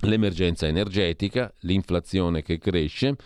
[0.00, 3.16] L'emergenza energetica, l'inflazione che cresce,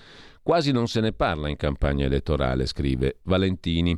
[0.44, 3.96] Quasi non se ne parla in campagna elettorale, scrive Valentini,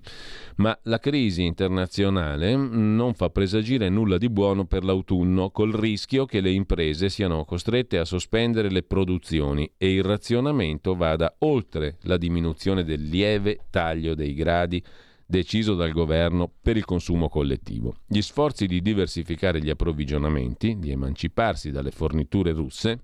[0.58, 6.40] ma la crisi internazionale non fa presagire nulla di buono per l'autunno, col rischio che
[6.40, 12.84] le imprese siano costrette a sospendere le produzioni e il razionamento vada oltre la diminuzione
[12.84, 14.80] del lieve taglio dei gradi
[15.26, 17.96] deciso dal governo per il consumo collettivo.
[18.06, 23.00] Gli sforzi di diversificare gli approvvigionamenti, di emanciparsi dalle forniture russe,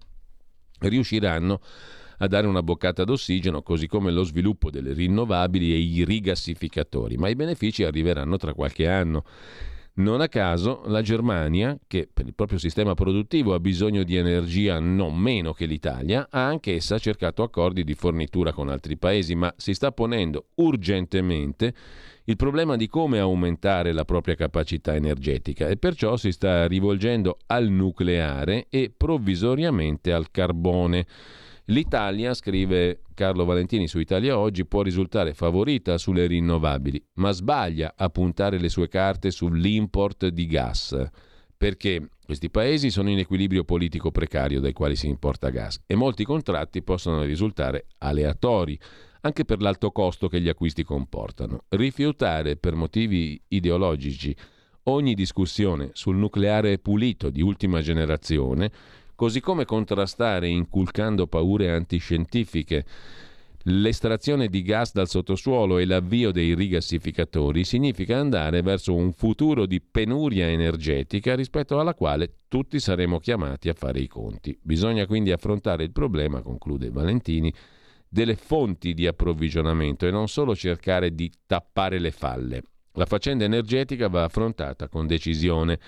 [0.79, 1.61] riusciranno
[2.19, 7.29] a dare una boccata d'ossigeno, così come lo sviluppo delle rinnovabili e i rigassificatori, ma
[7.29, 9.25] i benefici arriveranno tra qualche anno.
[9.95, 14.79] Non a caso la Germania, che per il proprio sistema produttivo ha bisogno di energia
[14.79, 19.75] non meno che l'Italia, ha anch'essa cercato accordi di fornitura con altri paesi, ma si
[19.75, 21.75] sta ponendo urgentemente
[22.25, 27.69] il problema di come aumentare la propria capacità energetica e perciò si sta rivolgendo al
[27.69, 31.07] nucleare e provvisoriamente al carbone.
[31.67, 38.09] L'Italia, scrive Carlo Valentini su Italia Oggi, può risultare favorita sulle rinnovabili, ma sbaglia a
[38.09, 41.01] puntare le sue carte sull'import di gas,
[41.57, 46.25] perché questi paesi sono in equilibrio politico precario dai quali si importa gas e molti
[46.25, 48.79] contratti possono risultare aleatori,
[49.23, 51.65] anche per l'alto costo che gli acquisti comportano.
[51.71, 54.35] Rifiutare per motivi ideologici
[54.85, 58.71] ogni discussione sul nucleare pulito di ultima generazione,
[59.15, 62.85] così come contrastare inculcando paure antiscientifiche
[63.67, 69.81] L'estrazione di gas dal sottosuolo e l'avvio dei rigassificatori significa andare verso un futuro di
[69.81, 74.59] penuria energetica rispetto alla quale tutti saremo chiamati a fare i conti.
[74.61, 77.55] Bisogna quindi affrontare il problema, conclude Valentini,
[78.13, 82.63] delle fonti di approvvigionamento e non solo cercare di tappare le falle.
[82.93, 85.79] La faccenda energetica va affrontata con decisione.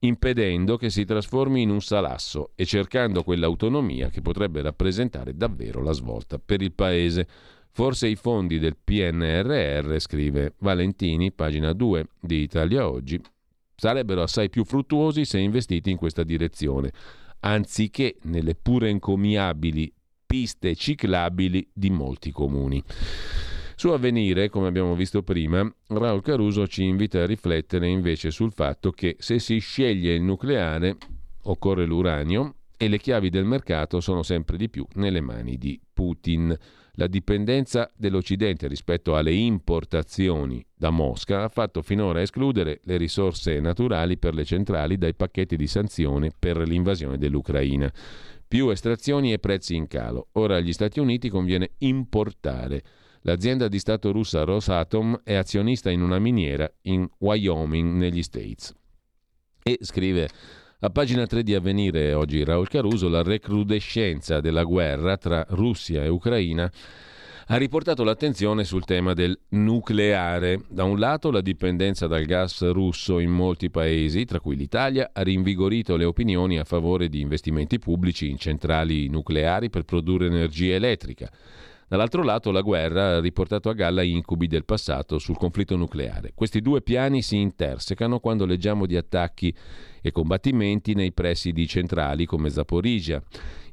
[0.00, 5.92] impedendo che si trasformi in un salasso e cercando quell'autonomia che potrebbe rappresentare davvero la
[5.92, 7.26] svolta per il Paese.
[7.72, 13.18] Forse i fondi del PNRR, scrive Valentini, pagina 2 di Italia Oggi,
[13.74, 16.92] sarebbero assai più fruttuosi se investiti in questa direzione,
[17.40, 19.90] anziché nelle pure encomiabili
[20.26, 22.82] piste ciclabili di molti comuni.
[23.78, 28.90] Su avvenire, come abbiamo visto prima, Raul Caruso ci invita a riflettere invece sul fatto
[28.90, 30.96] che se si sceglie il nucleare
[31.42, 36.56] occorre l'uranio e le chiavi del mercato sono sempre di più nelle mani di Putin.
[36.98, 44.16] La dipendenza dell'Occidente rispetto alle importazioni da Mosca ha fatto finora escludere le risorse naturali
[44.16, 47.92] per le centrali dai pacchetti di sanzioni per l'invasione dell'Ucraina.
[48.48, 50.28] Più estrazioni e prezzi in calo.
[50.32, 52.82] Ora agli Stati Uniti conviene importare.
[53.22, 58.72] L'azienda di Stato russa Rosatom è azionista in una miniera in Wyoming, negli States.
[59.64, 60.28] E scrive
[60.78, 66.08] a pagina 3 di Avvenire oggi Raul Caruso, la recrudescenza della guerra tra Russia e
[66.08, 66.70] Ucraina
[67.48, 70.62] ha riportato l'attenzione sul tema del nucleare.
[70.68, 75.22] Da un lato la dipendenza dal gas russo in molti paesi, tra cui l'Italia, ha
[75.22, 81.30] rinvigorito le opinioni a favore di investimenti pubblici in centrali nucleari per produrre energia elettrica.
[81.88, 86.32] Dall'altro lato la guerra ha riportato a galla incubi del passato sul conflitto nucleare.
[86.34, 89.54] Questi due piani si intersecano quando leggiamo di attacchi
[90.02, 93.22] e combattimenti nei pressi di centrali come Zaporizhia.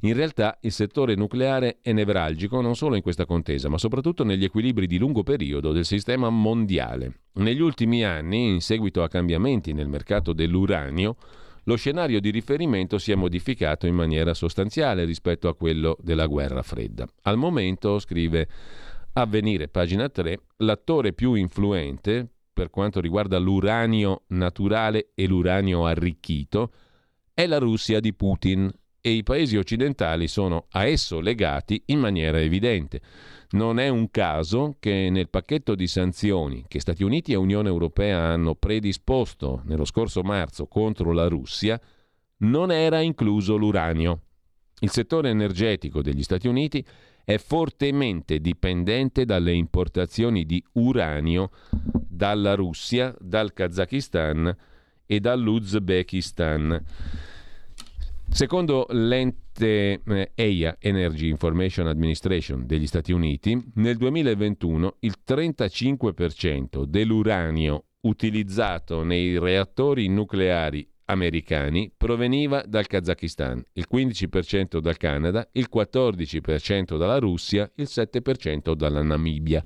[0.05, 4.43] In realtà il settore nucleare è nevralgico non solo in questa contesa, ma soprattutto negli
[4.43, 7.21] equilibri di lungo periodo del sistema mondiale.
[7.35, 11.15] Negli ultimi anni, in seguito a cambiamenti nel mercato dell'uranio,
[11.63, 16.63] lo scenario di riferimento si è modificato in maniera sostanziale rispetto a quello della guerra
[16.63, 17.07] fredda.
[17.21, 18.49] Al momento, scrive
[19.13, 26.73] Avvenire, pagina 3, l'attore più influente per quanto riguarda l'uranio naturale e l'uranio arricchito
[27.33, 28.69] è la Russia di Putin
[29.05, 33.01] e i paesi occidentali sono a esso legati in maniera evidente.
[33.49, 38.19] Non è un caso che nel pacchetto di sanzioni che Stati Uniti e Unione Europea
[38.19, 41.79] hanno predisposto nello scorso marzo contro la Russia
[42.37, 44.21] non era incluso l'uranio.
[44.79, 46.83] Il settore energetico degli Stati Uniti
[47.25, 51.49] è fortemente dipendente dalle importazioni di uranio
[52.07, 54.55] dalla Russia, dal Kazakistan
[55.05, 56.83] e dall'Uzbekistan.
[58.33, 67.85] Secondo l'ente eh, EIA, Energy Information Administration degli Stati Uniti, nel 2021 il 35% dell'uranio
[68.01, 77.19] utilizzato nei reattori nucleari americani proveniva dal Kazakistan, il 15% dal Canada, il 14% dalla
[77.19, 79.63] Russia, il 7% dalla Namibia.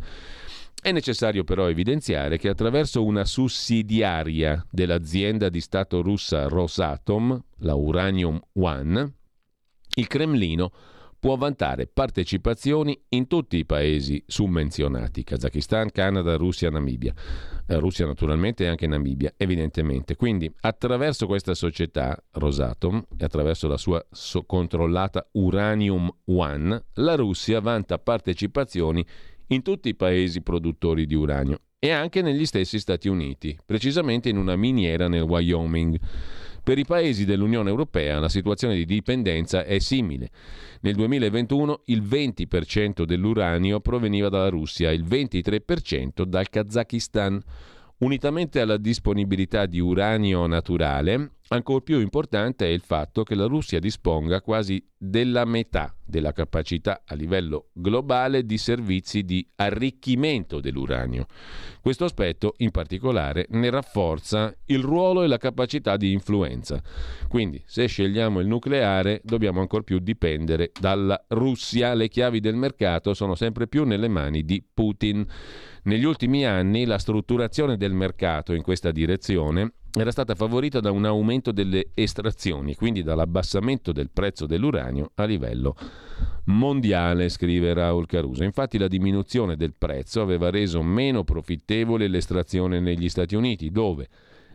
[0.88, 8.40] È necessario però evidenziare che attraverso una sussidiaria dell'azienda di Stato russa Rosatom, la Uranium
[8.54, 9.16] One,
[9.96, 10.72] il Cremlino
[11.20, 17.14] può vantare partecipazioni in tutti i paesi summenzionati, Kazakistan, Canada, Russia, Namibia.
[17.68, 20.16] Eh, Russia naturalmente e anche Namibia, evidentemente.
[20.16, 27.60] Quindi attraverso questa società, Rosatom, e attraverso la sua so- controllata Uranium One, la Russia
[27.60, 29.06] vanta partecipazioni
[29.48, 34.38] in tutti i paesi produttori di uranio e anche negli stessi Stati Uniti, precisamente in
[34.38, 36.00] una miniera nel Wyoming.
[36.64, 40.30] Per i paesi dell'Unione Europea la situazione di dipendenza è simile.
[40.82, 47.42] Nel 2021 il 20% dell'uranio proveniva dalla Russia, il 23% dal Kazakistan.
[48.00, 53.80] Unitamente alla disponibilità di uranio naturale, ancora più importante è il fatto che la Russia
[53.80, 61.28] disponga quasi della metà della capacità a livello globale di servizi di arricchimento dell'uranio.
[61.82, 66.82] Questo aspetto in particolare ne rafforza il ruolo e la capacità di influenza.
[67.28, 73.14] Quindi se scegliamo il nucleare dobbiamo ancora più dipendere dalla Russia, le chiavi del mercato
[73.14, 75.26] sono sempre più nelle mani di Putin.
[75.84, 81.06] Negli ultimi anni la strutturazione del mercato in questa direzione era stata favorita da un
[81.06, 85.76] aumento delle estrazioni, quindi dall'abbassamento del prezzo dell'uranio a livello
[86.46, 88.44] mondiale, scrive Raul Caruso.
[88.44, 94.08] Infatti la diminuzione del prezzo aveva reso meno profittevole l'estrazione negli Stati Uniti, dove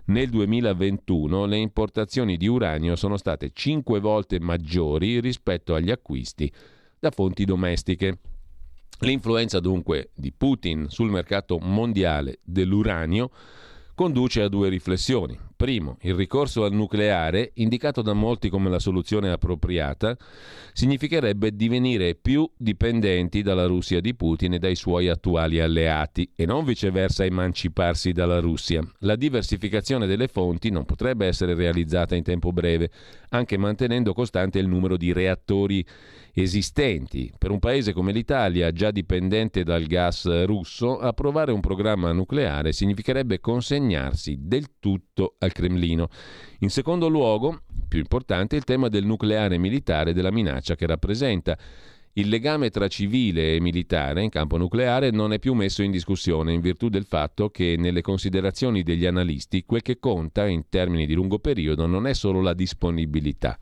[0.06, 6.52] nel 2021 le importazioni di uranio sono state 5 volte maggiori rispetto agli acquisti
[6.98, 8.18] da fonti domestiche.
[9.00, 13.30] L'influenza dunque di Putin sul mercato mondiale dell'uranio
[13.94, 15.38] conduce a due riflessioni.
[15.54, 20.16] Primo, il ricorso al nucleare, indicato da molti come la soluzione appropriata,
[20.72, 26.64] significherebbe divenire più dipendenti dalla Russia di Putin e dai suoi attuali alleati e non
[26.64, 28.82] viceversa emanciparsi dalla Russia.
[29.00, 32.90] La diversificazione delle fonti non potrebbe essere realizzata in tempo breve,
[33.28, 35.86] anche mantenendo costante il numero di reattori
[36.34, 37.30] esistenti.
[37.36, 43.40] Per un paese come l'Italia, già dipendente dal gas russo, approvare un programma nucleare significherebbe
[43.40, 46.08] consegnarsi del tutto al Cremlino.
[46.60, 51.58] In secondo luogo, più importante, il tema del nucleare militare e della minaccia che rappresenta.
[52.14, 56.52] Il legame tra civile e militare in campo nucleare non è più messo in discussione
[56.52, 61.14] in virtù del fatto che nelle considerazioni degli analisti quel che conta in termini di
[61.14, 63.58] lungo periodo non è solo la disponibilità,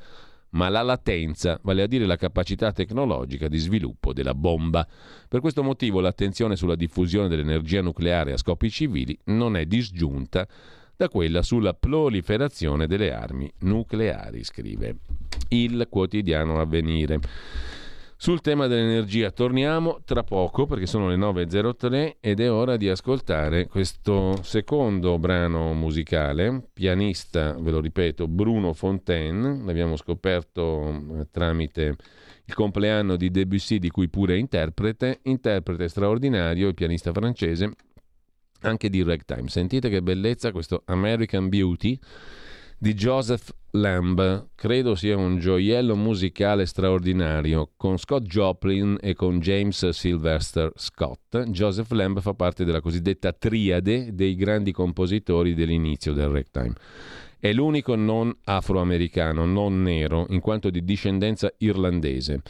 [0.51, 4.87] ma la latenza, vale a dire la capacità tecnologica di sviluppo della bomba.
[5.29, 10.47] Per questo motivo l'attenzione sulla diffusione dell'energia nucleare a scopi civili non è disgiunta
[10.97, 14.97] da quella sulla proliferazione delle armi nucleari, scrive
[15.49, 17.21] il quotidiano Avvenire.
[18.23, 23.67] Sul tema dell'energia torniamo tra poco perché sono le 9.03 ed è ora di ascoltare
[23.67, 31.97] questo secondo brano musicale, pianista, ve lo ripeto, Bruno Fontaine, l'abbiamo scoperto eh, tramite
[32.45, 37.73] il compleanno di Debussy di cui pure è interprete, interprete straordinario, il pianista francese,
[38.61, 39.49] anche di ragtime.
[39.49, 41.99] Sentite che bellezza questo American Beauty
[42.83, 44.53] di Joseph Lamb.
[44.55, 51.43] Credo sia un gioiello musicale straordinario con Scott Joplin e con James Sylvester Scott.
[51.49, 56.73] Joseph Lamb fa parte della cosiddetta triade dei grandi compositori dell'inizio del ragtime.
[57.39, 62.41] È l'unico non afroamericano, non nero, in quanto di discendenza irlandese.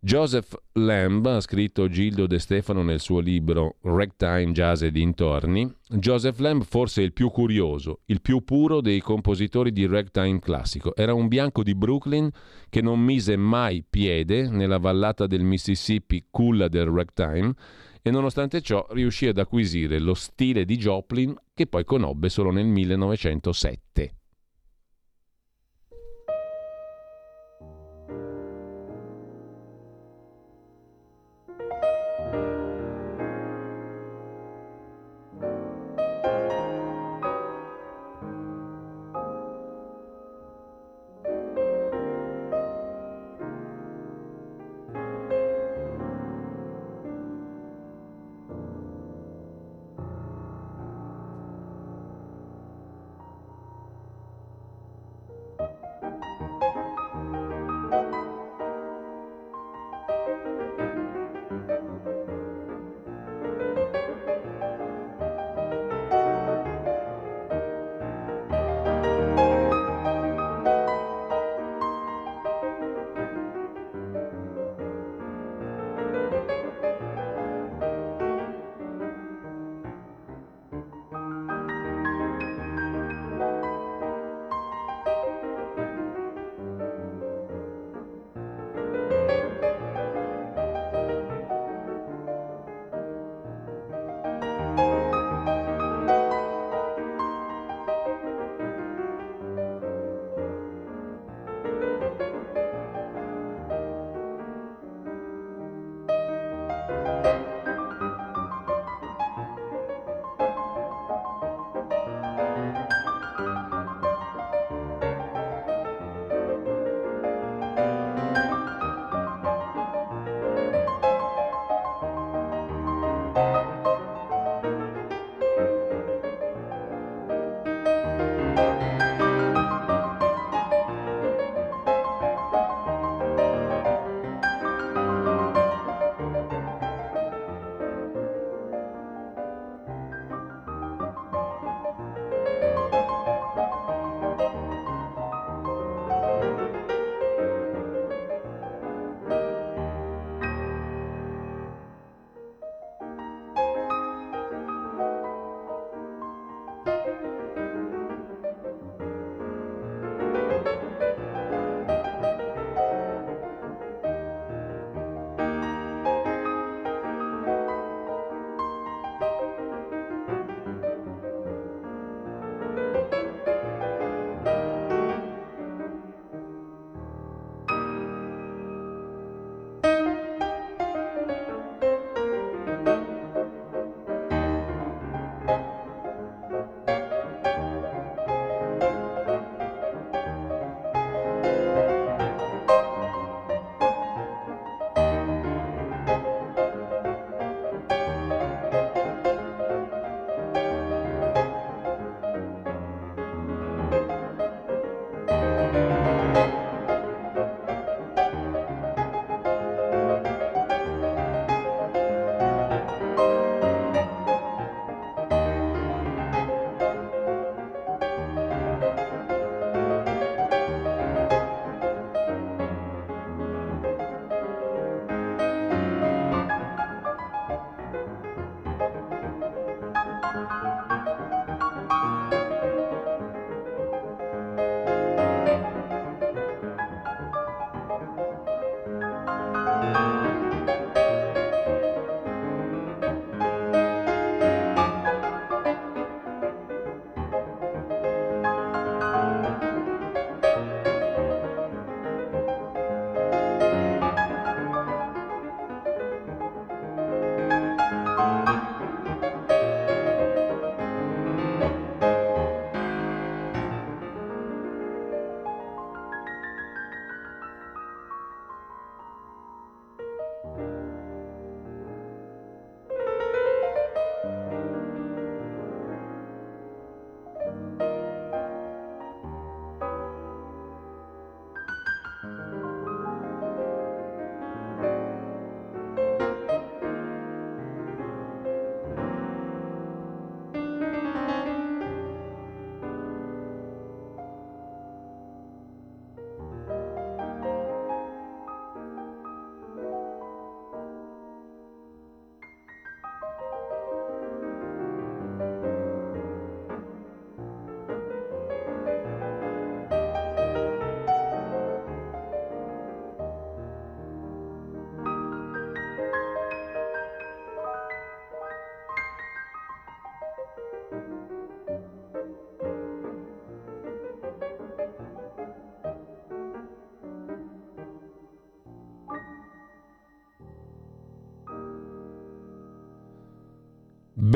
[0.00, 6.38] Joseph Lamb, ha scritto Gildo De Stefano nel suo libro Ragtime, Jazz e dintorni, Joseph
[6.38, 10.94] Lamb forse il più curioso, il più puro dei compositori di ragtime classico.
[10.94, 12.30] Era un bianco di Brooklyn
[12.68, 17.52] che non mise mai piede nella vallata del Mississippi culla del ragtime
[18.00, 22.66] e nonostante ciò riuscì ad acquisire lo stile di Joplin che poi conobbe solo nel
[22.66, 24.17] 1907.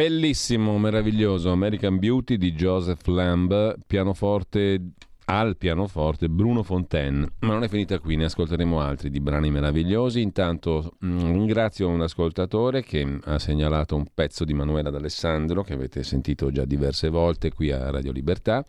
[0.02, 4.94] Bellissimo, meraviglioso American Beauty di Joseph Lamb, pianoforte
[5.26, 7.34] al pianoforte Bruno Fontaine.
[7.38, 10.20] Ma non è finita qui, ne ascolteremo altri di brani meravigliosi.
[10.20, 16.02] Intanto mm, ringrazio un ascoltatore che ha segnalato un pezzo di Manuela D'Alessandro che avete
[16.02, 18.64] sentito già diverse volte qui a Radio Libertà.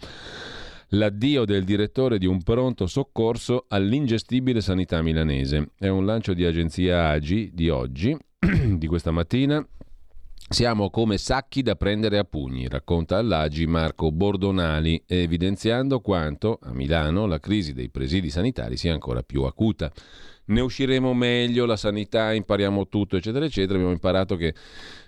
[0.90, 5.72] L'addio del direttore di un pronto soccorso all'ingestibile sanità milanese.
[5.80, 8.16] È un lancio di agenzia Agi di oggi,
[8.78, 9.68] di questa mattina,
[10.50, 17.26] siamo come sacchi da prendere a pugni, racconta all'Agi Marco Bordonali, evidenziando quanto a Milano
[17.26, 19.92] la crisi dei presidi sanitari sia ancora più acuta.
[20.46, 23.76] Ne usciremo meglio, la sanità, impariamo tutto, eccetera, eccetera.
[23.76, 24.54] Abbiamo imparato che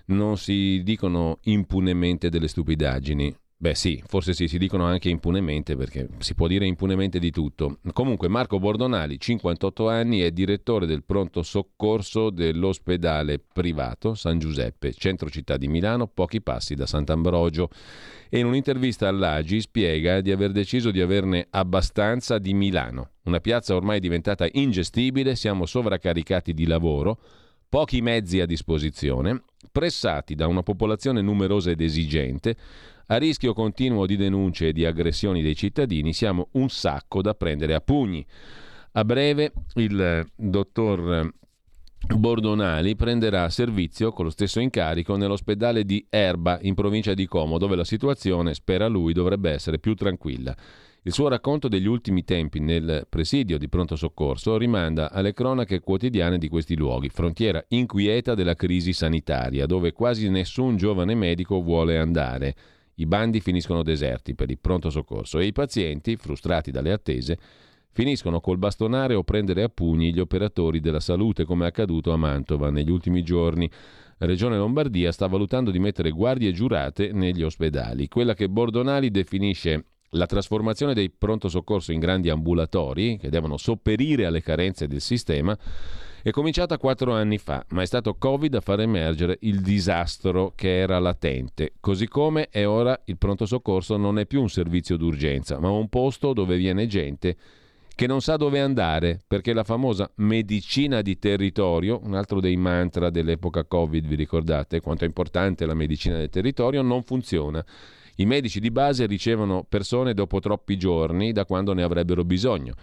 [0.06, 3.36] non si dicono impunemente delle stupidaggini.
[3.58, 7.78] Beh sì, forse sì, si dicono anche impunemente perché si può dire impunemente di tutto.
[7.94, 15.30] Comunque Marco Bordonali, 58 anni, è direttore del pronto soccorso dell'ospedale privato San Giuseppe, centro
[15.30, 17.70] città di Milano, pochi passi da Sant'Ambrogio.
[18.28, 23.74] E in un'intervista all'Agi spiega di aver deciso di averne abbastanza di Milano, una piazza
[23.74, 27.18] ormai diventata ingestibile, siamo sovraccaricati di lavoro,
[27.70, 29.42] pochi mezzi a disposizione,
[29.72, 32.56] pressati da una popolazione numerosa ed esigente,
[33.06, 37.74] a rischio continuo di denunce e di aggressioni dei cittadini siamo un sacco da prendere
[37.74, 38.24] a pugni.
[38.92, 41.32] A breve il dottor
[42.14, 47.76] Bordonali prenderà servizio con lo stesso incarico nell'ospedale di Erba in provincia di Como, dove
[47.76, 50.56] la situazione, spera lui, dovrebbe essere più tranquilla.
[51.02, 56.38] Il suo racconto degli ultimi tempi nel presidio di pronto soccorso rimanda alle cronache quotidiane
[56.38, 62.56] di questi luoghi, frontiera inquieta della crisi sanitaria, dove quasi nessun giovane medico vuole andare.
[62.98, 67.38] I bandi finiscono deserti per il pronto soccorso e i pazienti, frustrati dalle attese,
[67.90, 72.16] finiscono col bastonare o prendere a pugni gli operatori della salute, come è accaduto a
[72.16, 73.70] Mantova negli ultimi giorni.
[74.18, 78.08] Regione Lombardia sta valutando di mettere guardie giurate negli ospedali.
[78.08, 84.24] Quella che Bordonali definisce la trasformazione dei pronto soccorso in grandi ambulatori, che devono sopperire
[84.24, 85.54] alle carenze del sistema,
[86.26, 90.76] è cominciata quattro anni fa, ma è stato Covid a far emergere il disastro che
[90.76, 91.74] era latente.
[91.78, 95.88] Così come è ora il pronto soccorso non è più un servizio d'urgenza, ma un
[95.88, 97.36] posto dove viene gente
[97.94, 103.08] che non sa dove andare, perché la famosa medicina di territorio, un altro dei mantra
[103.08, 107.64] dell'epoca Covid, vi ricordate quanto è importante la medicina del territorio, non funziona.
[108.18, 112.74] I medici di base ricevono persone dopo troppi giorni da quando ne avrebbero bisogno.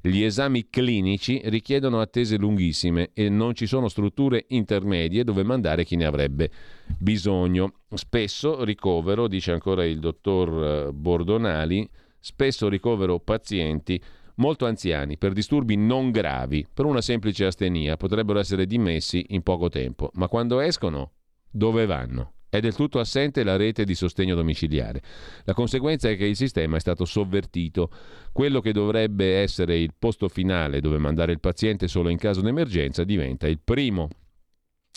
[0.00, 5.94] Gli esami clinici richiedono attese lunghissime e non ci sono strutture intermedie dove mandare chi
[5.94, 6.50] ne avrebbe
[6.98, 7.74] bisogno.
[7.94, 11.88] Spesso ricovero, dice ancora il dottor eh, Bordonali,
[12.18, 14.02] spesso ricovero pazienti
[14.36, 19.68] molto anziani per disturbi non gravi, per una semplice astenia, potrebbero essere dimessi in poco
[19.68, 21.12] tempo, ma quando escono,
[21.48, 22.32] dove vanno?
[22.50, 25.00] È del tutto assente la rete di sostegno domiciliare.
[25.44, 27.90] La conseguenza è che il sistema è stato sovvertito.
[28.32, 32.48] Quello che dovrebbe essere il posto finale dove mandare il paziente solo in caso di
[32.48, 34.08] emergenza diventa il primo.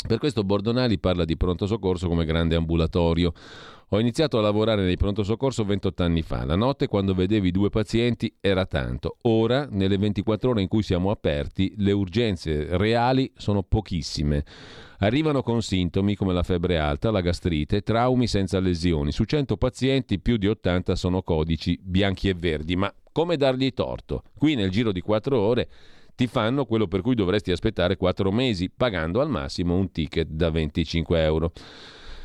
[0.05, 3.31] Per questo Bordonali parla di pronto soccorso come grande ambulatorio.
[3.89, 6.43] Ho iniziato a lavorare nei pronto soccorso 28 anni fa.
[6.45, 9.17] La notte, quando vedevi due pazienti, era tanto.
[9.21, 14.43] Ora, nelle 24 ore in cui siamo aperti, le urgenze reali sono pochissime.
[14.97, 19.11] Arrivano con sintomi come la febbre alta, la gastrite, traumi senza lesioni.
[19.11, 22.75] Su 100 pazienti, più di 80 sono codici bianchi e verdi.
[22.75, 24.23] Ma come dargli torto?
[24.35, 25.69] Qui, nel giro di 4 ore,
[26.15, 30.49] ti fanno quello per cui dovresti aspettare 4 mesi, pagando al massimo un ticket da
[30.49, 31.51] 25 euro.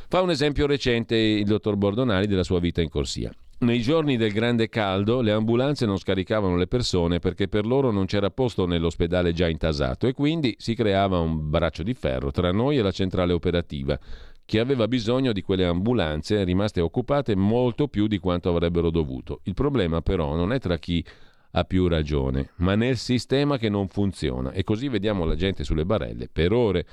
[0.07, 3.31] Fa un esempio recente il dottor Bordonali della sua vita in corsia.
[3.61, 8.05] Nei giorni del grande caldo le ambulanze non scaricavano le persone perché per loro non
[8.05, 12.77] c'era posto nell'ospedale già intasato e quindi si creava un braccio di ferro tra noi
[12.77, 13.99] e la centrale operativa
[14.45, 19.41] che aveva bisogno di quelle ambulanze rimaste occupate molto più di quanto avrebbero dovuto.
[19.43, 21.05] Il problema però non è tra chi
[21.51, 25.85] ha più ragione, ma nel sistema che non funziona e così vediamo la gente sulle
[25.85, 26.85] barelle per ore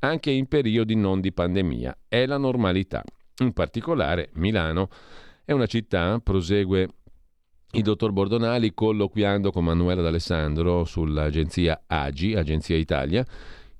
[0.00, 1.96] anche in periodi non di pandemia.
[2.08, 3.02] È la normalità.
[3.38, 4.88] In particolare Milano
[5.44, 6.88] è una città, prosegue
[7.72, 13.24] il dottor Bordonali colloquiando con Manuela D'Alessandro sull'agenzia AGI, Agenzia Italia,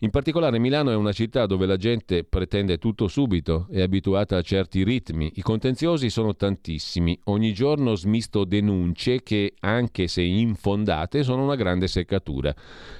[0.01, 4.43] in particolare Milano è una città dove la gente pretende tutto subito, è abituata a
[4.43, 11.45] certi ritmi, i contenziosi sono tantissimi, ogni giorno smisto denunce che, anche se infondate, sono
[11.45, 12.55] una grande seccatura.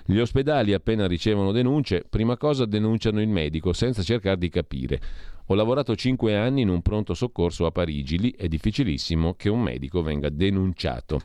[0.07, 5.01] Gli ospedali appena ricevono denunce, prima cosa denunciano il medico senza cercare di capire.
[5.49, 9.61] Ho lavorato cinque anni in un pronto soccorso a Parigi, lì è difficilissimo che un
[9.61, 11.21] medico venga denunciato.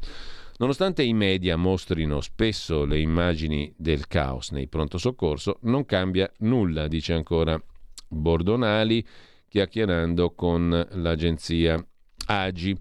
[0.62, 6.88] Nonostante i media mostrino spesso le immagini del caos nei pronto soccorso, non cambia nulla,
[6.88, 7.60] dice ancora
[8.08, 9.04] Bordonali,
[9.48, 11.84] chiacchierando con l'agenzia
[12.28, 12.78] Agi.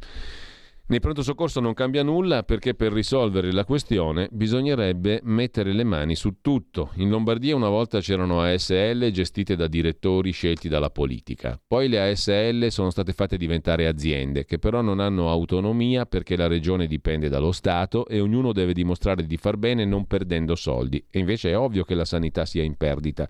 [0.90, 6.16] Nei pronto soccorso non cambia nulla perché per risolvere la questione bisognerebbe mettere le mani
[6.16, 6.90] su tutto.
[6.96, 11.60] In Lombardia una volta c'erano ASL gestite da direttori scelti dalla politica.
[11.64, 16.48] Poi le ASL sono state fatte diventare aziende che però non hanno autonomia perché la
[16.48, 21.06] regione dipende dallo Stato e ognuno deve dimostrare di far bene non perdendo soldi.
[21.08, 23.28] E invece è ovvio che la sanità sia in perdita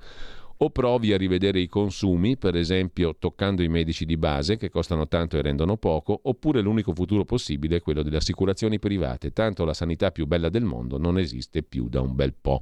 [0.62, 5.08] o provi a rivedere i consumi, per esempio toccando i medici di base che costano
[5.08, 9.72] tanto e rendono poco, oppure l'unico futuro possibile è quello delle assicurazioni private, tanto la
[9.72, 12.60] sanità più bella del mondo non esiste più da un bel po'.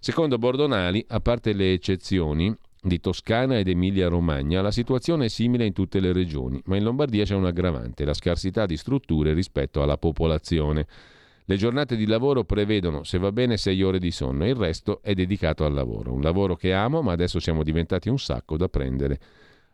[0.00, 2.54] Secondo Bordonali, a parte le eccezioni,
[2.86, 7.24] di Toscana ed Emilia-Romagna, la situazione è simile in tutte le regioni, ma in Lombardia
[7.24, 10.86] c'è un aggravante, la scarsità di strutture rispetto alla popolazione.
[11.48, 15.00] Le giornate di lavoro prevedono, se va bene, sei ore di sonno e il resto
[15.00, 16.12] è dedicato al lavoro.
[16.12, 19.20] Un lavoro che amo, ma adesso siamo diventati un sacco da prendere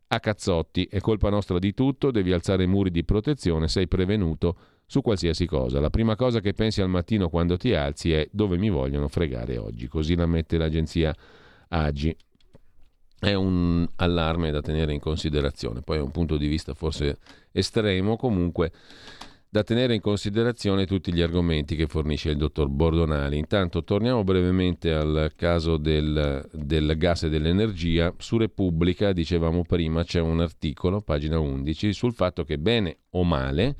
[0.08, 0.84] a cazzotti.
[0.84, 5.80] È colpa nostra di tutto, devi alzare muri di protezione, sei prevenuto su qualsiasi cosa.
[5.80, 9.56] La prima cosa che pensi al mattino quando ti alzi è dove mi vogliono fregare
[9.56, 9.88] oggi.
[9.88, 11.16] Così la mette l'agenzia
[11.68, 12.14] Agi.
[13.18, 15.80] È un allarme da tenere in considerazione.
[15.80, 17.16] Poi è un punto di vista forse
[17.50, 18.72] estremo, comunque
[19.52, 23.36] da tenere in considerazione tutti gli argomenti che fornisce il dottor Bordonali.
[23.36, 28.14] Intanto torniamo brevemente al caso del, del, gas e dell'energia.
[28.16, 33.76] Su Repubblica, dicevamo prima, c'è un articolo, pagina 11, sul fatto che bene o male,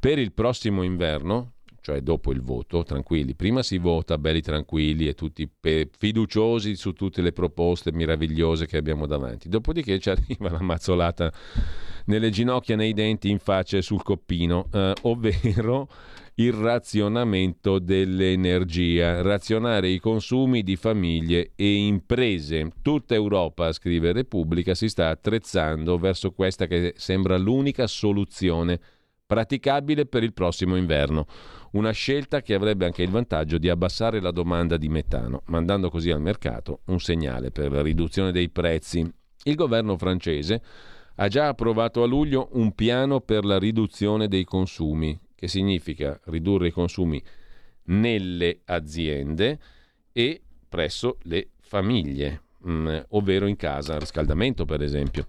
[0.00, 5.14] per il prossimo inverno, cioè dopo il voto, tranquilli, prima si vota belli tranquilli e
[5.14, 5.48] tutti
[5.96, 11.32] fiduciosi su tutte le proposte meravigliose che abbiamo davanti, dopodiché ci arriva la mazzolata
[12.06, 15.88] nelle ginocchia, nei denti, in faccia e sul coppino, eh, ovvero
[16.36, 22.70] il razionamento dell'energia, razionare i consumi di famiglie e imprese.
[22.82, 28.80] Tutta Europa, scrive Repubblica, si sta attrezzando verso questa che sembra l'unica soluzione
[29.26, 31.26] praticabile per il prossimo inverno.
[31.72, 36.10] Una scelta che avrebbe anche il vantaggio di abbassare la domanda di metano, mandando così
[36.10, 39.08] al mercato un segnale per la riduzione dei prezzi.
[39.44, 40.62] Il governo francese
[41.16, 46.68] ha già approvato a luglio un piano per la riduzione dei consumi, che significa ridurre
[46.68, 47.22] i consumi
[47.84, 49.58] nelle aziende
[50.12, 55.26] e presso le famiglie, mm, ovvero in casa, riscaldamento per esempio.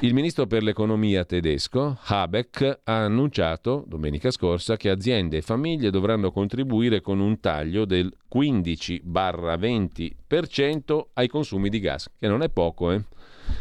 [0.00, 6.32] Il ministro per l'economia tedesco, Habeck, ha annunciato domenica scorsa che aziende e famiglie dovranno
[6.32, 13.04] contribuire con un taglio del 15-20% ai consumi di gas, che non è poco, eh?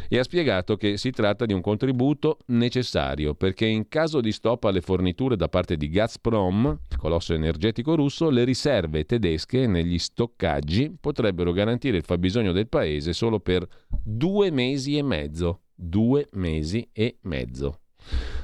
[0.07, 4.65] E ha spiegato che si tratta di un contributo necessario perché in caso di stop
[4.65, 10.95] alle forniture da parte di Gazprom, il colosso energetico russo, le riserve tedesche negli stoccaggi
[10.99, 15.61] potrebbero garantire il fabbisogno del paese solo per due mesi e mezzo.
[15.73, 17.79] Due mesi e mezzo.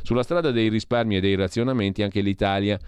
[0.01, 2.79] Sulla strada dei risparmi e dei razionamenti anche l'Italia,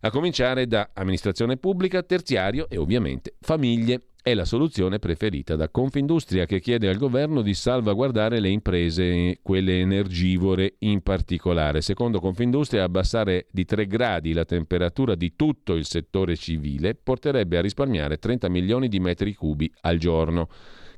[0.00, 6.46] a cominciare da amministrazione pubblica, terziario e ovviamente famiglie è la soluzione preferita da Confindustria
[6.46, 11.80] che chiede al governo di salvaguardare le imprese, quelle energivore in particolare.
[11.80, 17.60] Secondo Confindustria abbassare di 3 gradi la temperatura di tutto il settore civile porterebbe a
[17.60, 20.48] risparmiare 30 milioni di metri cubi al giorno,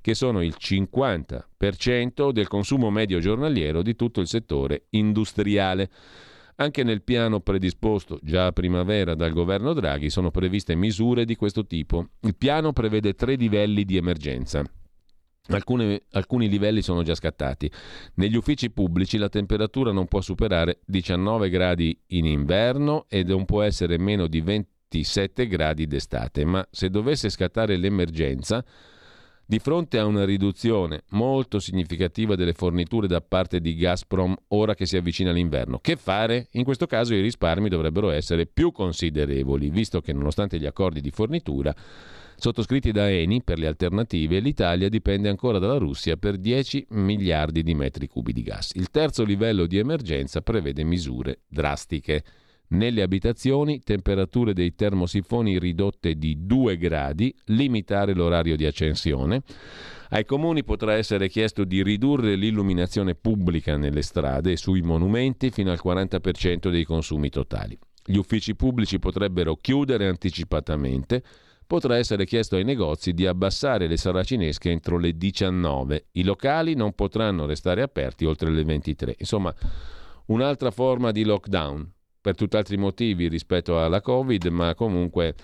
[0.00, 5.90] che sono il 50% del consumo medio giornaliero di tutto il settore industriale.
[6.60, 11.64] Anche nel piano predisposto già a primavera dal governo Draghi sono previste misure di questo
[11.64, 12.08] tipo.
[12.22, 14.64] Il piano prevede tre livelli di emergenza.
[15.50, 17.70] Alcune, alcuni livelli sono già scattati.
[18.14, 23.62] Negli uffici pubblici la temperatura non può superare 19 gradi in inverno e non può
[23.62, 28.64] essere meno di 27 gradi d'estate, ma se dovesse scattare l'emergenza
[29.50, 34.84] di fronte a una riduzione molto significativa delle forniture da parte di Gazprom ora che
[34.84, 36.48] si avvicina l'inverno, che fare?
[36.52, 41.10] In questo caso i risparmi dovrebbero essere più considerevoli, visto che nonostante gli accordi di
[41.10, 41.74] fornitura
[42.36, 47.74] sottoscritti da Eni per le alternative, l'Italia dipende ancora dalla Russia per 10 miliardi di
[47.74, 48.72] metri cubi di gas.
[48.74, 52.22] Il terzo livello di emergenza prevede misure drastiche.
[52.70, 59.42] Nelle abitazioni temperature dei termosifoni ridotte di 2 gradi, limitare l'orario di accensione.
[60.10, 65.70] Ai comuni potrà essere chiesto di ridurre l'illuminazione pubblica nelle strade e sui monumenti fino
[65.70, 67.78] al 40% dei consumi totali.
[68.04, 71.22] Gli uffici pubblici potrebbero chiudere anticipatamente.
[71.66, 76.06] Potrà essere chiesto ai negozi di abbassare le saracinesche entro le 19.
[76.12, 79.16] I locali non potranno restare aperti oltre le 23.
[79.18, 79.54] Insomma,
[80.26, 81.92] un'altra forma di lockdown
[82.28, 85.34] per tutt'altri motivi rispetto alla Covid, ma comunque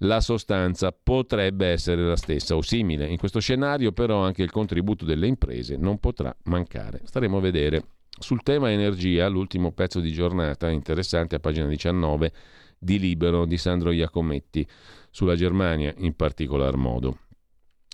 [0.00, 3.06] la sostanza potrebbe essere la stessa o simile.
[3.06, 7.00] In questo scenario però anche il contributo delle imprese non potrà mancare.
[7.04, 7.84] Staremo a vedere.
[8.18, 12.30] Sul tema energia, l'ultimo pezzo di giornata interessante a pagina 19
[12.78, 14.66] di Libero di Sandro Iacometti,
[15.08, 17.20] sulla Germania in particolar modo.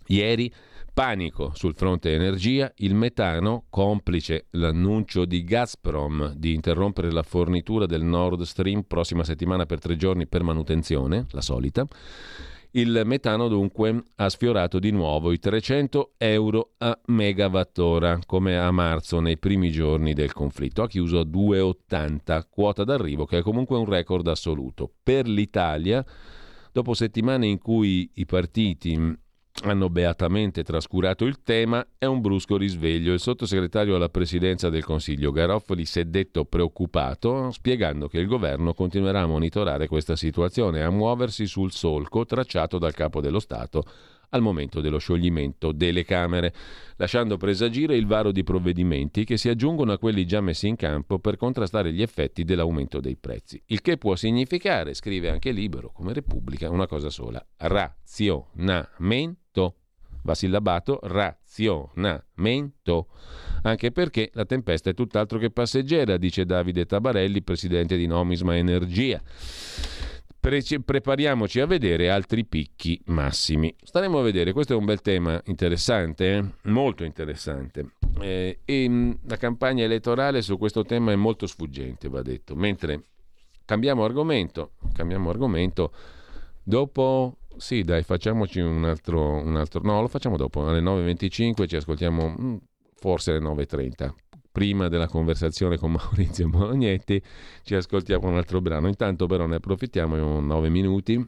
[0.09, 0.53] Ieri
[0.95, 8.03] Panico sul fronte energia, il metano, complice l'annuncio di Gazprom di interrompere la fornitura del
[8.03, 11.87] Nord Stream prossima settimana per tre giorni per manutenzione, la solita.
[12.73, 19.21] Il metano dunque ha sfiorato di nuovo i 300 euro a megawattora, come a marzo
[19.21, 20.83] nei primi giorni del conflitto.
[20.83, 24.93] Ha chiuso a 2,80, quota d'arrivo che è comunque un record assoluto.
[25.03, 26.05] Per l'Italia,
[26.71, 29.21] dopo settimane in cui i partiti
[29.65, 33.13] hanno beatamente trascurato il tema, è un brusco risveglio.
[33.13, 38.75] Il sottosegretario alla presidenza del Consiglio Garofoli si è detto preoccupato, spiegando che il governo
[38.75, 43.85] continuerà a monitorare questa situazione e a muoversi sul solco tracciato dal capo dello Stato
[44.35, 46.55] al momento dello scioglimento delle Camere,
[46.97, 51.19] lasciando presagire il varo di provvedimenti che si aggiungono a quelli già messi in campo
[51.19, 53.63] per contrastare gli effetti dell'aumento dei prezzi.
[53.67, 59.41] Il che può significare, scrive anche Libero come Repubblica, una cosa sola: razionamento
[60.23, 63.09] va sillabato razionamento,
[63.63, 69.21] anche perché la tempesta è tutt'altro che passeggera, dice Davide Tabarelli, presidente di Nomisma Energia.
[70.41, 73.73] Pre- prepariamoci a vedere altri picchi massimi.
[73.81, 76.45] Staremo a vedere, questo è un bel tema interessante, eh?
[76.63, 77.93] molto interessante.
[78.21, 82.57] Eh, e mh, la campagna elettorale su questo tema è molto sfuggente, va detto.
[82.57, 83.05] Mentre
[83.65, 85.93] cambiamo argomento, cambiamo argomento
[86.65, 89.81] dopo sì, dai, facciamoci un altro, un altro...
[89.83, 90.67] No, lo facciamo dopo.
[90.67, 92.57] Alle 9.25 ci ascoltiamo mm,
[92.95, 94.11] forse alle 9.30.
[94.51, 97.23] Prima della conversazione con Maurizio Bolognetti
[97.63, 98.89] ci ascoltiamo un altro brano.
[98.89, 101.25] Intanto però ne approfittiamo in 9 minuti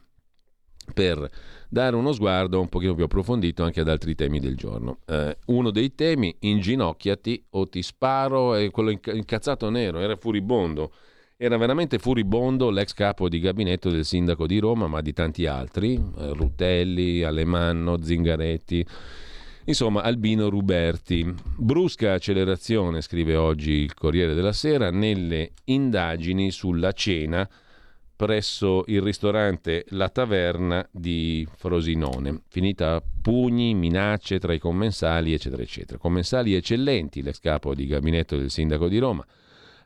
[0.93, 1.27] per
[1.67, 4.99] dare uno sguardo un pochino più approfondito anche ad altri temi del giorno.
[5.05, 10.91] Eh, uno dei temi, inginocchiati o ti sparo, è quello incazzato nero, era furibondo
[11.37, 15.95] era veramente furibondo l'ex capo di gabinetto del sindaco di Roma, ma di tanti altri,
[15.95, 18.85] eh, Rutelli, Alemanno, Zingaretti,
[19.65, 21.33] insomma Albino Ruberti.
[21.57, 27.47] Brusca accelerazione, scrive oggi il Corriere della Sera, nelle indagini sulla cena
[28.15, 35.61] presso il ristorante La Taverna di Frosinone, finita a pugni, minacce tra i commensali, eccetera,
[35.61, 35.97] eccetera.
[35.97, 39.25] Commensali eccellenti, l'ex capo di gabinetto del sindaco di Roma,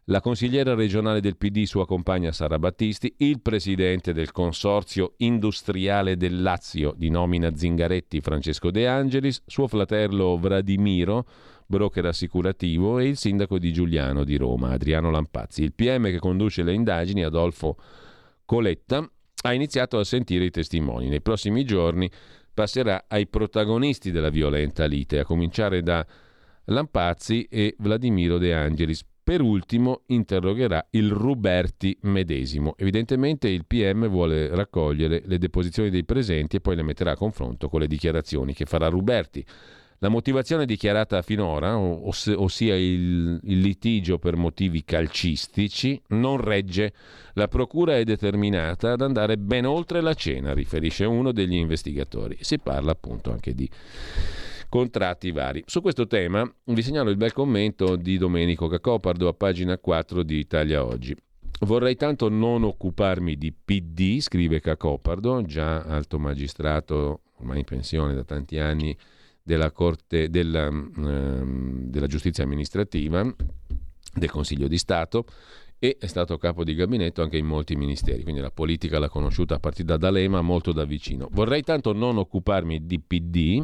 [0.10, 6.41] la consigliera regionale del PD, sua compagna Sara Battisti, il presidente del consorzio industriale del
[6.41, 11.27] Lazio di nomina Zingaretti Francesco De Angelis, suo fratello Vladimiro,
[11.68, 15.61] broker assicurativo, e il sindaco di Giuliano di Roma, Adriano Lampazzi.
[15.61, 17.77] Il PM che conduce le indagini, Adolfo
[18.45, 19.07] Coletta,
[19.44, 21.07] ha iniziato a sentire i testimoni.
[21.07, 22.10] Nei prossimi giorni
[22.52, 26.03] passerà ai protagonisti della violenta lite, a cominciare da
[26.65, 32.73] Lampazzi e Vladimiro De Angelis, per ultimo interrogherà il Ruberti medesimo.
[32.77, 37.69] Evidentemente il PM vuole raccogliere le deposizioni dei presenti e poi le metterà a confronto
[37.69, 39.45] con le dichiarazioni che farà Ruberti.
[39.99, 46.91] La motivazione dichiarata finora, ossia il, il, litigio per motivi calcistici, non regge.
[47.34, 52.35] La procura è determinata ad andare ben oltre la cena, riferisce uno degli investigatori.
[52.41, 53.69] Si parla appunto anche di
[54.70, 55.64] contratti vari.
[55.66, 60.38] Su questo tema vi segnalo il bel commento di Domenico Cacopardo a pagina 4 di
[60.38, 61.16] Italia Oggi.
[61.62, 68.24] Vorrei tanto non occuparmi di PD, scrive Cacopardo, già alto magistrato, ormai in pensione da
[68.24, 68.96] tanti anni,
[69.44, 73.24] della Corte della, ehm, della Giustizia amministrativa,
[74.14, 75.26] del Consiglio di Stato
[75.80, 79.56] e è stato capo di gabinetto anche in molti ministeri, quindi la politica l'ha conosciuta
[79.56, 81.30] a partire da D'Alema molto da vicino.
[81.32, 83.62] Vorrei tanto non occuparmi di PD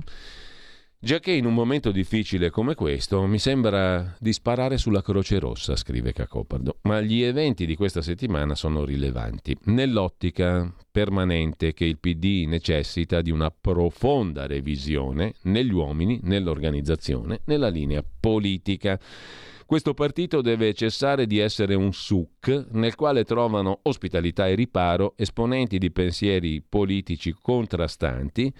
[1.05, 5.75] Già che in un momento difficile come questo mi sembra di sparare sulla Croce Rossa,
[5.75, 12.47] scrive Cacopardo, ma gli eventi di questa settimana sono rilevanti, nell'ottica permanente che il PD
[12.47, 18.99] necessita di una profonda revisione negli uomini, nell'organizzazione, nella linea politica.
[19.63, 25.77] Questo partito deve cessare di essere un suc nel quale trovano ospitalità e riparo esponenti
[25.77, 28.51] di pensieri politici contrastanti,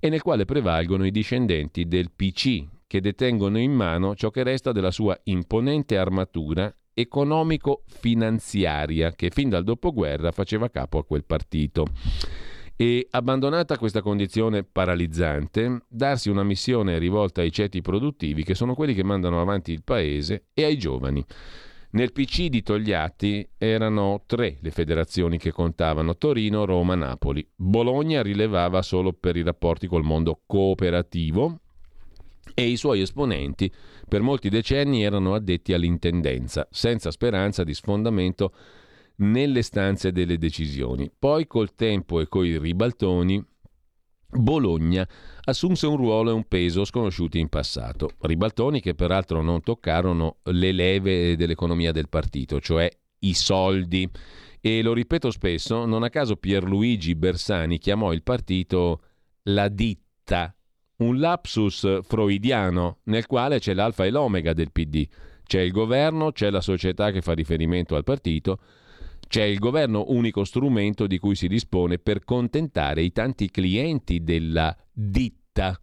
[0.00, 4.72] e nel quale prevalgono i discendenti del PC, che detengono in mano ciò che resta
[4.72, 11.86] della sua imponente armatura economico-finanziaria che fin dal dopoguerra faceva capo a quel partito.
[12.80, 18.94] E abbandonata questa condizione paralizzante, darsi una missione rivolta ai ceti produttivi che sono quelli
[18.94, 21.24] che mandano avanti il paese e ai giovani.
[21.90, 27.46] Nel PC di Togliatti erano tre le federazioni che contavano, Torino, Roma, Napoli.
[27.56, 31.60] Bologna rilevava solo per i rapporti col mondo cooperativo
[32.52, 33.72] e i suoi esponenti
[34.06, 38.52] per molti decenni erano addetti all'intendenza, senza speranza di sfondamento
[39.16, 41.10] nelle stanze delle decisioni.
[41.18, 43.42] Poi col tempo e coi ribaltoni
[44.30, 45.08] Bologna
[45.44, 50.72] assunse un ruolo e un peso sconosciuti in passato, ribaltoni che peraltro non toccarono le
[50.72, 52.90] leve dell'economia del partito, cioè
[53.20, 54.08] i soldi.
[54.60, 59.02] E lo ripeto spesso, non a caso Pierluigi Bersani chiamò il partito
[59.44, 60.54] la ditta,
[60.96, 65.06] un lapsus freudiano nel quale c'è l'alfa e l'omega del PD.
[65.44, 68.58] C'è il governo, c'è la società che fa riferimento al partito,
[69.28, 74.74] c'è il governo unico strumento di cui si dispone per contentare i tanti clienti della
[74.92, 75.78] ditta.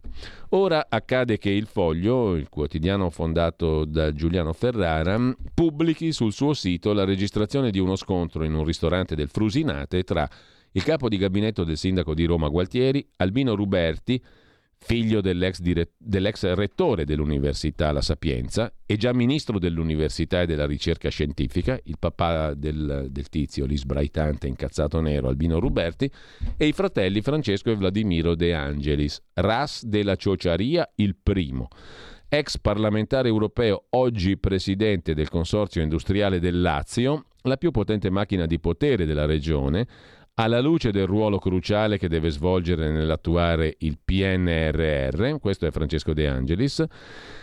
[0.50, 5.18] Ora accade che il Foglio, il quotidiano fondato da Giuliano Ferrara,
[5.54, 10.28] pubblichi sul suo sito la registrazione di uno scontro in un ristorante del Frusinate tra
[10.72, 14.22] il capo di gabinetto del sindaco di Roma Gualtieri, Albino Ruberti,
[14.78, 21.08] figlio dell'ex, dire- dell'ex, rettore dell'Università La Sapienza e già ministro dell'Università e della Ricerca
[21.08, 26.10] Scientifica, il papà del, del tizio, l'isbraitante incazzato nero Albino Ruberti,
[26.56, 31.68] e i fratelli Francesco e Vladimiro De Angelis, ras della ciociaria il primo.
[32.28, 38.58] Ex parlamentare europeo, oggi presidente del Consorzio Industriale del Lazio, la più potente macchina di
[38.58, 39.86] potere della regione,
[40.38, 46.28] alla luce del ruolo cruciale che deve svolgere nell'attuare il PNRR, questo è Francesco De
[46.28, 46.84] Angelis,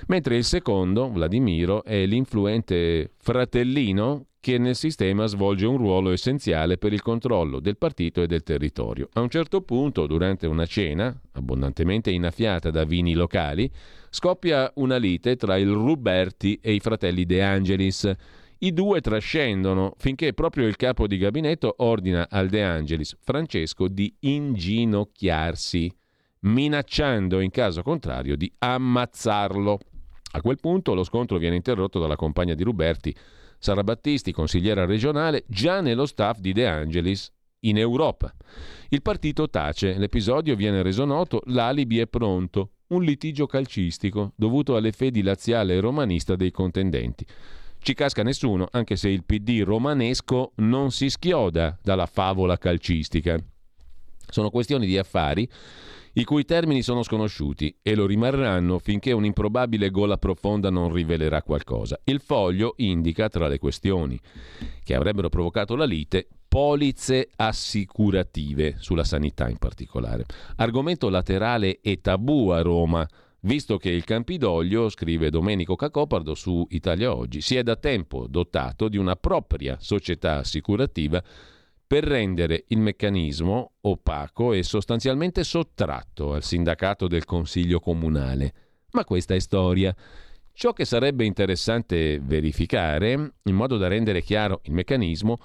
[0.07, 6.93] mentre il secondo, Vladimiro, è l'influente fratellino che nel sistema svolge un ruolo essenziale per
[6.93, 9.09] il controllo del partito e del territorio.
[9.13, 13.71] A un certo punto, durante una cena, abbondantemente innaffiata da vini locali,
[14.09, 18.13] scoppia una lite tra il Ruberti e i fratelli De Angelis,
[18.63, 24.13] i due trascendono finché proprio il capo di gabinetto ordina al De Angelis Francesco di
[24.19, 25.93] inginocchiarsi,
[26.41, 29.79] minacciando in caso contrario di ammazzarlo.
[30.35, 33.13] A quel punto lo scontro viene interrotto dalla compagna di Ruberti,
[33.59, 37.31] Sara Battisti, consigliera regionale, già nello staff di De Angelis
[37.61, 38.33] in Europa.
[38.89, 44.93] Il partito tace, l'episodio viene reso noto, l'alibi è pronto, un litigio calcistico dovuto alle
[44.93, 47.25] fedi laziale e romanista dei contendenti.
[47.83, 53.37] Ci casca nessuno, anche se il PD romanesco non si schioda dalla favola calcistica.
[54.25, 55.45] Sono questioni di affari
[56.13, 61.99] i cui termini sono sconosciuti e lo rimarranno finché un'improbabile gola profonda non rivelerà qualcosa.
[62.05, 64.17] Il foglio indica tra le questioni
[64.81, 70.23] che avrebbero provocato la lite polizze assicurative sulla sanità in particolare.
[70.55, 73.05] Argomento laterale e tabù a Roma
[73.43, 78.87] visto che il Campidoglio, scrive Domenico Cacopardo su Italia Oggi, si è da tempo dotato
[78.87, 81.23] di una propria società assicurativa
[81.85, 88.53] per rendere il meccanismo opaco e sostanzialmente sottratto al sindacato del Consiglio Comunale.
[88.91, 89.95] Ma questa è storia.
[90.53, 95.39] Ciò che sarebbe interessante verificare, in modo da rendere chiaro il meccanismo,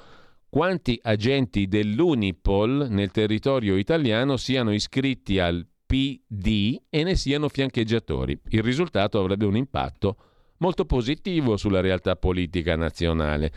[0.49, 8.39] quanti agenti dell'Unipol nel territorio italiano siano iscritti al PD e ne siano fiancheggiatori.
[8.49, 10.17] Il risultato avrebbe un impatto
[10.59, 13.51] molto positivo sulla realtà politica nazionale,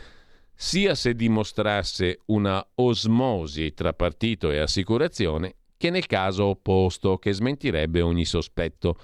[0.54, 8.00] sia se dimostrasse una osmosi tra partito e assicurazione, che nel caso opposto, che smentirebbe
[8.00, 8.96] ogni sospetto.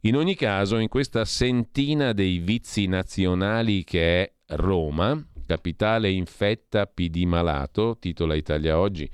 [0.00, 7.22] In ogni caso, in questa sentina dei vizi nazionali che è Roma, capitale infetta PD
[7.24, 9.08] malato, titola Italia Oggi,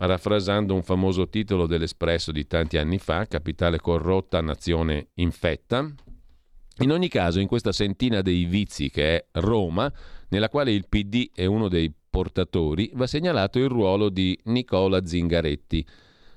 [0.00, 5.86] parafrasando un famoso titolo dell'Espresso di tanti anni fa, Capitale corrotta, nazione infetta.
[6.78, 9.92] In ogni caso, in questa sentina dei vizi che è Roma,
[10.30, 15.86] nella quale il PD è uno dei portatori, va segnalato il ruolo di Nicola Zingaretti.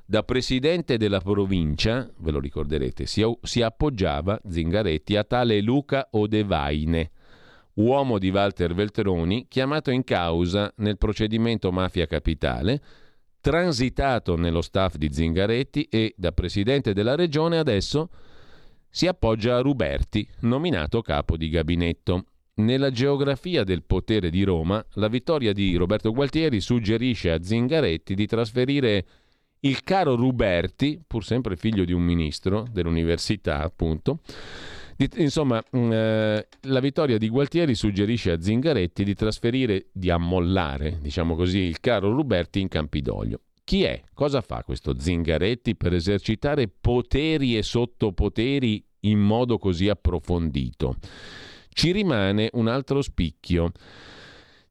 [0.03, 7.11] Da presidente della provincia, ve lo ricorderete, si, si appoggiava Zingaretti a tale Luca Odevaine,
[7.75, 12.81] uomo di Walter Veltroni, chiamato in causa nel procedimento Mafia Capitale,
[13.43, 18.09] transitato nello staff di Zingaretti e da presidente della regione adesso
[18.89, 22.27] si appoggia a Ruberti, nominato capo di gabinetto.
[22.55, 28.27] Nella geografia del potere di Roma, la vittoria di Roberto Gualtieri suggerisce a Zingaretti di
[28.27, 29.05] trasferire
[29.59, 34.19] il caro Ruberti, pur sempre figlio di un ministro dell'università, appunto,
[35.17, 41.35] Insomma, mm, eh, la vittoria di Gualtieri suggerisce a Zingaretti di trasferire, di ammollare, diciamo
[41.35, 43.39] così, il caro Ruberti in Campidoglio.
[43.63, 44.01] Chi è?
[44.13, 50.97] Cosa fa questo Zingaretti per esercitare poteri e sottopoteri in modo così approfondito?
[51.69, 53.71] Ci rimane un altro spicchio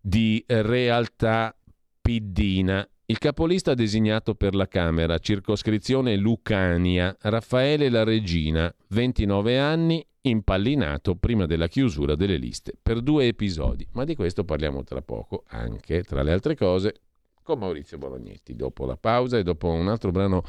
[0.01, 1.57] di realtà
[2.01, 2.87] piddina.
[3.07, 11.47] Il capolista designato per la Camera, circoscrizione Lucania, Raffaele La Regina, 29 anni, impallinato prima
[11.47, 13.85] della chiusura delle liste per due episodi.
[13.93, 17.01] Ma di questo parliamo tra poco, anche tra le altre cose,
[17.43, 18.55] con Maurizio Bolognetti.
[18.55, 20.45] Dopo la pausa e dopo un altro brano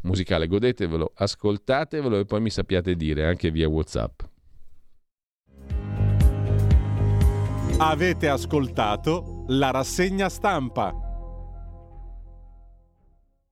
[0.00, 4.22] musicale, godetevelo, ascoltatevelo e poi mi sappiate dire anche via WhatsApp.
[7.76, 11.03] Avete ascoltato la rassegna stampa.